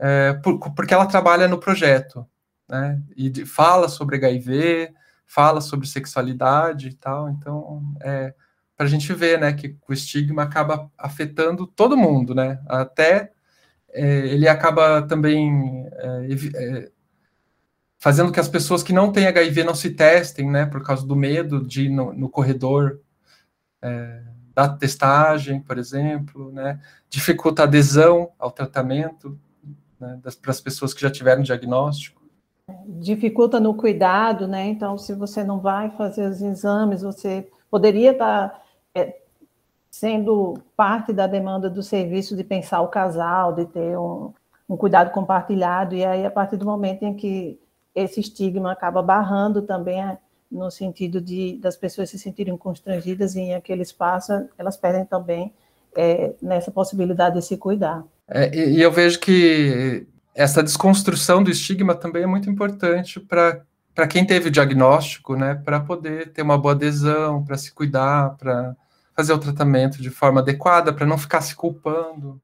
é, 0.00 0.32
por, 0.32 0.58
porque 0.58 0.94
ela 0.94 1.04
trabalha 1.04 1.46
no 1.46 1.58
projeto, 1.58 2.26
né, 2.66 3.00
e 3.14 3.44
fala 3.44 3.86
sobre 3.86 4.16
HIV, 4.16 4.94
fala 5.26 5.60
sobre 5.60 5.86
sexualidade 5.86 6.88
e 6.88 6.94
tal, 6.94 7.28
então, 7.28 7.82
é, 8.00 8.34
para 8.74 8.86
a 8.86 8.88
gente 8.88 9.12
ver, 9.12 9.38
né, 9.38 9.52
que 9.52 9.76
o 9.86 9.92
estigma 9.92 10.42
acaba 10.42 10.90
afetando 10.96 11.66
todo 11.66 11.98
mundo, 11.98 12.34
né, 12.34 12.58
até 12.66 13.30
é, 13.92 14.02
ele 14.28 14.48
acaba 14.48 15.02
também 15.02 15.86
é, 15.92 16.28
é, 16.54 16.90
fazendo 17.98 18.32
que 18.32 18.40
as 18.40 18.48
pessoas 18.48 18.82
que 18.82 18.94
não 18.94 19.12
têm 19.12 19.26
HIV 19.26 19.64
não 19.64 19.74
se 19.74 19.90
testem, 19.90 20.50
né, 20.50 20.64
por 20.64 20.82
causa 20.82 21.06
do 21.06 21.14
medo 21.14 21.62
de 21.66 21.82
ir 21.82 21.90
no, 21.90 22.14
no 22.14 22.30
corredor 22.30 23.00
é, 23.82 24.22
da 24.54 24.66
testagem, 24.66 25.60
por 25.60 25.76
exemplo, 25.76 26.50
né, 26.52 26.80
dificulta 27.10 27.62
a 27.62 27.64
adesão 27.66 28.32
ao 28.38 28.50
tratamento 28.50 29.38
né, 30.00 30.18
para 30.40 30.50
as 30.50 30.60
pessoas 30.60 30.94
que 30.94 31.00
já 31.00 31.10
tiveram 31.10 31.42
diagnóstico. 31.42 32.20
Dificulta 32.86 33.58
no 33.60 33.74
cuidado, 33.74 34.46
né? 34.46 34.68
Então, 34.68 34.96
se 34.96 35.12
você 35.14 35.42
não 35.42 35.60
vai 35.60 35.90
fazer 35.90 36.28
os 36.28 36.40
exames, 36.40 37.02
você 37.02 37.48
poderia 37.70 38.12
estar 38.12 38.62
é, 38.94 39.20
sendo 39.90 40.54
parte 40.76 41.12
da 41.12 41.26
demanda 41.26 41.68
do 41.68 41.82
serviço 41.82 42.36
de 42.36 42.44
pensar 42.44 42.80
o 42.80 42.88
casal, 42.88 43.52
de 43.52 43.66
ter 43.66 43.98
um, 43.98 44.32
um 44.68 44.76
cuidado 44.76 45.10
compartilhado, 45.10 45.94
e 45.94 46.04
aí 46.04 46.24
a 46.24 46.30
partir 46.30 46.56
do 46.56 46.64
momento 46.64 47.02
em 47.02 47.14
que 47.14 47.60
esse 47.94 48.20
estigma 48.20 48.70
acaba 48.70 49.02
barrando 49.02 49.62
também 49.62 50.00
é, 50.00 50.18
no 50.50 50.70
sentido 50.70 51.20
de 51.20 51.58
das 51.58 51.76
pessoas 51.76 52.10
se 52.10 52.18
sentirem 52.18 52.56
constrangidas 52.56 53.36
em 53.36 53.54
aquele 53.54 53.82
espaço, 53.82 54.32
elas 54.56 54.76
perdem 54.76 55.04
também 55.04 55.52
é, 55.96 56.34
nessa 56.40 56.70
possibilidade 56.70 57.36
de 57.36 57.42
se 57.42 57.56
cuidar. 57.56 58.04
É, 58.32 58.54
e, 58.56 58.76
e, 58.76 58.82
eu 58.82 58.92
vejo 58.92 59.18
que 59.18 60.06
essa 60.34 60.62
desconstrução 60.62 61.42
do 61.42 61.50
estigma 61.50 61.96
também 61.96 62.22
é 62.22 62.26
muito 62.26 62.48
importante 62.48 63.18
para 63.18 63.64
para 63.92 64.06
quem 64.06 64.24
teve 64.24 64.48
o 64.48 64.50
diagnóstico, 64.50 65.36
né, 65.36 65.56
para 65.56 65.80
poder 65.80 66.32
ter 66.32 66.42
uma 66.42 66.56
boa 66.56 66.72
adesão, 66.72 67.44
para 67.44 67.58
se 67.58 67.74
cuidar, 67.74 68.36
para 68.36 68.74
fazer 69.14 69.32
o 69.32 69.38
tratamento 69.38 70.00
de 70.00 70.08
forma 70.08 70.40
adequada, 70.40 70.92
para 70.92 71.04
não 71.04 71.18
ficar 71.18 71.40
se 71.42 71.54
culpando. 71.54 72.40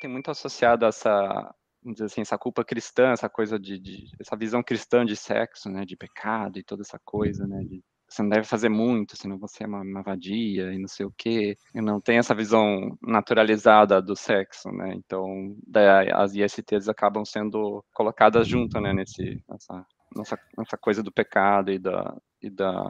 Tem 0.00 0.08
muito 0.08 0.30
associado 0.30 0.86
a 0.86 0.88
essa, 0.88 1.54
dizer 1.84 2.04
assim, 2.04 2.20
essa 2.22 2.38
culpa 2.38 2.64
cristã, 2.64 3.10
essa 3.10 3.28
coisa 3.28 3.58
de, 3.58 3.78
de 3.78 4.10
essa 4.18 4.36
visão 4.36 4.62
cristã 4.62 5.04
de 5.04 5.16
sexo, 5.16 5.68
né, 5.68 5.84
de 5.84 5.96
pecado 5.96 6.58
e 6.58 6.62
toda 6.62 6.82
essa 6.82 6.98
coisa, 7.04 7.46
né, 7.46 7.62
de 7.64 7.84
você 8.08 8.22
não 8.22 8.30
deve 8.30 8.46
fazer 8.46 8.68
muito, 8.68 9.16
senão 9.16 9.38
você 9.38 9.64
é 9.64 9.66
uma, 9.66 9.80
uma 9.80 10.02
vadia 10.02 10.72
e 10.72 10.78
não 10.78 10.88
sei 10.88 11.04
o 11.06 11.12
quê. 11.16 11.56
E 11.74 11.80
não 11.80 12.00
tem 12.00 12.18
essa 12.18 12.34
visão 12.34 12.96
naturalizada 13.02 14.00
do 14.00 14.14
sexo, 14.14 14.70
né? 14.70 14.94
Então, 14.94 15.56
daí 15.66 16.10
as 16.12 16.34
ISTs 16.34 16.88
acabam 16.88 17.24
sendo 17.24 17.84
colocadas 17.92 18.46
junto, 18.46 18.80
né? 18.80 18.92
Nesse, 18.92 19.42
nessa, 19.48 19.86
nessa, 20.14 20.38
nessa 20.56 20.78
coisa 20.78 21.02
do 21.02 21.12
pecado 21.12 21.70
e 21.70 21.78
da, 21.78 22.16
e 22.40 22.48
da 22.48 22.86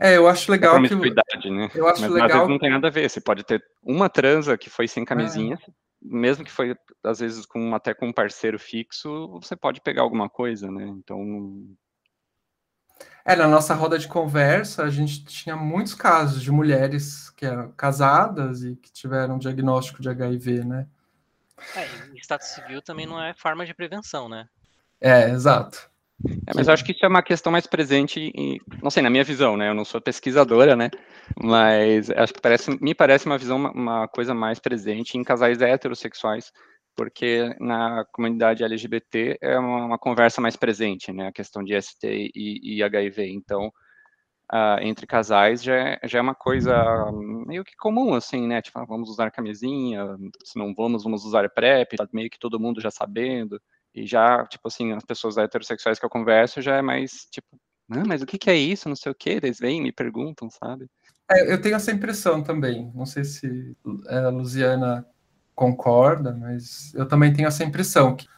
é, 0.00 0.16
eu 0.16 0.28
acho 0.28 0.50
legal 0.50 0.80
que... 0.80 0.94
né? 1.50 1.68
Eu 1.74 1.88
acho 1.88 2.02
Mas, 2.02 2.10
legal. 2.12 2.26
Às 2.28 2.32
vezes 2.34 2.48
não 2.48 2.58
tem 2.58 2.70
nada 2.70 2.86
a 2.86 2.90
ver. 2.90 3.10
Você 3.10 3.20
pode 3.20 3.42
ter 3.42 3.62
uma 3.82 4.08
transa 4.08 4.56
que 4.56 4.70
foi 4.70 4.86
sem 4.86 5.04
camisinha, 5.04 5.56
é. 5.56 5.70
mesmo 6.00 6.44
que 6.44 6.52
foi 6.52 6.76
às 7.02 7.18
vezes 7.18 7.44
com 7.44 7.74
até 7.74 7.92
com 7.92 8.06
um 8.06 8.12
parceiro 8.12 8.58
fixo, 8.58 9.28
você 9.42 9.56
pode 9.56 9.80
pegar 9.80 10.02
alguma 10.02 10.28
coisa, 10.28 10.70
né? 10.70 10.86
Então 10.86 11.20
é, 13.24 13.36
na 13.36 13.46
nossa 13.46 13.74
roda 13.74 13.98
de 13.98 14.08
conversa, 14.08 14.84
a 14.84 14.90
gente 14.90 15.24
tinha 15.24 15.54
muitos 15.54 15.94
casos 15.94 16.42
de 16.42 16.50
mulheres 16.50 17.28
que 17.30 17.44
eram 17.44 17.70
casadas 17.72 18.62
e 18.62 18.74
que 18.76 18.90
tiveram 18.90 19.38
diagnóstico 19.38 20.00
de 20.00 20.08
HIV, 20.08 20.64
né? 20.64 20.86
É, 21.76 21.86
e 22.14 22.18
status 22.20 22.48
civil 22.48 22.80
também 22.80 23.06
não 23.06 23.22
é 23.22 23.34
forma 23.34 23.66
de 23.66 23.74
prevenção, 23.74 24.28
né? 24.28 24.48
É, 25.00 25.28
exato. 25.30 25.90
É, 26.46 26.52
mas 26.54 26.66
eu 26.66 26.74
acho 26.74 26.84
que 26.84 26.92
isso 26.92 27.04
é 27.04 27.08
uma 27.08 27.22
questão 27.22 27.52
mais 27.52 27.66
presente, 27.66 28.32
em, 28.34 28.58
não 28.82 28.90
sei, 28.90 29.02
na 29.02 29.10
minha 29.10 29.22
visão, 29.24 29.56
né? 29.56 29.68
Eu 29.68 29.74
não 29.74 29.84
sou 29.84 30.00
pesquisadora, 30.00 30.74
né? 30.74 30.90
Mas 31.40 32.10
acho 32.10 32.32
que 32.32 32.40
parece, 32.40 32.82
me 32.82 32.94
parece 32.94 33.26
uma 33.26 33.38
visão, 33.38 33.56
uma 33.56 34.08
coisa 34.08 34.34
mais 34.34 34.58
presente 34.58 35.16
em 35.16 35.22
casais 35.22 35.60
heterossexuais 35.60 36.52
porque 36.98 37.54
na 37.60 38.04
comunidade 38.10 38.64
LGBT 38.64 39.38
é 39.40 39.56
uma, 39.56 39.84
uma, 39.84 39.98
conversa 39.98 40.40
mais 40.40 40.56
presente, 40.56 41.12
né, 41.12 41.28
a 41.28 41.32
questão 41.32 41.62
de 41.62 41.80
ST 41.80 42.02
e, 42.34 42.76
e 42.76 42.82
HIV, 42.82 43.30
então, 43.30 43.68
uh, 44.52 44.82
entre 44.82 45.06
casais 45.06 45.62
já 45.62 45.76
é, 45.76 46.00
já 46.02 46.18
é 46.18 46.20
uma 46.20 46.34
coisa 46.34 46.74
meio 47.46 47.62
que 47.62 47.76
comum, 47.76 48.14
assim, 48.14 48.48
né, 48.48 48.60
tipo, 48.60 48.80
ah, 48.80 48.84
vamos 48.84 49.08
usar 49.10 49.30
camisinha, 49.30 50.04
se 50.42 50.58
não 50.58 50.74
vamos, 50.74 51.04
vamos 51.04 51.24
usar 51.24 51.48
PrEP, 51.48 51.94
tá 51.94 52.08
meio 52.12 52.28
que 52.28 52.38
todo 52.38 52.58
mundo 52.58 52.80
já 52.80 52.90
sabendo, 52.90 53.62
e 53.94 54.04
já, 54.04 54.44
tipo 54.46 54.66
assim, 54.66 54.90
as 54.90 55.04
pessoas 55.04 55.38
heterossexuais 55.38 56.00
que 56.00 56.04
eu 56.04 56.10
converso 56.10 56.60
já 56.60 56.78
é 56.78 56.82
mais, 56.82 57.28
tipo, 57.30 57.46
não, 57.88 58.02
mas 58.08 58.22
o 58.22 58.26
que, 58.26 58.38
que 58.38 58.50
é 58.50 58.56
isso, 58.56 58.88
não 58.88 58.96
sei 58.96 59.12
o 59.12 59.14
que, 59.14 59.30
eles 59.30 59.60
vêm 59.60 59.80
me 59.80 59.92
perguntam, 59.92 60.50
sabe? 60.50 60.90
É, 61.30 61.52
eu 61.52 61.60
tenho 61.60 61.76
essa 61.76 61.92
impressão 61.92 62.42
também, 62.42 62.90
não 62.92 63.06
sei 63.06 63.22
se 63.22 63.76
é, 64.08 64.18
a 64.18 64.30
Luciana 64.30 65.06
concorda, 65.58 66.32
mas 66.32 66.94
eu 66.94 67.06
também 67.08 67.32
tenho 67.32 67.48
essa 67.48 67.64
impressão. 67.64 68.14
Que... 68.14 68.28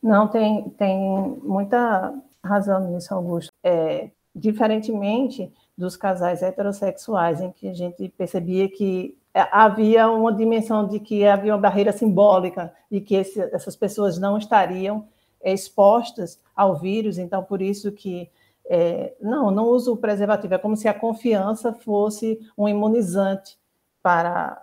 Não, 0.00 0.28
tem, 0.28 0.70
tem 0.70 1.36
muita 1.42 2.14
razão 2.42 2.88
nisso, 2.88 3.12
Augusto. 3.12 3.52
É, 3.64 4.10
diferentemente 4.32 5.52
dos 5.76 5.96
casais 5.96 6.40
heterossexuais, 6.40 7.40
em 7.40 7.50
que 7.50 7.68
a 7.68 7.74
gente 7.74 8.08
percebia 8.16 8.68
que 8.68 9.18
havia 9.34 10.08
uma 10.08 10.32
dimensão 10.32 10.86
de 10.86 11.00
que 11.00 11.26
havia 11.26 11.52
uma 11.52 11.60
barreira 11.60 11.92
simbólica 11.92 12.72
e 12.88 13.00
que 13.00 13.16
esse, 13.16 13.40
essas 13.52 13.74
pessoas 13.74 14.16
não 14.16 14.38
estariam 14.38 15.04
expostas 15.44 16.40
ao 16.54 16.76
vírus, 16.76 17.18
então 17.18 17.42
por 17.42 17.60
isso 17.60 17.90
que 17.90 18.30
é, 18.70 19.14
não, 19.20 19.50
não 19.50 19.64
uso 19.66 19.96
preservativo, 19.96 20.54
é 20.54 20.58
como 20.58 20.76
se 20.76 20.86
a 20.86 20.94
confiança 20.94 21.72
fosse 21.72 22.38
um 22.56 22.68
imunizante 22.68 23.56
para, 24.02 24.62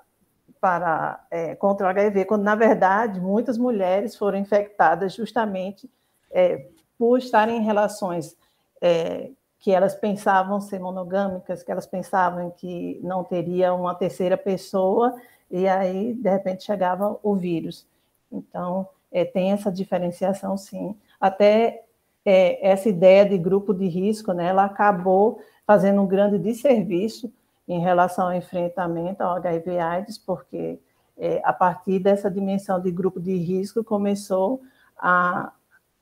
para 0.66 1.24
é, 1.30 1.54
contra 1.54 1.86
o 1.86 1.90
HIV, 1.92 2.26
quando 2.26 2.42
na 2.42 2.56
verdade 2.56 3.22
muitas 3.22 3.56
mulheres 3.56 4.16
foram 4.16 4.40
infectadas 4.40 5.14
justamente 5.14 5.88
é, 6.32 6.70
por 6.98 7.20
estarem 7.20 7.58
em 7.58 7.62
relações 7.62 8.36
é, 8.82 9.30
que 9.60 9.70
elas 9.70 9.94
pensavam 9.94 10.60
ser 10.60 10.80
monogâmicas, 10.80 11.62
que 11.62 11.72
elas 11.72 11.86
pensavam 11.86 12.50
que 12.50 13.00
não 13.04 13.24
teria 13.24 13.76
uma 13.76 13.94
terceira 13.94 14.36
pessoa, 14.36 15.14
e 15.52 15.68
aí, 15.68 16.16
de 16.16 16.30
repente, 16.32 16.64
chegava 16.64 17.20
o 17.22 17.36
vírus. 17.36 17.86
Então, 18.32 18.88
é, 19.12 19.24
tem 19.24 19.52
essa 19.52 19.72
diferenciação, 19.72 20.58
sim. 20.58 20.96
Até 21.22 21.84
é, 22.26 22.68
essa 22.68 22.90
ideia 22.90 23.24
de 23.24 23.38
grupo 23.38 23.72
de 23.72 23.86
risco, 23.86 24.34
né, 24.34 24.48
ela 24.48 24.66
acabou 24.66 25.40
fazendo 25.68 26.02
um 26.02 26.08
grande 26.08 26.40
desserviço 26.40 27.32
em 27.68 27.80
relação 27.80 28.28
ao 28.28 28.34
enfrentamento 28.34 29.24
ao 29.24 29.36
HIV/AIDS, 29.36 30.18
porque 30.18 30.80
é, 31.18 31.42
a 31.44 31.54
partir 31.54 32.00
dessa 32.00 32.30
dimensão 32.30 32.80
de 32.80 32.92
grupo 32.92 33.20
de 33.20 33.36
risco 33.36 33.84
começou 33.84 34.62
a, 34.98 35.52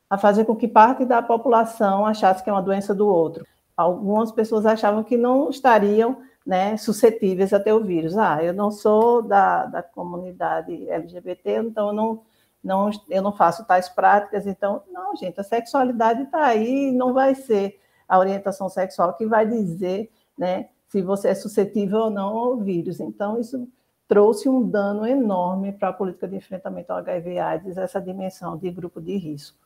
a 0.10 0.18
fazer 0.18 0.46
com 0.46 0.56
que 0.56 0.68
parte 0.68 1.06
da 1.06 1.22
população 1.22 2.06
achasse 2.06 2.44
que 2.44 2.50
é 2.50 2.54
uma 2.54 2.62
doença 2.62 2.94
do 2.94 3.08
outro. 3.08 3.46
Algumas 3.76 4.32
pessoas 4.32 4.66
achavam 4.66 5.04
que 5.04 5.18
não 5.18 5.50
estariam 5.50 6.18
né, 6.46 6.76
suscetíveis 6.78 7.54
a 7.54 7.60
ter 7.60 7.74
o 7.74 7.84
vírus. 7.84 8.18
Ah, 8.18 8.44
eu 8.44 8.54
não 8.54 8.70
sou 8.70 9.22
da, 9.22 9.66
da 9.66 9.82
comunidade 9.82 10.90
LGBT, 10.90 11.58
então 11.58 11.88
eu 11.88 11.94
não, 11.94 12.22
não, 12.64 12.90
eu 13.10 13.22
não 13.22 13.32
faço 13.32 13.66
tais 13.66 13.90
práticas. 13.90 14.46
Então, 14.46 14.84
não, 14.92 15.16
gente, 15.16 15.40
a 15.40 15.44
sexualidade 15.44 16.24
está 16.24 16.46
aí, 16.46 16.92
não 16.92 17.14
vai 17.14 17.34
ser 17.34 17.80
a 18.08 18.20
orientação 18.20 18.70
sexual 18.70 19.14
que 19.14 19.26
vai 19.26 19.48
dizer 19.48 20.12
né, 20.38 20.70
se 20.94 21.02
você 21.02 21.30
é 21.30 21.34
suscetível 21.34 22.02
ou 22.02 22.10
não 22.12 22.38
ao 22.38 22.58
vírus. 22.58 23.00
Então, 23.00 23.40
isso 23.40 23.68
trouxe 24.08 24.48
um 24.48 24.70
dano 24.70 25.08
enorme 25.08 25.72
para 25.72 25.90
a 25.90 25.94
política 25.94 26.28
de 26.28 26.36
enfrentamento 26.36 26.92
ao 26.92 27.00
HIV/AIDS, 27.00 27.78
essa 27.78 28.00
dimensão 28.00 28.56
de 28.56 28.70
grupo 28.70 29.02
de 29.02 29.18
risco. 29.18 29.58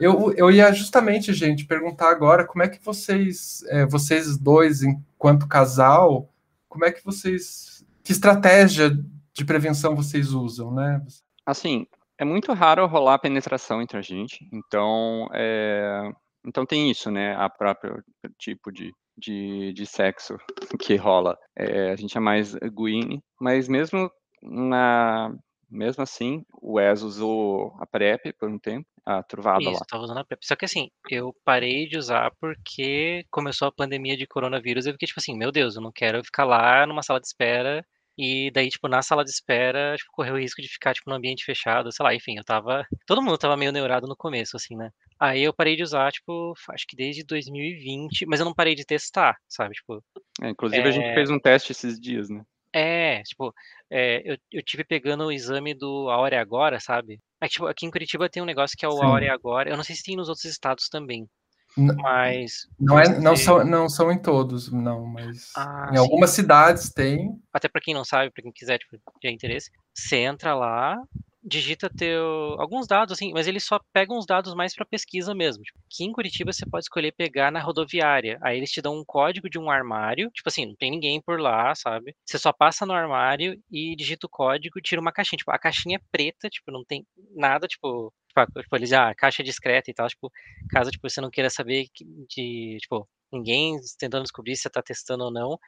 Eu, 0.00 0.32
eu 0.32 0.50
ia 0.50 0.72
justamente, 0.72 1.34
gente, 1.34 1.66
perguntar 1.66 2.08
agora 2.10 2.46
como 2.46 2.62
é 2.62 2.68
que 2.68 2.82
vocês, 2.82 3.62
é, 3.68 3.84
vocês 3.84 4.38
dois, 4.38 4.82
enquanto 4.82 5.46
casal, 5.46 6.32
como 6.70 6.86
é 6.86 6.90
que 6.90 7.04
vocês, 7.04 7.84
que 8.02 8.12
estratégia 8.12 8.98
de 9.34 9.44
prevenção 9.44 9.94
vocês 9.94 10.32
usam, 10.32 10.72
né? 10.72 11.04
Assim, 11.44 11.86
é 12.16 12.24
muito 12.24 12.50
raro 12.54 12.86
rolar 12.86 13.18
penetração 13.18 13.82
entre 13.82 13.98
a 13.98 14.02
gente, 14.02 14.48
então, 14.50 15.28
é, 15.34 16.10
então 16.46 16.64
tem 16.64 16.90
isso, 16.90 17.10
né? 17.10 17.36
A 17.36 17.50
própria 17.50 18.02
tipo 18.38 18.72
de, 18.72 18.90
de, 19.16 19.72
de 19.72 19.86
sexo 19.86 20.36
que 20.80 20.96
rola. 20.96 21.36
É, 21.56 21.90
a 21.90 21.96
gente 21.96 22.16
é 22.16 22.20
mais 22.20 22.54
guine, 22.54 23.22
mas 23.40 23.68
mesmo 23.68 24.10
na 24.42 25.34
mesmo 25.68 26.02
assim, 26.02 26.44
o 26.62 26.74
Wes 26.74 27.02
usou 27.02 27.74
a 27.80 27.86
PrEP 27.86 28.32
por 28.38 28.48
um 28.48 28.58
tempo, 28.58 28.86
a 29.04 29.22
truvada 29.22 29.60
Isso, 29.60 29.72
lá. 29.72 29.78
eu 29.80 29.86
tava 29.86 30.04
usando 30.04 30.18
a 30.18 30.24
PrEP. 30.24 30.40
Só 30.44 30.54
que 30.54 30.64
assim, 30.64 30.90
eu 31.10 31.34
parei 31.44 31.88
de 31.88 31.98
usar 31.98 32.30
porque 32.40 33.24
começou 33.30 33.68
a 33.68 33.72
pandemia 33.72 34.16
de 34.16 34.26
coronavírus. 34.26 34.86
Eu 34.86 34.92
fiquei 34.92 35.08
tipo 35.08 35.20
assim, 35.20 35.36
meu 35.36 35.50
Deus, 35.50 35.76
eu 35.76 35.82
não 35.82 35.90
quero 35.92 36.22
ficar 36.24 36.44
lá 36.44 36.86
numa 36.86 37.02
sala 37.02 37.20
de 37.20 37.26
espera. 37.26 37.84
E 38.18 38.50
daí, 38.50 38.70
tipo, 38.70 38.88
na 38.88 39.02
sala 39.02 39.22
de 39.22 39.30
espera, 39.30 39.94
tipo, 39.96 40.10
correr 40.12 40.32
o 40.32 40.38
risco 40.38 40.62
de 40.62 40.68
ficar, 40.68 40.94
tipo, 40.94 41.10
num 41.10 41.16
ambiente 41.16 41.44
fechado, 41.44 41.92
sei 41.92 42.02
lá, 42.02 42.14
enfim, 42.14 42.38
eu 42.38 42.44
tava. 42.44 42.86
Todo 43.06 43.20
mundo 43.20 43.36
tava 43.36 43.58
meio 43.58 43.70
neurado 43.72 44.06
no 44.06 44.16
começo, 44.16 44.56
assim, 44.56 44.74
né? 44.74 44.90
Aí 45.18 45.42
eu 45.42 45.52
parei 45.52 45.76
de 45.76 45.82
usar, 45.82 46.12
tipo, 46.12 46.54
acho 46.70 46.86
que 46.86 46.96
desde 46.96 47.24
2020, 47.24 48.26
mas 48.26 48.40
eu 48.40 48.46
não 48.46 48.54
parei 48.54 48.74
de 48.74 48.84
testar, 48.84 49.36
sabe? 49.48 49.74
Tipo. 49.74 50.02
É, 50.42 50.50
inclusive, 50.50 50.86
a 50.86 50.90
gente 50.90 51.14
fez 51.14 51.30
um 51.30 51.38
teste 51.38 51.72
esses 51.72 51.98
dias, 51.98 52.28
né? 52.28 52.42
É, 52.72 53.22
tipo, 53.22 53.54
é, 53.88 54.20
eu, 54.30 54.36
eu 54.52 54.62
tive 54.62 54.84
pegando 54.84 55.24
o 55.24 55.32
exame 55.32 55.72
do 55.72 56.10
A 56.10 56.18
Hora 56.18 56.36
é 56.36 56.38
Agora, 56.38 56.78
sabe? 56.78 57.18
É, 57.40 57.48
tipo, 57.48 57.66
aqui 57.66 57.86
em 57.86 57.90
Curitiba 57.90 58.28
tem 58.28 58.42
um 58.42 58.46
negócio 58.46 58.76
que 58.76 58.84
é 58.84 58.88
o 58.88 59.02
A 59.02 59.08
Hora 59.08 59.24
é 59.24 59.30
Agora. 59.30 59.70
Eu 59.70 59.76
não 59.76 59.84
sei 59.84 59.96
se 59.96 60.02
tem 60.02 60.16
nos 60.16 60.28
outros 60.28 60.44
estados 60.44 60.88
também. 60.90 61.26
Mas. 61.76 62.66
Não, 62.78 62.98
é, 62.98 63.18
não, 63.18 63.36
são, 63.36 63.64
não 63.64 63.88
são 63.88 64.10
em 64.10 64.18
todos, 64.18 64.72
não, 64.72 65.06
mas 65.06 65.52
Ah, 65.56 65.88
em 65.90 65.96
sim. 65.96 66.02
algumas 66.02 66.30
cidades 66.30 66.90
tem. 66.90 67.38
Até 67.52 67.68
pra 67.68 67.80
quem 67.80 67.94
não 67.94 68.04
sabe, 68.04 68.30
pra 68.30 68.42
quem 68.42 68.52
quiser, 68.52 68.78
tipo, 68.78 68.98
ter 69.20 69.30
interesse, 69.30 69.70
você 69.94 70.16
entra 70.16 70.54
lá, 70.54 70.96
digita 71.46 71.88
teu 71.88 72.56
alguns 72.58 72.86
dados 72.86 73.12
assim, 73.12 73.32
mas 73.32 73.46
eles 73.46 73.64
só 73.64 73.80
pegam 73.92 74.18
os 74.18 74.26
dados 74.26 74.54
mais 74.54 74.74
pra 74.74 74.84
pesquisa 74.84 75.34
mesmo. 75.34 75.62
Tipo, 75.62 75.78
aqui 75.86 76.04
em 76.04 76.12
Curitiba 76.12 76.52
você 76.52 76.66
pode 76.66 76.84
escolher 76.84 77.12
pegar 77.12 77.50
na 77.52 77.60
rodoviária. 77.60 78.38
Aí 78.42 78.56
eles 78.58 78.70
te 78.70 78.82
dão 78.82 78.96
um 78.98 79.04
código 79.04 79.48
de 79.48 79.58
um 79.58 79.70
armário, 79.70 80.30
tipo 80.32 80.48
assim, 80.48 80.66
não 80.66 80.74
tem 80.76 80.90
ninguém 80.90 81.20
por 81.22 81.40
lá, 81.40 81.74
sabe? 81.74 82.14
Você 82.24 82.38
só 82.38 82.52
passa 82.52 82.84
no 82.84 82.92
armário 82.92 83.58
e 83.70 83.94
digita 83.96 84.26
o 84.26 84.30
código, 84.30 84.80
tira 84.80 85.00
uma 85.00 85.12
caixinha, 85.12 85.38
tipo, 85.38 85.50
a 85.52 85.58
caixinha 85.58 85.96
é 85.98 86.00
preta, 86.10 86.48
tipo, 86.48 86.70
não 86.72 86.84
tem 86.84 87.06
nada, 87.34 87.66
tipo, 87.68 88.12
tipo, 88.28 88.62
tipo 88.62 88.76
eles 88.76 88.92
ah, 88.92 89.14
caixa 89.16 89.42
discreta 89.42 89.90
e 89.90 89.94
tal, 89.94 90.08
tipo, 90.08 90.30
caso 90.70 90.90
tipo 90.90 91.08
você 91.08 91.20
não 91.20 91.30
queira 91.30 91.48
saber 91.50 91.86
de, 92.28 92.78
tipo, 92.80 93.08
ninguém 93.32 93.76
tentando 93.98 94.22
descobrir 94.24 94.56
se 94.56 94.62
você 94.62 94.70
tá 94.70 94.82
testando 94.82 95.24
ou 95.24 95.30
não, 95.32 95.58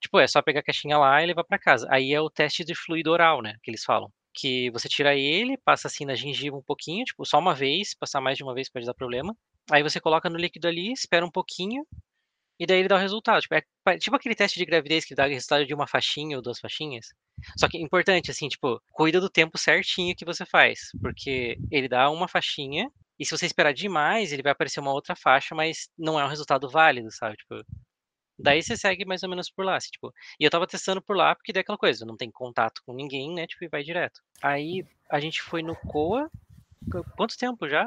Tipo, 0.00 0.18
é 0.20 0.26
só 0.26 0.42
pegar 0.42 0.60
a 0.60 0.62
caixinha 0.62 0.98
lá 0.98 1.22
e 1.22 1.26
levar 1.26 1.44
pra 1.44 1.58
casa. 1.58 1.86
Aí 1.90 2.12
é 2.12 2.20
o 2.20 2.30
teste 2.30 2.64
de 2.64 2.74
fluido 2.74 3.10
oral, 3.10 3.42
né? 3.42 3.54
Que 3.62 3.70
eles 3.70 3.84
falam. 3.84 4.10
Que 4.38 4.70
você 4.70 4.88
tira 4.88 5.16
ele, 5.16 5.56
passa 5.64 5.88
assim 5.88 6.04
na 6.04 6.14
gengiva 6.14 6.56
um 6.56 6.62
pouquinho, 6.62 7.04
tipo, 7.04 7.24
só 7.24 7.38
uma 7.38 7.54
vez, 7.54 7.94
passar 7.94 8.20
mais 8.20 8.36
de 8.36 8.44
uma 8.44 8.54
vez 8.54 8.68
pode 8.68 8.84
dar 8.84 8.92
problema. 8.94 9.34
Aí 9.70 9.82
você 9.82 9.98
coloca 9.98 10.28
no 10.28 10.36
líquido 10.36 10.68
ali, 10.68 10.92
espera 10.92 11.24
um 11.24 11.30
pouquinho, 11.30 11.86
e 12.58 12.66
daí 12.66 12.80
ele 12.80 12.88
dá 12.88 12.96
o 12.96 12.98
resultado. 12.98 13.40
Tipo, 13.40 13.54
é 13.54 13.98
tipo 13.98 14.14
aquele 14.16 14.34
teste 14.34 14.58
de 14.58 14.64
gravidez 14.64 15.04
que 15.04 15.14
dá 15.14 15.26
o 15.26 15.28
resultado 15.28 15.66
de 15.66 15.74
uma 15.74 15.86
faixinha 15.86 16.36
ou 16.36 16.42
duas 16.42 16.58
faixinhas. 16.58 17.06
Só 17.58 17.68
que 17.68 17.78
importante, 17.78 18.30
assim, 18.30 18.48
tipo, 18.48 18.80
cuida 18.92 19.20
do 19.20 19.30
tempo 19.30 19.58
certinho 19.58 20.14
que 20.16 20.24
você 20.24 20.44
faz. 20.44 20.90
Porque 21.00 21.56
ele 21.70 21.88
dá 21.88 22.10
uma 22.10 22.28
faixinha, 22.28 22.90
e 23.18 23.24
se 23.24 23.30
você 23.36 23.46
esperar 23.46 23.72
demais, 23.72 24.32
ele 24.32 24.42
vai 24.42 24.52
aparecer 24.52 24.80
uma 24.80 24.92
outra 24.92 25.16
faixa, 25.16 25.54
mas 25.54 25.88
não 25.98 26.20
é 26.20 26.24
um 26.24 26.28
resultado 26.28 26.68
válido, 26.68 27.10
sabe? 27.10 27.36
Tipo, 27.36 27.62
Daí 28.38 28.62
você 28.62 28.76
segue 28.76 29.04
mais 29.04 29.22
ou 29.22 29.28
menos 29.28 29.50
por 29.50 29.64
lá, 29.64 29.76
assim, 29.76 29.90
tipo. 29.90 30.12
E 30.38 30.44
eu 30.44 30.50
tava 30.50 30.66
testando 30.66 31.00
por 31.02 31.16
lá, 31.16 31.34
porque 31.34 31.52
daí 31.52 31.60
é 31.60 31.62
aquela 31.62 31.78
coisa, 31.78 32.04
não 32.04 32.16
tem 32.16 32.30
contato 32.30 32.82
com 32.84 32.92
ninguém, 32.94 33.32
né? 33.34 33.46
Tipo, 33.46 33.64
e 33.64 33.68
vai 33.68 33.82
direto. 33.82 34.20
Aí 34.42 34.84
a 35.10 35.18
gente 35.20 35.40
foi 35.42 35.62
no 35.62 35.74
COA. 35.74 36.28
qu- 36.90 37.04
Quanto 37.16 37.36
tempo 37.36 37.68
já? 37.68 37.86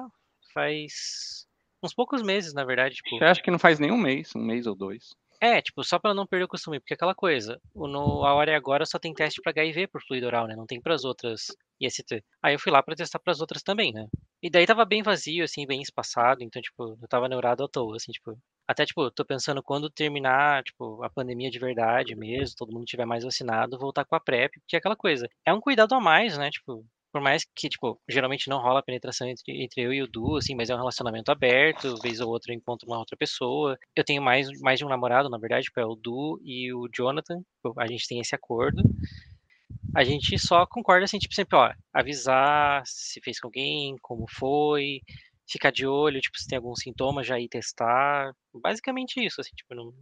Faz 0.54 1.46
uns 1.84 1.94
poucos 1.94 2.22
meses, 2.22 2.54
na 2.54 2.64
verdade, 2.66 2.96
tipo. 2.96 3.22
Eu 3.24 3.28
acho 3.28 3.42
que 3.44 3.52
não 3.52 3.60
faz 3.60 3.80
nem 3.80 3.92
um 3.92 3.98
mês, 3.98 4.36
um 4.36 4.42
mês 4.42 4.66
ou 4.68 4.76
dois. 4.76 5.10
É, 5.42 5.62
tipo, 5.62 5.82
só 5.86 5.98
pra 5.98 6.14
não 6.14 6.28
perder 6.28 6.44
o 6.46 6.50
costume, 6.50 6.80
porque 6.82 6.94
é 6.94 6.96
aquela 6.96 7.16
coisa, 7.16 7.62
no 7.74 8.26
A 8.26 8.34
Hora 8.34 8.52
é 8.52 8.56
Agora 8.56 8.86
só 8.86 9.00
tem 9.00 9.14
teste 9.14 9.42
pra 9.42 9.52
HIV 9.52 9.88
por 9.88 10.02
fluido 10.06 10.28
oral, 10.28 10.48
né? 10.48 10.56
Não 10.56 10.66
tem 10.66 10.82
pras 10.82 11.06
outras 11.06 11.46
IST. 11.80 12.22
Aí 12.44 12.56
eu 12.56 12.60
fui 12.60 12.72
lá 12.74 12.84
pra 12.84 12.94
testar 12.96 13.20
pras 13.20 13.40
outras 13.40 13.64
também, 13.64 13.94
né? 13.94 14.06
E 14.44 14.50
daí 14.50 14.66
tava 14.66 14.84
bem 14.84 15.02
vazio, 15.02 15.46
assim, 15.46 15.66
bem 15.66 15.82
espaçado, 15.82 16.44
então, 16.44 16.62
tipo, 16.62 16.98
eu 17.02 17.08
tava 17.08 17.30
neurado 17.30 17.64
à 17.64 17.70
toa, 17.70 17.96
assim, 17.96 18.12
tipo. 18.12 18.38
Até, 18.70 18.86
tipo, 18.86 19.10
tô 19.10 19.26
pensando 19.26 19.64
quando 19.64 19.90
terminar, 19.90 20.64
tipo, 20.64 21.04
a 21.04 21.10
pandemia 21.10 21.50
de 21.50 21.58
verdade 21.58 22.16
mesmo, 22.16 22.56
todo 22.56 22.72
mundo 22.72 22.86
tiver 22.86 23.04
mais 23.04 23.24
vacinado, 23.24 23.80
voltar 23.80 24.06
com 24.06 24.14
a 24.16 24.20
PrEP, 24.20 24.60
porque 24.60 24.76
é 24.76 24.80
aquela 24.80 24.96
coisa. 24.96 25.28
É 25.44 25.52
um 25.52 25.60
cuidado 25.60 25.96
a 25.96 26.00
mais, 26.00 26.38
né? 26.38 26.52
Tipo, 26.52 26.86
por 27.12 27.20
mais 27.20 27.44
que, 27.56 27.68
tipo, 27.68 28.00
geralmente 28.08 28.48
não 28.48 28.60
rola 28.60 28.84
penetração 28.84 29.28
entre, 29.28 29.64
entre 29.64 29.82
eu 29.82 29.92
e 29.92 30.04
o 30.04 30.08
Du, 30.08 30.36
assim, 30.38 30.54
mas 30.54 30.70
é 30.70 30.76
um 30.76 30.78
relacionamento 30.78 31.32
aberto, 31.32 32.00
vez 32.04 32.20
ou 32.22 32.30
outra 32.30 32.54
eu 32.54 32.58
encontro 32.58 32.88
uma 32.88 33.00
outra 33.00 33.18
pessoa. 33.18 33.76
Eu 33.96 34.04
tenho 34.04 34.22
mais, 34.22 34.48
mais 34.62 34.78
de 34.78 34.86
um 34.86 34.90
namorado, 34.90 35.32
na 35.32 35.40
verdade, 35.40 35.64
tipo, 35.64 35.80
é 35.80 35.86
o 35.86 35.96
Du 35.96 36.40
e 36.44 36.72
o 36.72 36.88
Jonathan, 36.96 37.40
tipo, 37.40 37.74
a 37.76 37.88
gente 37.88 38.08
tem 38.08 38.20
esse 38.20 38.36
acordo. 38.36 38.84
A 39.96 40.04
gente 40.04 40.38
só 40.38 40.68
concorda, 40.68 41.06
assim, 41.06 41.18
tipo, 41.18 41.34
sempre, 41.34 41.58
ó, 41.58 41.74
avisar 41.92 42.84
se 42.86 43.20
fez 43.22 43.40
com 43.40 43.48
alguém, 43.48 43.96
como 44.00 44.26
foi, 44.30 45.02
ficar 45.50 45.72
de 45.72 45.86
olho, 45.88 46.22
tipo, 46.22 46.38
se 46.40 46.48
tem 46.48 46.58
algum 46.58 46.76
sintoma, 46.76 47.24
já 47.24 47.40
ir 47.40 47.48
testar. 47.50 48.32
Basicamente 48.54 49.24
isso, 49.26 49.42
assim, 49.42 49.52
tipo, 49.56 49.74
não... 49.76 49.94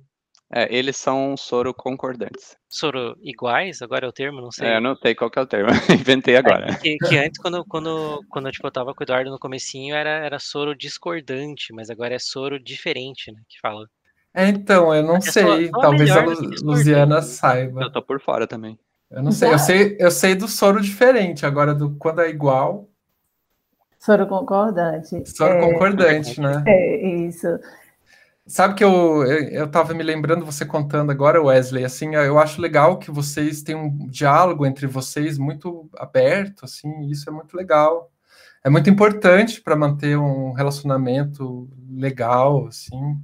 É, 0.54 0.74
eles 0.74 0.95
são 0.95 1.36
soro 1.36 1.74
concordantes. 1.74 2.56
Soro 2.70 3.18
iguais, 3.22 3.82
agora 3.82 4.06
é 4.06 4.10
o 4.10 4.14
termo, 4.14 4.39
não 4.39 4.50
sei. 4.50 4.70
É, 4.70 4.78
eu 4.78 4.82
não 4.82 4.95
sei 4.95 5.14
qual 5.14 5.30
que 5.30 5.38
é 5.38 5.41
o 5.41 5.45
termo, 5.48 5.70
inventei 5.91 6.38
agora. 6.38 6.78
Que, 6.78 6.95
que 6.98 7.18
antes, 7.18 7.38
quando, 7.41 7.66
quando, 7.66 8.24
quando 8.30 8.50
tipo, 8.50 8.66
eu 8.66 8.72
tava 8.72 8.93
com 8.93 9.02
o 9.02 9.04
Eduardo 9.04 9.30
no 9.30 9.39
comecinho, 9.39 9.93
era, 9.93 10.10
era 10.26 10.39
soro 10.39 10.74
discordante, 10.74 11.74
mas 11.74 11.89
agora 11.89 12.16
é 12.16 12.20
soro 12.20 12.58
diferente, 12.58 13.30
né, 13.30 13.41
que 13.50 13.60
fala. 13.60 13.89
É, 14.34 14.48
então, 14.48 14.93
eu 14.95 15.04
não 15.04 15.18
É 15.18 15.22
só- 15.22 15.32
sei. 15.32 15.70
só 15.70 15.82
Talvez 15.82 16.12
a 16.12 16.22
melhor 16.22 16.24
do 16.26 16.30
Lu- 16.30 16.50
que 16.50 16.56
discordante. 16.56 16.78
Luziana 16.78 17.22
saiba. 17.22 17.82
Eu 17.84 17.91
tô 17.91 18.02
por 18.02 18.22
fora 18.22 18.48
também. 18.48 18.80
Eu 19.10 19.24
não 19.24 19.32
sei. 19.32 19.52
Eu 19.52 19.60
sei, 19.60 19.98
eu 20.00 20.12
sei 20.12 20.36
do 20.36 20.48
soro 20.48 20.80
diferente. 20.82 21.45
Agora, 21.45 21.74
do 21.74 21.95
quando 21.98 22.22
é 22.22 22.30
igual, 22.30 22.89
Soro 24.08 24.26
concordante. 24.26 25.22
soro 25.26 25.55
é, 25.55 25.60
concordante, 25.60 26.39
né? 26.39 26.64
é 26.66 27.26
isso. 27.28 27.60
Sabe 28.45 28.76
que 28.76 28.82
eu, 28.82 29.26
eu, 29.26 29.49
eu 29.49 29.68
tava 29.68 29.93
me 29.93 30.01
lembrando, 30.01 30.45
você 30.45 30.66
contando 30.66 31.12
agora, 31.12 31.43
Wesley, 31.43 31.84
assim, 31.84 32.16
eu 32.16 32.39
acho 32.39 32.62
legal 32.62 32.99
que 32.99 33.12
vocês 33.12 33.62
têm 33.62 33.76
um 33.76 34.08
diálogo 34.08 34.66
entre 34.66 34.88
vocês 34.88 35.38
muito 35.38 35.89
aberto, 35.97 36.64
assim, 36.64 37.10
isso 37.10 37.30
é 37.30 37.34
muito 37.34 37.58
legal. 37.58 38.10
é 38.64 38.70
muito 38.70 38.89
importante 38.89 39.60
para 39.60 39.76
manter 39.76 40.18
um 40.18 40.53
relacionamento 40.53 41.68
legal, 41.91 42.66
assim. 42.68 43.18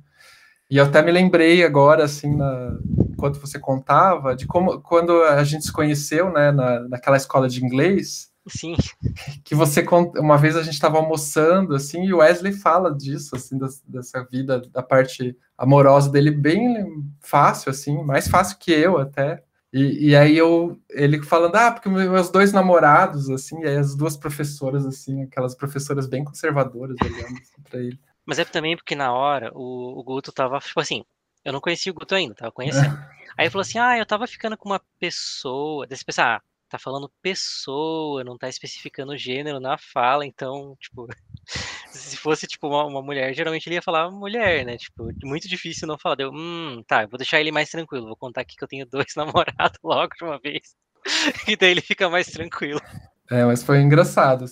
E 0.69 0.75
eu 0.75 0.83
até 0.83 1.01
me 1.01 1.13
lembrei 1.13 1.63
agora, 1.63 2.03
assim, 2.03 2.35
na, 2.35 2.77
enquanto 3.09 3.39
você 3.39 3.57
contava, 3.57 4.35
de 4.35 4.45
como 4.45 4.81
quando 4.81 5.23
a 5.23 5.45
gente 5.45 5.63
se 5.63 5.71
conheceu, 5.71 6.29
né, 6.29 6.51
na, 6.51 6.81
naquela 6.89 7.15
escola 7.15 7.47
de 7.47 7.63
inglês. 7.63 8.32
Sim. 8.47 8.75
Que 9.43 9.55
você 9.55 9.85
uma 10.17 10.37
vez 10.37 10.55
a 10.55 10.63
gente 10.63 10.73
estava 10.73 10.97
almoçando, 10.97 11.75
assim, 11.75 12.03
e 12.03 12.13
o 12.13 12.17
Wesley 12.17 12.53
fala 12.53 12.93
disso, 12.93 13.35
assim, 13.35 13.57
dessa 13.85 14.23
vida, 14.23 14.61
da 14.71 14.81
parte 14.81 15.37
amorosa 15.57 16.09
dele 16.09 16.31
bem 16.31 17.03
fácil, 17.19 17.69
assim, 17.69 18.01
mais 18.03 18.27
fácil 18.27 18.57
que 18.57 18.71
eu 18.71 18.97
até. 18.97 19.43
E, 19.71 20.09
e, 20.09 20.15
aí 20.15 20.37
eu, 20.37 20.79
ele 20.91 21.21
falando, 21.23 21.55
ah, 21.55 21.71
porque 21.71 21.89
meus 21.89 22.29
dois 22.29 22.53
namorados, 22.53 23.27
assim, 23.29 23.59
e 23.61 23.67
aí 23.67 23.75
as 23.75 23.95
duas 23.95 24.15
professoras, 24.15 24.85
assim, 24.85 25.23
aquelas 25.23 25.55
professoras 25.55 26.05
bem 26.05 26.23
conservadoras 26.23 26.95
olhando 27.01 27.37
assim, 27.39 27.61
pra 27.63 27.79
ele. 27.79 27.99
Mas 28.23 28.37
é 28.37 28.45
também 28.45 28.75
porque 28.75 28.95
na 28.95 29.11
hora 29.11 29.51
o, 29.53 29.99
o 29.99 30.03
Guto 30.03 30.31
tava, 30.31 30.59
tipo 30.59 30.79
assim, 30.79 31.03
eu 31.43 31.51
não 31.51 31.59
conhecia 31.59 31.91
o 31.91 31.95
Guto 31.95 32.13
ainda, 32.13 32.35
tava 32.35 32.51
conhecendo. 32.51 32.95
aí 33.35 33.45
ele 33.45 33.49
falou 33.49 33.63
assim, 33.63 33.79
ah, 33.79 33.97
eu 33.97 34.05
tava 34.05 34.27
ficando 34.27 34.55
com 34.55 34.69
uma 34.69 34.81
pessoa, 34.99 35.87
desse 35.87 36.05
pensar, 36.05 36.37
ah, 36.37 36.41
tá 36.73 36.79
falando 36.79 37.11
pessoa, 37.21 38.23
não 38.23 38.35
tá 38.35 38.49
especificando 38.49 39.15
gênero 39.15 39.59
na 39.59 39.77
fala, 39.77 40.25
então, 40.25 40.75
tipo, 40.79 41.07
se 41.91 42.17
fosse, 42.17 42.47
tipo, 42.47 42.67
uma, 42.67 42.85
uma, 42.85 43.01
mulher, 43.01 43.33
geralmente 43.35 43.67
ele 43.67 43.75
ia 43.75 43.81
falar 43.81 44.09
mulher, 44.09 44.65
né? 44.65 44.75
Tipo, 44.75 45.09
muito 45.23 45.47
difícil 45.47 45.87
não 45.87 45.99
falar. 45.99 46.15
Deu, 46.15 46.31
hum, 46.33 46.83
tá, 46.87 47.05
vou 47.05 47.17
deixar 47.17 47.39
ele 47.39 47.51
mais 47.51 47.69
tranquilo, 47.69 48.07
vou 48.07 48.17
contar 48.17 48.41
aqui 48.41 48.55
que 48.55 48.63
eu 48.63 48.67
tenho 48.67 48.87
dois 48.87 49.13
namorados 49.15 49.77
logo 49.83 50.11
de 50.17 50.23
uma 50.23 50.39
vez. 50.39 50.75
e 51.47 51.55
daí 51.55 51.71
ele 51.71 51.81
fica 51.81 52.09
mais 52.09 52.27
tranquilo. 52.27 52.81
É, 53.29 53.45
mas 53.45 53.61
foi 53.61 53.79
engraçado. 53.79 54.45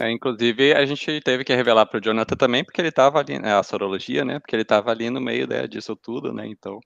É, 0.00 0.10
inclusive, 0.10 0.72
a 0.72 0.86
gente 0.86 1.20
teve 1.20 1.44
que 1.44 1.54
revelar 1.54 1.86
para 1.86 1.98
o 1.98 2.00
Jonathan 2.00 2.36
também, 2.36 2.64
porque 2.64 2.80
ele 2.80 2.88
estava 2.88 3.18
ali, 3.18 3.38
né, 3.38 3.54
a 3.54 3.62
sorologia, 3.62 4.24
né? 4.24 4.38
Porque 4.38 4.54
ele 4.54 4.62
estava 4.62 4.90
ali 4.90 5.10
no 5.10 5.20
meio 5.20 5.46
né, 5.46 5.66
disso 5.66 5.96
tudo, 5.96 6.32
né? 6.32 6.46
Então, 6.46 6.80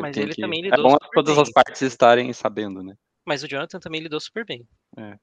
mas 0.00 0.16
ele 0.16 0.34
que... 0.34 0.40
também 0.40 0.62
lidou 0.62 0.78
é 0.78 0.90
bom 0.92 0.96
todas 1.12 1.36
as 1.36 1.50
partes 1.50 1.82
estarem 1.82 2.32
sabendo, 2.32 2.82
né? 2.82 2.94
Mas 3.24 3.42
o 3.42 3.48
Jonathan 3.48 3.78
também 3.78 4.00
lidou 4.00 4.20
super 4.20 4.44
bem. 4.44 4.66
É. 4.96 5.16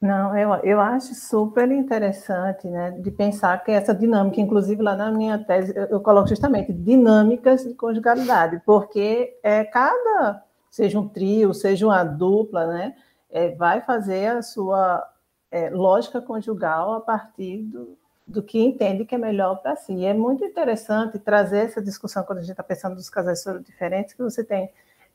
Não, 0.00 0.36
eu, 0.36 0.54
eu 0.62 0.80
acho 0.80 1.12
super 1.14 1.68
interessante, 1.72 2.68
né, 2.68 2.92
de 2.92 3.10
pensar 3.10 3.64
que 3.64 3.72
essa 3.72 3.92
dinâmica, 3.92 4.40
inclusive 4.40 4.80
lá 4.80 4.94
na 4.94 5.10
minha 5.10 5.36
tese, 5.38 5.76
eu, 5.76 5.86
eu 5.86 6.00
coloco 6.00 6.28
justamente 6.28 6.72
dinâmicas 6.72 7.64
de 7.64 7.74
conjugalidade, 7.74 8.62
porque 8.64 9.36
é 9.42 9.64
cada, 9.64 10.44
seja 10.70 11.00
um 11.00 11.08
trio, 11.08 11.52
seja 11.52 11.84
uma 11.84 12.04
dupla, 12.04 12.68
né, 12.68 12.94
é, 13.28 13.50
vai 13.56 13.80
fazer 13.80 14.26
a 14.26 14.42
sua 14.42 15.04
é, 15.50 15.68
lógica 15.70 16.20
conjugal 16.20 16.94
a 16.94 17.00
partir 17.00 17.64
do, 17.64 17.98
do 18.24 18.40
que 18.40 18.60
entende 18.60 19.04
que 19.04 19.16
é 19.16 19.18
melhor 19.18 19.56
para 19.56 19.74
si. 19.74 19.94
E 19.94 20.04
é 20.04 20.14
muito 20.14 20.44
interessante 20.44 21.18
trazer 21.18 21.66
essa 21.66 21.82
discussão 21.82 22.22
quando 22.22 22.38
a 22.38 22.42
gente 22.42 22.52
está 22.52 22.62
pensando 22.62 22.94
nos 22.94 23.10
casais 23.10 23.42
diferentes, 23.64 24.14
que 24.14 24.22
você 24.22 24.44
tem 24.44 24.70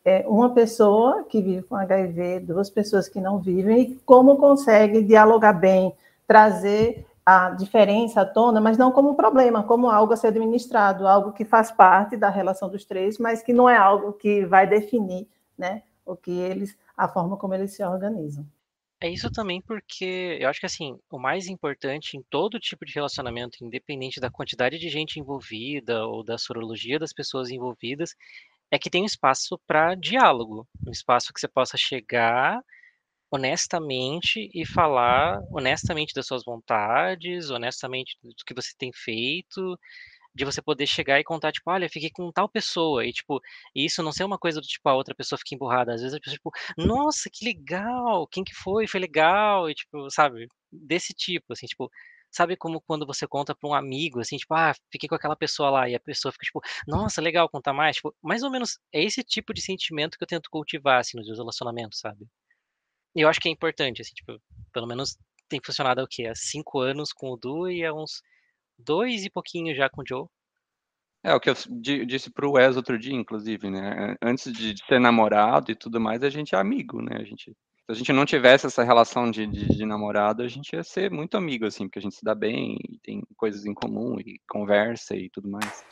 é, 0.05 0.25
uma 0.27 0.53
pessoa 0.53 1.23
que 1.23 1.41
vive 1.41 1.63
com 1.63 1.75
HIV, 1.75 2.41
duas 2.41 2.69
pessoas 2.69 3.07
que 3.07 3.21
não 3.21 3.39
vivem, 3.39 3.81
e 3.81 3.95
como 4.05 4.37
consegue 4.37 5.03
dialogar 5.03 5.53
bem, 5.53 5.93
trazer 6.27 7.05
a 7.25 7.51
diferença 7.51 8.21
à 8.21 8.25
tona, 8.25 8.59
mas 8.59 8.77
não 8.77 8.91
como 8.91 9.15
problema, 9.15 9.63
como 9.63 9.89
algo 9.89 10.13
a 10.13 10.17
ser 10.17 10.27
administrado, 10.27 11.07
algo 11.07 11.31
que 11.31 11.45
faz 11.45 11.71
parte 11.71 12.17
da 12.17 12.29
relação 12.29 12.69
dos 12.69 12.83
três, 12.83 13.17
mas 13.17 13.41
que 13.41 13.53
não 13.53 13.69
é 13.69 13.77
algo 13.77 14.11
que 14.13 14.45
vai 14.45 14.67
definir 14.67 15.27
né, 15.57 15.83
o 16.05 16.15
que 16.15 16.31
eles, 16.31 16.77
a 16.97 17.07
forma 17.07 17.37
como 17.37 17.53
eles 17.53 17.73
se 17.73 17.83
organizam. 17.83 18.45
É 18.99 19.09
isso 19.09 19.29
também 19.29 19.61
porque 19.61 20.37
eu 20.39 20.47
acho 20.47 20.61
que 20.61 20.65
assim, 20.65 20.97
o 21.11 21.19
mais 21.19 21.47
importante 21.47 22.15
em 22.15 22.21
todo 22.29 22.57
tipo 22.57 22.85
de 22.85 22.93
relacionamento, 22.93 23.63
independente 23.63 24.19
da 24.19 24.31
quantidade 24.31 24.79
de 24.79 24.87
gente 24.87 25.19
envolvida 25.19 26.05
ou 26.05 26.23
da 26.23 26.37
sorologia 26.37 26.97
das 26.97 27.11
pessoas 27.11 27.49
envolvidas, 27.49 28.15
é 28.73 28.79
que 28.79 28.89
tem 28.89 29.03
um 29.03 29.05
espaço 29.05 29.59
para 29.67 29.93
diálogo, 29.95 30.67
um 30.87 30.91
espaço 30.91 31.31
que 31.31 31.39
você 31.39 31.47
possa 31.47 31.77
chegar 31.77 32.59
honestamente 33.31 34.49
e 34.53 34.65
falar 34.65 35.39
honestamente 35.51 36.13
das 36.13 36.27
suas 36.27 36.43
vontades, 36.45 37.49
honestamente 37.51 38.17
do 38.23 38.33
que 38.45 38.53
você 38.53 38.71
tem 38.77 38.91
feito, 38.93 39.77
de 40.35 40.45
você 40.45 40.61
poder 40.61 40.87
chegar 40.87 41.19
e 41.19 41.23
contar, 41.23 41.51
tipo, 41.51 41.69
olha, 41.71 41.89
fiquei 41.89 42.09
com 42.11 42.31
tal 42.31 42.49
pessoa, 42.49 43.05
e 43.05 43.13
tipo, 43.13 43.39
isso 43.75 44.03
não 44.03 44.11
ser 44.11 44.23
uma 44.23 44.37
coisa 44.39 44.61
do 44.61 44.67
tipo, 44.67 44.89
a 44.89 44.95
outra 44.95 45.15
pessoa 45.15 45.37
fica 45.39 45.55
emburrada, 45.55 45.93
às 45.93 46.01
vezes 46.01 46.15
a 46.15 46.19
pessoa, 46.19 46.35
tipo, 46.37 46.51
nossa, 46.77 47.29
que 47.31 47.45
legal, 47.45 48.27
quem 48.27 48.43
que 48.43 48.53
foi? 48.55 48.87
Foi 48.87 48.99
legal, 48.99 49.69
e 49.69 49.75
tipo, 49.75 50.09
sabe, 50.11 50.47
desse 50.71 51.13
tipo, 51.13 51.53
assim, 51.53 51.67
tipo, 51.67 51.89
Sabe 52.33 52.57
como 52.57 52.81
quando 52.81 53.05
você 53.05 53.27
conta 53.27 53.53
para 53.53 53.69
um 53.69 53.73
amigo, 53.75 54.19
assim, 54.19 54.37
tipo, 54.37 54.55
ah, 54.55 54.73
fiquei 54.91 55.07
com 55.07 55.15
aquela 55.15 55.35
pessoa 55.35 55.69
lá, 55.69 55.89
e 55.89 55.95
a 55.95 55.99
pessoa 55.99 56.31
fica, 56.31 56.45
tipo, 56.45 56.61
nossa, 56.87 57.21
legal, 57.21 57.47
contar 57.47 57.73
mais. 57.73 57.97
Tipo, 57.97 58.15
mais 58.23 58.41
ou 58.41 58.49
menos 58.49 58.79
é 58.91 59.03
esse 59.03 59.23
tipo 59.23 59.53
de 59.53 59.61
sentimento 59.61 60.17
que 60.17 60.23
eu 60.23 60.27
tento 60.27 60.49
cultivar, 60.49 60.99
assim, 60.99 61.15
nos 61.17 61.27
meus 61.27 61.37
relacionamentos, 61.37 61.99
sabe? 61.99 62.25
E 63.15 63.21
eu 63.21 63.29
acho 63.29 63.39
que 63.39 63.47
é 63.47 63.51
importante, 63.51 64.01
assim, 64.01 64.13
tipo, 64.15 64.41
pelo 64.73 64.87
menos 64.87 65.15
tem 65.47 65.61
funcionado 65.63 66.01
há 66.01 66.03
o 66.03 66.07
quê? 66.07 66.25
Há 66.25 66.33
cinco 66.35 66.79
anos 66.79 67.13
com 67.13 67.31
o 67.31 67.37
Du 67.37 67.69
e 67.69 67.85
há 67.85 67.93
uns 67.93 68.23
dois 68.77 69.23
e 69.25 69.29
pouquinho 69.29 69.75
já 69.75 69.87
com 69.87 70.01
o 70.01 70.05
Joe. 70.07 70.27
É, 71.23 71.33
o 71.35 71.39
que 71.39 71.49
eu 71.49 71.55
disse 72.05 72.31
pro 72.31 72.53
Wes 72.53 72.75
outro 72.75 72.97
dia, 72.97 73.13
inclusive, 73.13 73.69
né? 73.69 74.15
Antes 74.21 74.51
de 74.51 74.75
ser 74.85 74.99
namorado 74.99 75.71
e 75.71 75.75
tudo 75.75 76.01
mais, 76.01 76.23
a 76.23 76.29
gente 76.29 76.55
é 76.55 76.57
amigo, 76.57 77.01
né? 77.01 77.17
A 77.17 77.23
gente 77.23 77.55
se 77.85 77.91
a 77.91 77.95
gente 77.95 78.13
não 78.13 78.25
tivesse 78.25 78.65
essa 78.65 78.81
relação 78.81 79.29
de, 79.29 79.45
de, 79.45 79.67
de, 79.67 79.85
namorado, 79.85 80.41
a 80.41 80.47
gente 80.47 80.73
ia 80.73 80.83
ser 80.85 81.11
muito 81.11 81.35
amigo, 81.35 81.65
assim, 81.65 81.85
porque 81.85 81.99
a 81.99 82.01
gente 82.01 82.15
se 82.15 82.23
dá 82.23 82.33
bem, 82.33 82.77
e 82.89 82.97
tem 82.99 83.21
coisas 83.35 83.65
em 83.65 83.73
comum, 83.73 84.17
e 84.21 84.39
conversa 84.49 85.17
e 85.17 85.29
tudo 85.29 85.49
mais. 85.49 85.83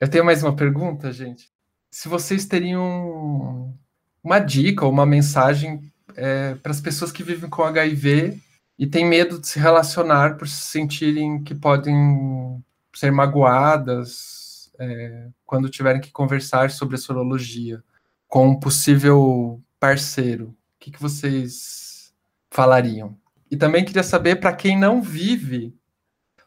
Eu 0.00 0.08
tenho 0.08 0.24
mais 0.24 0.44
uma 0.44 0.54
pergunta, 0.54 1.10
gente. 1.10 1.50
Se 1.90 2.08
vocês 2.08 2.46
teriam 2.46 3.76
uma 4.22 4.38
dica 4.38 4.84
ou 4.84 4.92
uma 4.92 5.04
mensagem 5.04 5.80
é, 6.14 6.54
para 6.54 6.70
as 6.70 6.80
pessoas 6.80 7.10
que 7.10 7.24
vivem 7.24 7.50
com 7.50 7.64
HIV 7.64 8.38
e 8.78 8.86
têm 8.86 9.04
medo 9.04 9.40
de 9.40 9.48
se 9.48 9.58
relacionar 9.58 10.36
por 10.36 10.46
se 10.46 10.62
sentirem 10.66 11.42
que 11.42 11.56
podem 11.56 12.62
ser 12.94 13.10
magoadas 13.10 14.37
é, 14.78 15.28
quando 15.44 15.68
tiverem 15.68 16.00
que 16.00 16.12
conversar 16.12 16.70
sobre 16.70 16.96
a 16.96 16.98
sorologia 16.98 17.82
com 18.28 18.48
um 18.48 18.58
possível 18.58 19.62
parceiro, 19.80 20.48
o 20.48 20.54
que, 20.78 20.90
que 20.90 21.00
vocês 21.00 22.12
falariam? 22.50 23.16
E 23.50 23.56
também 23.56 23.84
queria 23.84 24.02
saber, 24.02 24.36
para 24.36 24.52
quem 24.52 24.78
não 24.78 25.02
vive, 25.02 25.74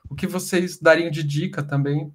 o 0.09 0.15
que 0.15 0.27
vocês 0.27 0.77
dariam 0.79 1.09
de 1.09 1.23
dica 1.23 1.63
também 1.63 2.13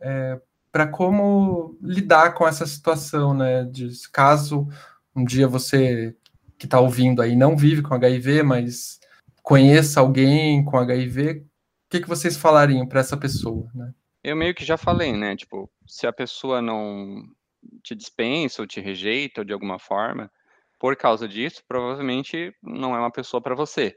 é, 0.00 0.40
para 0.72 0.86
como 0.86 1.76
lidar 1.80 2.34
com 2.34 2.46
essa 2.46 2.66
situação, 2.66 3.34
né? 3.34 3.64
De 3.64 3.88
caso 4.10 4.68
um 5.14 5.24
dia 5.24 5.46
você 5.46 6.16
que 6.58 6.66
está 6.66 6.80
ouvindo 6.80 7.22
aí 7.22 7.36
não 7.36 7.56
vive 7.56 7.82
com 7.82 7.94
HIV, 7.94 8.42
mas 8.42 8.98
conheça 9.42 10.00
alguém 10.00 10.64
com 10.64 10.78
HIV, 10.78 11.30
o 11.30 11.44
que, 11.90 12.00
que 12.00 12.08
vocês 12.08 12.36
falariam 12.36 12.86
para 12.86 13.00
essa 13.00 13.16
pessoa, 13.16 13.68
né? 13.74 13.92
Eu 14.24 14.34
meio 14.34 14.54
que 14.54 14.64
já 14.64 14.78
falei, 14.78 15.12
né? 15.12 15.36
Tipo, 15.36 15.70
se 15.86 16.06
a 16.06 16.12
pessoa 16.12 16.62
não 16.62 17.22
te 17.82 17.94
dispensa 17.94 18.62
ou 18.62 18.66
te 18.66 18.80
rejeita 18.80 19.42
ou 19.42 19.44
de 19.44 19.52
alguma 19.52 19.78
forma, 19.78 20.32
por 20.80 20.96
causa 20.96 21.28
disso, 21.28 21.62
provavelmente 21.68 22.54
não 22.62 22.96
é 22.96 22.98
uma 22.98 23.10
pessoa 23.12 23.42
para 23.42 23.54
você. 23.54 23.94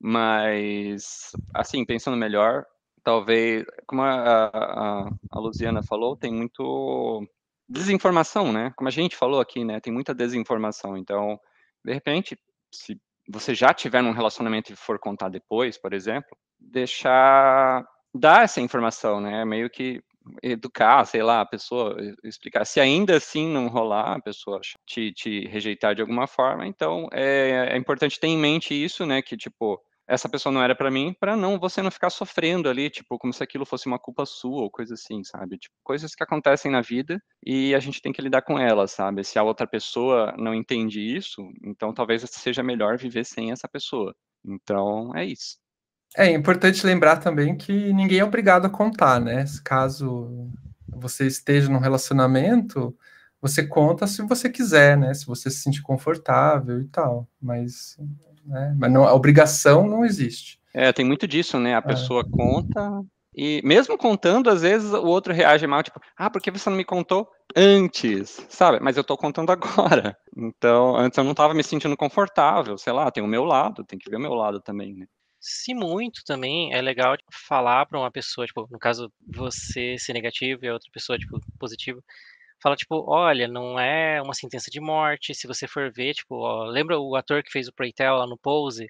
Mas, 0.00 1.30
assim, 1.54 1.84
pensando 1.84 2.16
melhor, 2.16 2.64
talvez, 3.04 3.64
como 3.86 4.02
a, 4.02 4.46
a, 4.48 5.10
a 5.30 5.38
Luciana 5.38 5.82
falou, 5.82 6.16
tem 6.16 6.32
muito 6.32 7.24
desinformação, 7.68 8.52
né? 8.52 8.72
Como 8.76 8.88
a 8.88 8.92
gente 8.92 9.16
falou 9.16 9.40
aqui, 9.40 9.64
né? 9.64 9.78
Tem 9.78 9.92
muita 9.92 10.12
desinformação. 10.12 10.96
Então, 10.96 11.38
de 11.84 11.92
repente, 11.92 12.36
se 12.72 13.00
você 13.28 13.54
já 13.54 13.72
tiver 13.72 14.02
num 14.02 14.12
relacionamento 14.12 14.72
e 14.72 14.76
for 14.76 14.98
contar 14.98 15.28
depois, 15.28 15.78
por 15.78 15.92
exemplo, 15.92 16.36
deixar 16.58 17.86
dar 18.14 18.44
essa 18.44 18.60
informação, 18.60 19.20
né? 19.20 19.44
Meio 19.44 19.70
que 19.70 20.02
educar, 20.42 21.04
sei 21.06 21.22
lá, 21.22 21.40
a 21.40 21.46
pessoa, 21.46 21.96
explicar. 22.24 22.64
Se 22.64 22.80
ainda 22.80 23.16
assim 23.16 23.48
não 23.48 23.68
rolar, 23.68 24.16
a 24.16 24.20
pessoa 24.22 24.60
te, 24.86 25.12
te 25.12 25.46
rejeitar 25.48 25.94
de 25.94 26.02
alguma 26.02 26.26
forma, 26.26 26.66
então 26.66 27.08
é, 27.12 27.70
é 27.72 27.76
importante 27.76 28.20
ter 28.20 28.26
em 28.28 28.38
mente 28.38 28.74
isso, 28.74 29.06
né? 29.06 29.22
Que 29.22 29.36
tipo, 29.36 29.80
essa 30.06 30.28
pessoa 30.28 30.52
não 30.52 30.62
era 30.62 30.74
para 30.74 30.90
mim, 30.90 31.14
para 31.18 31.36
não 31.36 31.58
você 31.58 31.82
não 31.82 31.90
ficar 31.90 32.10
sofrendo 32.10 32.68
ali, 32.68 32.88
tipo, 32.90 33.18
como 33.18 33.32
se 33.32 33.42
aquilo 33.42 33.66
fosse 33.66 33.86
uma 33.86 33.98
culpa 33.98 34.24
sua 34.26 34.62
ou 34.62 34.70
coisa 34.70 34.94
assim, 34.94 35.22
sabe? 35.24 35.58
Tipo, 35.58 35.74
coisas 35.84 36.14
que 36.14 36.22
acontecem 36.24 36.70
na 36.70 36.80
vida 36.80 37.22
e 37.44 37.74
a 37.74 37.78
gente 37.80 38.00
tem 38.00 38.12
que 38.12 38.22
lidar 38.22 38.42
com 38.42 38.58
elas, 38.58 38.92
sabe? 38.92 39.22
Se 39.24 39.38
a 39.38 39.42
outra 39.42 39.66
pessoa 39.66 40.34
não 40.38 40.54
entende 40.54 41.00
isso, 41.00 41.42
então 41.62 41.92
talvez 41.92 42.22
seja 42.30 42.62
melhor 42.62 42.96
viver 42.98 43.24
sem 43.24 43.52
essa 43.52 43.68
pessoa. 43.68 44.14
Então, 44.44 45.14
é 45.14 45.24
isso. 45.26 45.58
É 46.16 46.30
importante 46.30 46.84
lembrar 46.86 47.18
também 47.18 47.56
que 47.56 47.92
ninguém 47.92 48.18
é 48.18 48.24
obrigado 48.24 48.66
a 48.66 48.70
contar, 48.70 49.20
né? 49.20 49.44
Caso 49.64 50.50
você 50.88 51.26
esteja 51.26 51.68
num 51.68 51.78
relacionamento, 51.78 52.96
você 53.40 53.66
conta 53.66 54.06
se 54.06 54.22
você 54.22 54.48
quiser, 54.48 54.96
né? 54.96 55.14
Se 55.14 55.26
você 55.26 55.50
se 55.50 55.62
sentir 55.62 55.82
confortável 55.82 56.80
e 56.80 56.86
tal. 56.86 57.28
Mas, 57.40 57.96
né? 58.44 58.74
Mas 58.78 58.92
não, 58.92 59.04
a 59.04 59.14
obrigação 59.14 59.86
não 59.86 60.04
existe. 60.04 60.58
É, 60.74 60.92
tem 60.92 61.04
muito 61.04 61.26
disso, 61.26 61.58
né? 61.58 61.74
A 61.74 61.78
é. 61.78 61.82
pessoa 61.82 62.22
é. 62.22 62.30
conta 62.30 63.04
e 63.40 63.62
mesmo 63.64 63.96
contando, 63.96 64.50
às 64.50 64.62
vezes 64.62 64.92
o 64.92 65.04
outro 65.04 65.32
reage 65.32 65.64
mal, 65.64 65.80
tipo, 65.80 66.00
ah, 66.16 66.28
por 66.28 66.42
que 66.42 66.50
você 66.50 66.68
não 66.68 66.76
me 66.76 66.84
contou 66.84 67.30
antes? 67.54 68.44
Sabe? 68.48 68.80
Mas 68.80 68.96
eu 68.96 69.04
tô 69.04 69.16
contando 69.16 69.52
agora. 69.52 70.18
Então, 70.36 70.96
antes 70.96 71.16
eu 71.16 71.22
não 71.22 71.34
tava 71.34 71.54
me 71.54 71.62
sentindo 71.62 71.96
confortável, 71.96 72.76
sei 72.76 72.92
lá, 72.92 73.08
tem 73.12 73.22
o 73.22 73.28
meu 73.28 73.44
lado, 73.44 73.84
tem 73.84 73.96
que 73.96 74.10
ver 74.10 74.16
o 74.16 74.20
meu 74.20 74.34
lado 74.34 74.60
também, 74.60 74.92
né? 74.92 75.06
Se 75.40 75.72
muito 75.74 76.22
também 76.24 76.72
é 76.74 76.80
legal 76.82 77.16
tipo, 77.16 77.30
falar 77.32 77.86
para 77.86 77.98
uma 77.98 78.10
pessoa, 78.10 78.46
tipo, 78.46 78.66
no 78.70 78.78
caso 78.78 79.12
você 79.26 79.96
ser 79.98 80.12
negativo 80.12 80.64
e 80.64 80.68
a 80.68 80.72
outra 80.72 80.90
pessoa 80.92 81.18
tipo 81.18 81.40
positivo, 81.58 82.02
fala 82.62 82.76
tipo, 82.76 83.04
olha, 83.08 83.48
não 83.48 83.78
é 83.78 84.20
uma 84.22 84.34
sentença 84.34 84.70
de 84.70 84.80
morte, 84.80 85.34
se 85.34 85.46
você 85.46 85.68
for 85.68 85.92
ver, 85.92 86.14
tipo, 86.14 86.36
ó, 86.36 86.64
lembra 86.66 86.98
o 87.00 87.14
ator 87.16 87.42
que 87.42 87.52
fez 87.52 87.68
o 87.68 87.72
Preytel 87.74 88.16
lá 88.16 88.26
no 88.26 88.38
Pose? 88.38 88.88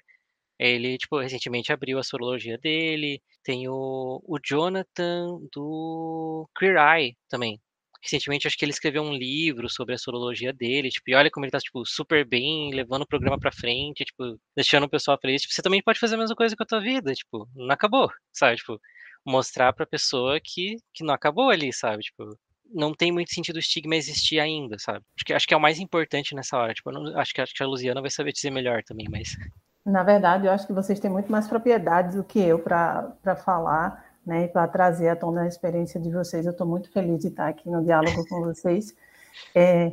Ele, 0.59 0.97
tipo, 0.97 1.19
recentemente 1.19 1.73
abriu 1.73 1.99
a 1.99 2.03
sorologia 2.03 2.57
dele. 2.57 3.21
Tem 3.43 3.67
o, 3.69 4.21
o 4.25 4.39
Jonathan 4.43 5.39
do 5.53 6.49
Queer 6.57 6.77
Eye 6.77 7.17
também. 7.29 7.59
Recentemente, 8.01 8.47
acho 8.47 8.57
que 8.57 8.63
ele 8.63 8.71
escreveu 8.71 9.03
um 9.03 9.13
livro 9.13 9.69
sobre 9.69 9.93
a 9.93 9.97
sorologia 9.97 10.53
dele, 10.53 10.89
tipo, 10.89 11.09
e 11.09 11.15
olha 11.15 11.29
como 11.29 11.45
ele 11.45 11.51
tá, 11.51 11.59
tipo, 11.59 11.85
super 11.85 12.25
bem, 12.25 12.73
levando 12.73 13.01
o 13.01 13.07
programa 13.07 13.37
pra 13.37 13.51
frente, 13.51 14.05
tipo, 14.05 14.39
deixando 14.55 14.85
o 14.85 14.89
pessoal 14.89 15.17
feliz. 15.21 15.41
Tipo, 15.41 15.53
você 15.53 15.61
também 15.61 15.81
pode 15.83 15.99
fazer 15.99 16.15
a 16.15 16.17
mesma 16.17 16.35
coisa 16.35 16.55
com 16.55 16.63
a 16.63 16.65
tua 16.65 16.79
vida, 16.79 17.13
tipo, 17.13 17.47
não 17.55 17.71
acabou, 17.71 18.09
sabe? 18.31 18.57
Tipo, 18.57 18.79
mostrar 19.25 19.73
pra 19.73 19.85
pessoa 19.85 20.39
que, 20.41 20.77
que 20.93 21.03
não 21.03 21.13
acabou 21.13 21.49
ali, 21.49 21.73
sabe? 21.73 22.03
Tipo, 22.03 22.37
não 22.73 22.93
tem 22.93 23.11
muito 23.11 23.33
sentido 23.33 23.57
o 23.57 23.59
estigma 23.59 23.95
existir 23.95 24.39
ainda, 24.39 24.77
sabe? 24.79 25.03
Acho 25.17 25.25
que, 25.25 25.33
acho 25.33 25.47
que 25.47 25.53
é 25.53 25.57
o 25.57 25.61
mais 25.61 25.79
importante 25.79 26.33
nessa 26.35 26.57
hora. 26.57 26.73
Tipo, 26.73 26.91
não, 26.91 27.17
acho, 27.19 27.33
que, 27.33 27.41
acho 27.41 27.53
que 27.53 27.63
a 27.63 27.67
Luziana 27.67 28.01
vai 28.01 28.09
saber 28.09 28.31
dizer 28.31 28.51
melhor 28.51 28.83
também, 28.83 29.07
mas 29.09 29.35
na 29.85 30.03
verdade, 30.03 30.45
eu 30.45 30.51
acho 30.51 30.67
que 30.67 30.73
vocês 30.73 30.99
têm 30.99 31.09
muito 31.09 31.31
mais 31.31 31.47
propriedades 31.47 32.15
do 32.15 32.23
que 32.23 32.39
eu 32.39 32.59
para 32.59 33.35
falar, 33.43 34.05
né, 34.29 34.47
para 34.47 34.67
trazer 34.67 35.09
a 35.09 35.15
tona 35.15 35.41
a 35.41 35.47
experiência 35.47 35.99
de 35.99 36.11
vocês. 36.11 36.45
Eu 36.45 36.51
estou 36.51 36.67
muito 36.67 36.91
feliz 36.91 37.21
de 37.21 37.29
estar 37.29 37.47
aqui 37.47 37.67
no 37.67 37.83
diálogo 37.83 38.23
com 38.29 38.41
vocês. 38.41 38.95
É, 39.55 39.91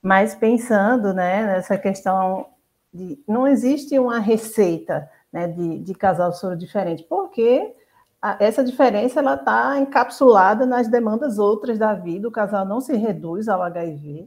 mas 0.00 0.34
pensando, 0.34 1.12
né, 1.12 1.44
nessa 1.46 1.76
questão 1.76 2.46
de 2.92 3.22
não 3.28 3.46
existe 3.46 3.98
uma 3.98 4.18
receita, 4.18 5.08
né, 5.30 5.48
de, 5.48 5.80
de 5.80 5.94
casal 5.94 6.32
soro 6.32 6.56
diferente, 6.56 7.04
porque 7.04 7.74
a, 8.22 8.38
essa 8.40 8.64
diferença 8.64 9.20
ela 9.20 9.34
está 9.34 9.78
encapsulada 9.78 10.64
nas 10.64 10.88
demandas 10.88 11.38
outras 11.38 11.78
da 11.78 11.92
vida. 11.92 12.26
O 12.26 12.32
casal 12.32 12.64
não 12.64 12.80
se 12.80 12.96
reduz 12.96 13.48
ao 13.48 13.62
HIV, 13.62 14.26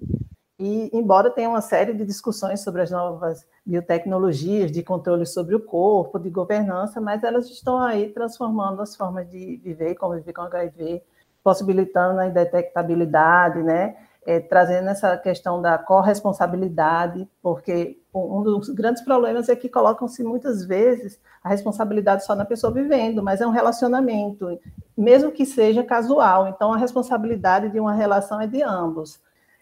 e, 0.59 0.89
embora 0.91 1.29
tenha 1.29 1.49
uma 1.49 1.61
série 1.61 1.93
de 1.93 2.03
discussões 2.03 2.61
sobre 2.61 2.81
as 2.81 2.89
novas 2.89 3.45
biotecnologias 3.63 4.71
de 4.71 4.81
controle 4.81 5.25
sobre 5.25 5.53
o 5.53 5.59
corpo, 5.59 6.17
de 6.17 6.29
governança, 6.31 6.99
mas 6.99 7.23
elas 7.23 7.47
estão 7.49 7.79
aí 7.79 8.09
transformando 8.09 8.81
as 8.81 8.95
formas 8.95 9.29
de 9.29 9.57
viver 9.63 9.91
e 9.91 9.95
conviver 9.95 10.33
com 10.33 10.41
HIV, 10.41 11.03
possibilitando 11.43 12.19
a 12.19 12.27
indetectabilidade, 12.27 13.61
né? 13.61 13.95
É, 14.25 14.41
trazendo 14.41 14.89
essa 14.89 15.15
questão 15.15 15.61
da 15.61 15.77
corresponsabilidade, 15.77 17.29
porque 17.41 17.97
um 18.13 18.41
dos 18.41 18.67
grandes 18.69 19.01
problemas 19.01 19.47
é 19.47 19.55
que 19.55 19.69
colocam-se 19.69 20.21
muitas 20.21 20.65
vezes 20.65 21.17
a 21.41 21.47
responsabilidade 21.47 22.25
só 22.25 22.35
na 22.35 22.43
pessoa 22.43 22.73
vivendo, 22.73 23.23
mas 23.23 23.39
é 23.39 23.47
um 23.47 23.51
relacionamento, 23.51 24.59
mesmo 24.97 25.31
que 25.31 25.45
seja 25.45 25.81
casual. 25.81 26.47
Então, 26.49 26.73
a 26.73 26.77
responsabilidade 26.77 27.69
de 27.69 27.79
uma 27.79 27.93
relação 27.93 28.41
é 28.41 28.47
de 28.47 28.61
ambos. 28.61 29.21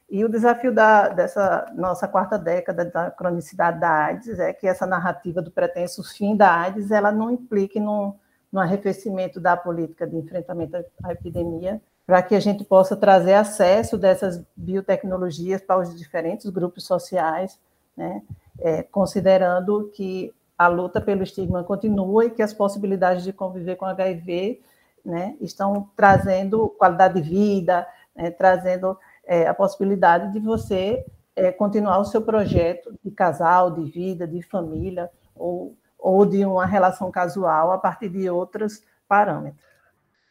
E 0.10 0.24
o 0.24 0.30
desafio 0.30 0.74
da, 0.74 1.10
dessa 1.10 1.72
nossa 1.76 2.08
quarta 2.08 2.38
década 2.38 2.86
da 2.86 3.10
cronicidade 3.10 3.80
da 3.80 4.06
AIDS 4.06 4.40
é 4.40 4.54
que 4.54 4.68
essa 4.68 4.86
narrativa 4.86 5.42
do 5.42 5.52
pretenso 5.52 6.04
fim 6.04 6.36
da 6.36 6.54
AIDS 6.54 6.92
ela 6.92 7.12
não 7.12 7.32
implique 7.32 7.80
num, 7.80 8.14
num 8.52 8.60
arrefecimento 8.60 9.40
da 9.40 9.58
política 9.58 10.06
de 10.06 10.16
enfrentamento 10.16 10.78
à 11.04 11.12
epidemia, 11.12 11.82
para 12.06 12.22
que 12.22 12.36
a 12.36 12.40
gente 12.40 12.64
possa 12.64 12.96
trazer 12.96 13.34
acesso 13.34 13.98
dessas 13.98 14.44
biotecnologias 14.56 15.62
para 15.62 15.80
os 15.80 15.98
diferentes 15.98 16.50
grupos 16.50 16.86
sociais, 16.86 17.60
né? 17.98 18.22
É, 18.60 18.84
considerando 18.84 19.92
que 19.94 20.34
a 20.58 20.68
luta 20.68 21.02
pelo 21.02 21.24
estigma 21.24 21.64
continua 21.64 22.26
e 22.26 22.30
que 22.30 22.42
as 22.42 22.54
possibilidades 22.54 23.24
de 23.24 23.34
conviver 23.34 23.76
com 23.76 23.86
HIV 23.86 24.62
né, 25.04 25.36
estão 25.42 25.90
trazendo 25.96 26.70
qualidade 26.70 27.22
de 27.22 27.30
vida, 27.30 27.86
né, 28.16 28.32
trazendo 28.32 28.98
é, 29.26 29.48
a 29.48 29.54
possibilidade 29.54 30.32
de 30.32 30.40
você 30.40 31.04
é, 31.36 31.52
continuar 31.52 32.00
o 32.00 32.06
seu 32.06 32.22
projeto 32.22 32.98
de 33.04 33.12
casal, 33.12 33.72
de 33.72 33.90
vida, 33.92 34.28
de 34.28 34.42
família, 34.42 35.10
ou, 35.36 35.78
ou 35.98 36.26
de 36.26 36.46
uma 36.46 36.66
relação 36.66 37.12
casual 37.12 37.72
a 37.72 37.78
partir 37.78 38.10
de 38.10 38.30
outros 38.30 38.82
parâmetros. 39.08 39.64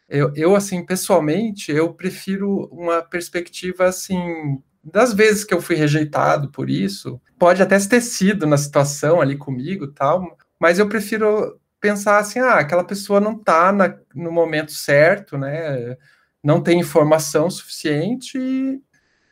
Eu, 0.07 0.31
eu, 0.35 0.55
assim, 0.55 0.85
pessoalmente, 0.85 1.71
eu 1.71 1.93
prefiro 1.93 2.67
uma 2.71 3.01
perspectiva, 3.01 3.85
assim, 3.85 4.61
das 4.83 5.13
vezes 5.13 5.43
que 5.43 5.53
eu 5.53 5.61
fui 5.61 5.75
rejeitado 5.75 6.49
por 6.51 6.69
isso, 6.69 7.19
pode 7.39 7.61
até 7.61 7.77
ter 7.79 8.01
sido 8.01 8.45
na 8.45 8.57
situação 8.57 9.19
ali 9.19 9.35
comigo 9.35 9.87
tal, 9.87 10.37
mas 10.59 10.77
eu 10.77 10.87
prefiro 10.87 11.59
pensar 11.79 12.19
assim, 12.19 12.39
ah, 12.39 12.59
aquela 12.59 12.83
pessoa 12.83 13.19
não 13.19 13.33
está 13.33 13.73
no 14.13 14.31
momento 14.31 14.71
certo, 14.71 15.37
né, 15.37 15.97
não 16.43 16.61
tem 16.61 16.79
informação 16.79 17.49
suficiente 17.49 18.37
e, 18.37 18.79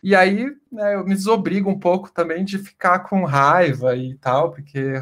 e 0.03 0.13
aí 0.13 0.53
né, 0.69 0.95
eu 0.95 1.05
me 1.05 1.15
desobrigo 1.15 1.69
um 1.69 1.79
pouco 1.79 2.11
também 2.11 2.43
de 2.43 2.57
ficar 2.57 2.99
com 2.99 3.23
raiva 3.23 3.95
e 3.95 4.15
tal, 4.17 4.51
porque 4.51 4.93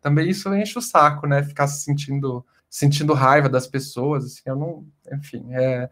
também 0.00 0.30
isso 0.30 0.54
enche 0.54 0.78
o 0.78 0.82
saco, 0.82 1.26
né? 1.26 1.42
Ficar 1.42 1.66
se 1.66 1.82
sentindo, 1.82 2.46
sentindo 2.70 3.12
raiva 3.12 3.48
das 3.48 3.66
pessoas, 3.66 4.24
assim, 4.24 4.42
eu 4.46 4.54
não, 4.54 4.86
enfim, 5.12 5.52
é... 5.52 5.90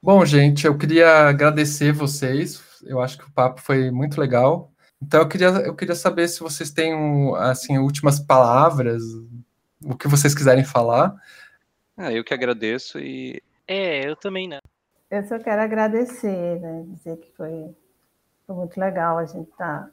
Bom, 0.00 0.24
gente, 0.24 0.66
eu 0.66 0.78
queria 0.78 1.28
agradecer 1.28 1.92
vocês, 1.92 2.62
eu 2.84 3.00
acho 3.00 3.18
que 3.18 3.24
o 3.24 3.32
papo 3.32 3.60
foi 3.60 3.90
muito 3.90 4.20
legal. 4.20 4.70
Então 5.02 5.20
eu 5.20 5.28
queria, 5.28 5.48
eu 5.48 5.74
queria 5.74 5.94
saber 5.94 6.28
se 6.28 6.40
vocês 6.40 6.70
têm 6.70 6.94
assim 7.38 7.78
últimas 7.78 8.20
palavras, 8.20 9.02
o 9.82 9.96
que 9.96 10.06
vocês 10.06 10.34
quiserem 10.34 10.62
falar. 10.64 11.14
Ah, 11.96 12.12
eu 12.12 12.22
que 12.22 12.34
agradeço 12.34 12.98
e 13.00 13.42
é, 13.66 14.08
eu 14.08 14.14
também 14.14 14.46
não. 14.46 14.60
Eu 15.14 15.22
só 15.28 15.38
quero 15.38 15.62
agradecer, 15.62 16.58
né? 16.58 16.82
Dizer 16.88 17.18
que 17.18 17.30
foi, 17.36 17.72
foi 18.44 18.56
muito 18.56 18.76
legal 18.80 19.16
a 19.16 19.24
gente 19.24 19.48
estar 19.48 19.82
tá 19.82 19.90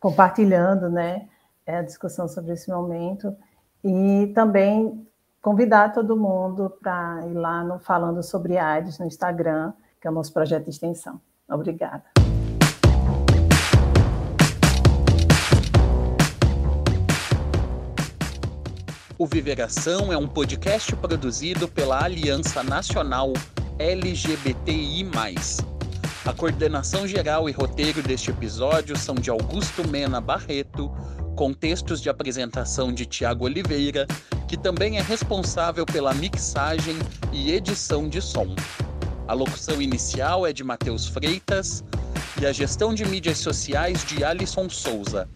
compartilhando, 0.00 0.88
né? 0.88 1.28
A 1.66 1.82
discussão 1.82 2.26
sobre 2.26 2.54
esse 2.54 2.70
momento 2.70 3.36
e 3.84 4.32
também 4.34 5.06
convidar 5.42 5.92
todo 5.92 6.16
mundo 6.16 6.70
para 6.80 7.26
ir 7.26 7.34
lá 7.34 7.62
no 7.62 7.78
Falando 7.78 8.22
sobre 8.22 8.56
AIDS 8.56 8.98
no 8.98 9.04
Instagram, 9.04 9.74
que 10.00 10.08
é 10.08 10.10
o 10.10 10.14
nosso 10.14 10.32
projeto 10.32 10.64
de 10.64 10.70
extensão. 10.70 11.20
Obrigada. 11.46 12.04
O 19.18 19.26
Viveração 19.26 20.10
é 20.10 20.16
um 20.16 20.26
podcast 20.26 20.96
produzido 20.96 21.68
pela 21.68 22.02
Aliança 22.02 22.62
Nacional 22.62 23.34
LGBTI+. 23.78 25.08
A 26.26 26.32
coordenação 26.32 27.06
geral 27.06 27.48
e 27.48 27.52
roteiro 27.52 28.02
deste 28.02 28.30
episódio 28.30 28.98
são 28.98 29.14
de 29.14 29.30
Augusto 29.30 29.86
Mena 29.86 30.20
Barreto, 30.20 30.90
com 31.36 31.54
textos 31.54 32.02
de 32.02 32.10
apresentação 32.10 32.92
de 32.92 33.06
Tiago 33.06 33.44
Oliveira, 33.44 34.04
que 34.48 34.56
também 34.56 34.98
é 34.98 35.00
responsável 35.00 35.86
pela 35.86 36.12
mixagem 36.12 36.96
e 37.32 37.52
edição 37.52 38.08
de 38.08 38.20
som. 38.20 38.56
A 39.28 39.32
locução 39.32 39.80
inicial 39.80 40.44
é 40.44 40.52
de 40.52 40.64
Matheus 40.64 41.06
Freitas 41.06 41.84
e 42.42 42.46
a 42.46 42.52
gestão 42.52 42.92
de 42.92 43.04
mídias 43.04 43.38
sociais 43.38 44.04
de 44.04 44.24
Alisson 44.24 44.68
Souza. 44.68 45.28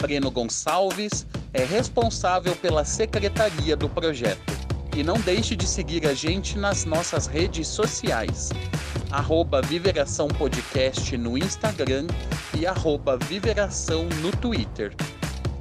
Breno 0.00 0.30
Gonçalves 0.30 1.26
é 1.52 1.64
responsável 1.64 2.54
pela 2.54 2.84
secretaria 2.84 3.76
do 3.76 3.88
projeto. 3.88 4.61
E 4.94 5.02
não 5.02 5.18
deixe 5.20 5.56
de 5.56 5.66
seguir 5.66 6.06
a 6.06 6.12
gente 6.12 6.58
nas 6.58 6.84
nossas 6.84 7.26
redes 7.26 7.66
sociais. 7.66 8.50
Arroba 9.10 9.62
Viveração 9.62 10.28
Podcast 10.28 11.16
no 11.16 11.38
Instagram 11.38 12.06
e 12.58 12.66
arroba 12.66 13.16
Viveração 13.16 14.04
no 14.20 14.30
Twitter. 14.32 14.94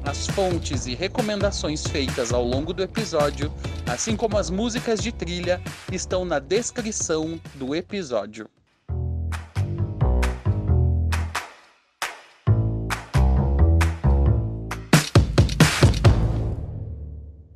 As 0.03 0.27
fontes 0.27 0.85
e 0.85 0.95
recomendações 0.95 1.85
feitas 1.85 2.33
ao 2.33 2.43
longo 2.43 2.73
do 2.73 2.83
episódio, 2.83 3.53
assim 3.87 4.15
como 4.17 4.37
as 4.37 4.49
músicas 4.49 4.99
de 4.99 5.11
trilha, 5.11 5.61
estão 5.91 6.25
na 6.25 6.39
descrição 6.39 7.39
do 7.55 7.73
episódio. 7.75 8.49